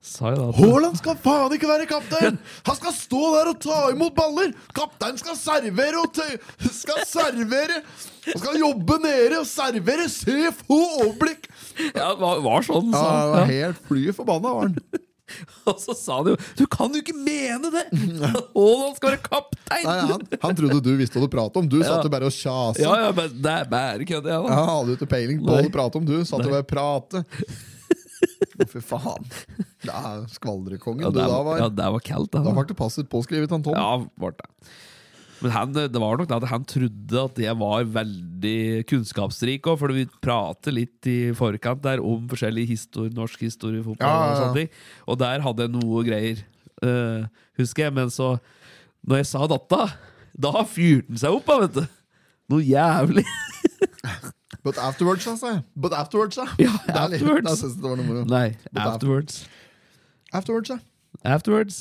[0.00, 2.38] Haaland skal faen ikke være kaptein!
[2.68, 4.54] Han skal stå der og ta imot baller!
[4.72, 6.38] Kapteinen skal servere og tøy
[6.80, 7.82] skal servere!
[8.30, 10.08] Han skal jobbe nede og servere!
[10.08, 11.50] Se, få overblikk!
[11.92, 13.38] Ja, det var, var sånn, Ja, sa han han.
[13.42, 13.44] Ja.
[13.52, 15.04] helt fly forbanna, var han.
[15.70, 17.84] Og så sa han jo Du kan jo ikke mene det!
[18.56, 19.86] Haaland skal være kaptein!
[19.86, 21.68] Nei, han, han trodde du visste hva du pratet om.
[21.70, 22.82] Du satt jo bare og kjasa.
[22.82, 25.64] Ja, ja, men det er bare kødd, jeg, Ja, hadde jo ikke peiling på hva
[25.66, 26.16] du pratet om, du.
[26.28, 27.24] Satt og bare prate.
[28.60, 29.26] Å, Fy faen.
[29.80, 31.06] Det er skvaldrekongen.
[31.06, 32.52] Ja, du, da var, ja, det var kaldt, da da.
[32.56, 33.76] var det passet påskrevet han Tom.
[33.78, 34.48] Ja, ble det.
[35.40, 38.56] Men han, det var nok det at han trodde at jeg var veldig
[38.90, 44.04] kunnskapsrik òg, for vi prater litt i forkant der om forskjellig historie, norsk historie, fotball
[44.04, 44.74] Ja, ja, og sånne ting.
[45.08, 46.42] Og der hadde jeg noe greier,
[46.84, 47.24] uh,
[47.60, 47.96] husker jeg.
[47.96, 48.34] Men så,
[49.00, 49.86] når jeg sa datta,
[50.36, 51.96] da fyrte han seg opp, da, vet du.
[52.52, 53.24] Noe jævlig.
[54.66, 55.62] But afterwards, altså.
[55.72, 56.44] But afterwards, ja.
[56.60, 57.48] Ja, er afterwards.
[57.48, 58.26] Da synes jeg det var noe moro.
[58.28, 59.40] Nei, But afterwards.
[60.32, 60.78] Afterwards, ja.
[61.24, 61.80] Afterwards.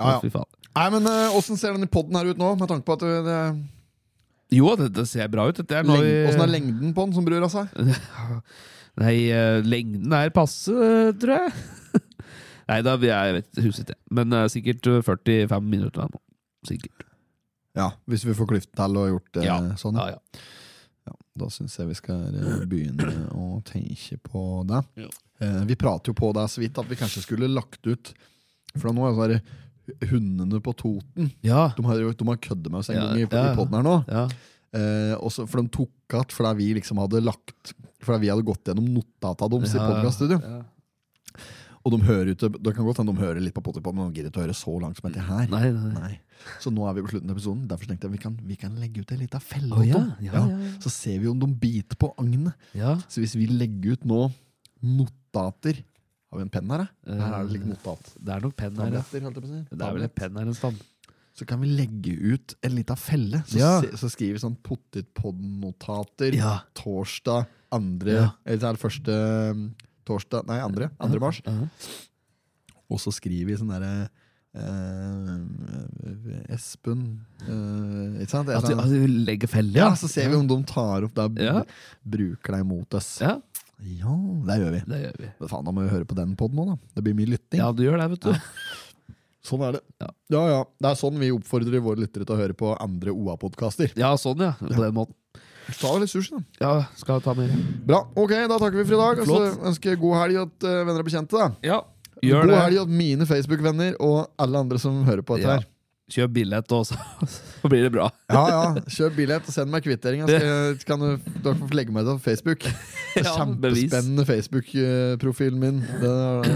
[0.00, 0.44] Ja, ja.
[0.76, 3.14] Nei, men eh, Åssen ser denne podden her ut nå, med tanke på at det,
[3.24, 3.38] det,
[4.58, 5.60] Jo, det, det ser bra ut.
[5.62, 7.72] Åssen er nå leng, i- Åssen er lengden på den som bryr seg?
[9.02, 12.02] Nei, eh, lengden er passe, eh, tror jeg.
[12.70, 13.98] Nei, da, jeg vet, huset ikke.
[14.18, 16.20] Men eh, sikkert eh, 45 minutter nå.
[16.66, 17.04] Sikkert.
[17.76, 19.58] Ja, hvis vi får klyft til og gjort det Ja.
[19.80, 19.98] sånn.
[20.00, 20.40] Ja, ja.
[21.06, 24.80] Ja, da syns jeg vi skal eh, begynne å tenke på det.
[25.04, 25.10] Ja.
[25.44, 28.14] Eh, vi prater jo på det så vidt at vi kanskje skulle lagt ut
[28.80, 29.52] For nå er det sånn
[30.10, 31.30] hundene på Toten.
[31.46, 31.68] Ja.
[31.76, 33.52] De har de har køddet med oss en Ja, gang i, ja, ja.
[33.52, 33.96] i poden her nå.
[34.10, 34.26] ja.
[34.76, 37.70] Eh, også, for de tok igjen fordi vi liksom hadde lagt
[38.02, 40.58] Fordi vi hadde gått gjennom notata deres i Ja, ja.
[41.86, 44.18] Og de hører ut Det kan godt hende de hører litt på Potipod, men de
[44.18, 45.46] gidder ikke å høre så langt som dette her.
[45.48, 45.92] Nei, nei.
[45.94, 46.12] Nei.
[46.60, 47.62] Så nå er vi på slutten av episoden.
[47.70, 49.70] Derfor tenkte jeg vi kan, vi kan legge ut en liten felle.
[49.70, 50.72] Oh, ja, ja, ja, ja.
[50.82, 52.58] Så ser vi om de biter på agnet.
[52.74, 52.96] Ja.
[53.06, 54.26] Så hvis vi legger ut nå
[54.82, 55.78] notater
[56.36, 57.14] Har vi en penn her, da?
[57.16, 58.10] Her er det litt notat.
[58.20, 59.02] Det er nok penn her, ja.
[59.08, 60.82] Det er vel en penn her en stand.
[61.36, 63.40] Så kan vi legge ut en liten felle.
[63.48, 63.80] Så, Ja.
[63.80, 66.58] se, så skriver vi sånn pottitpod-notater Ja.
[66.74, 68.30] torsdag andre Ja.
[68.44, 69.16] Eller så er første
[69.52, 69.74] um,
[70.06, 70.90] torsdag Nei, andre.
[71.00, 71.40] Andre mars.
[71.44, 71.68] Ja.
[72.90, 74.08] Og så skriver vi sånn derre
[74.56, 77.02] eh, Espen
[77.44, 78.46] eh, Ikke sant?
[78.48, 80.62] Det er At, du- sånn- at du legger felle, ja, så ser vi om de
[80.64, 81.62] tar opp det Ja.
[82.06, 83.20] bruker deg mot oss.
[83.20, 83.40] Ja,
[83.84, 84.14] Ja,
[84.48, 84.80] det gjør vi.
[84.88, 85.30] det gjør vi.
[85.40, 86.76] Men faen, da må vi høre på den poden nå, da.
[86.96, 87.60] Det blir mye lytting.
[87.60, 88.32] Ja, du gjør det, vet du.
[89.46, 89.82] Sånn er det.
[90.02, 90.08] Ja.
[90.34, 90.62] ja, ja.
[90.82, 93.92] Det er sånn vi oppfordrer våre lyttere til å høre på andre OA-podkaster.
[94.00, 94.54] Ja, sånn, ja.
[94.58, 95.14] På den måten.
[95.76, 96.42] Ta litt sushi, da.
[96.62, 97.52] Ja, skal jeg ta mer?
[97.86, 98.00] Bra.
[98.18, 99.20] Ok, da takker vi for i dag.
[99.22, 99.62] Og så Flott.
[99.70, 101.38] ønsker god helg til uh, venner og bekjente.
[101.38, 101.78] da Ja,
[102.26, 102.60] gjør God det.
[102.64, 105.66] helg til mine Facebook-venner og alle andre som hører på dette her.
[106.06, 106.96] Kjøp billett, og så,
[107.66, 108.06] blir det bra.
[108.30, 108.82] Ja, ja.
[108.94, 110.28] Kjøp billett og send meg kvitteringa.
[110.30, 110.38] så
[110.86, 112.60] Kan du, du kan legge meg til på Facebook.
[113.16, 113.30] Ja.
[113.32, 115.78] Kjempespennende Facebook-profilen min.
[116.02, 116.50] Det er,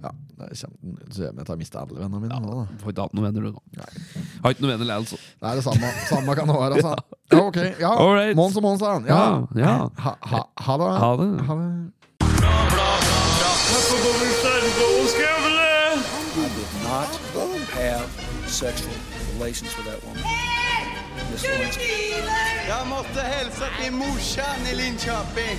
[0.00, 2.38] ja, det er kjempe, så jeg har mista alle vennene mine.
[2.40, 2.64] nå, da.
[2.80, 3.60] Får ikke hatt noen venner, du nå.
[4.46, 5.18] Har ikke noen venner likevel, så.
[5.20, 5.90] Det er det samme.
[6.08, 6.96] Samme kan det være, altså.
[7.34, 7.60] Ja, ok.
[7.82, 7.92] Ja.
[7.98, 8.32] Alright.
[8.40, 8.96] Mons og Mons, da.
[9.04, 9.20] Ja.
[9.52, 9.76] Ja, ja.
[10.06, 10.88] Ha, ha, ha det.
[11.04, 11.28] Ha det.
[11.50, 11.68] Ha det.
[18.54, 18.94] Sexual
[19.34, 20.22] relations with that woman.
[21.30, 21.44] Miss
[22.68, 25.56] Jag måste hälsa till morsan i Linköping.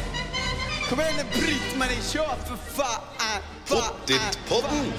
[0.89, 3.01] Kom igen nu Britt-Marie, kör för fan!
[3.65, 4.93] Fan, Pottitpodden.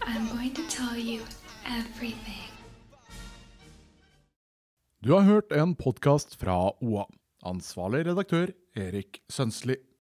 [0.00, 1.20] I'm going to tell you
[1.64, 2.48] everything.
[4.98, 7.06] Du har hørt en podkast fra OA.
[7.44, 9.76] Ansvarlig redaktør Erik Sønsli.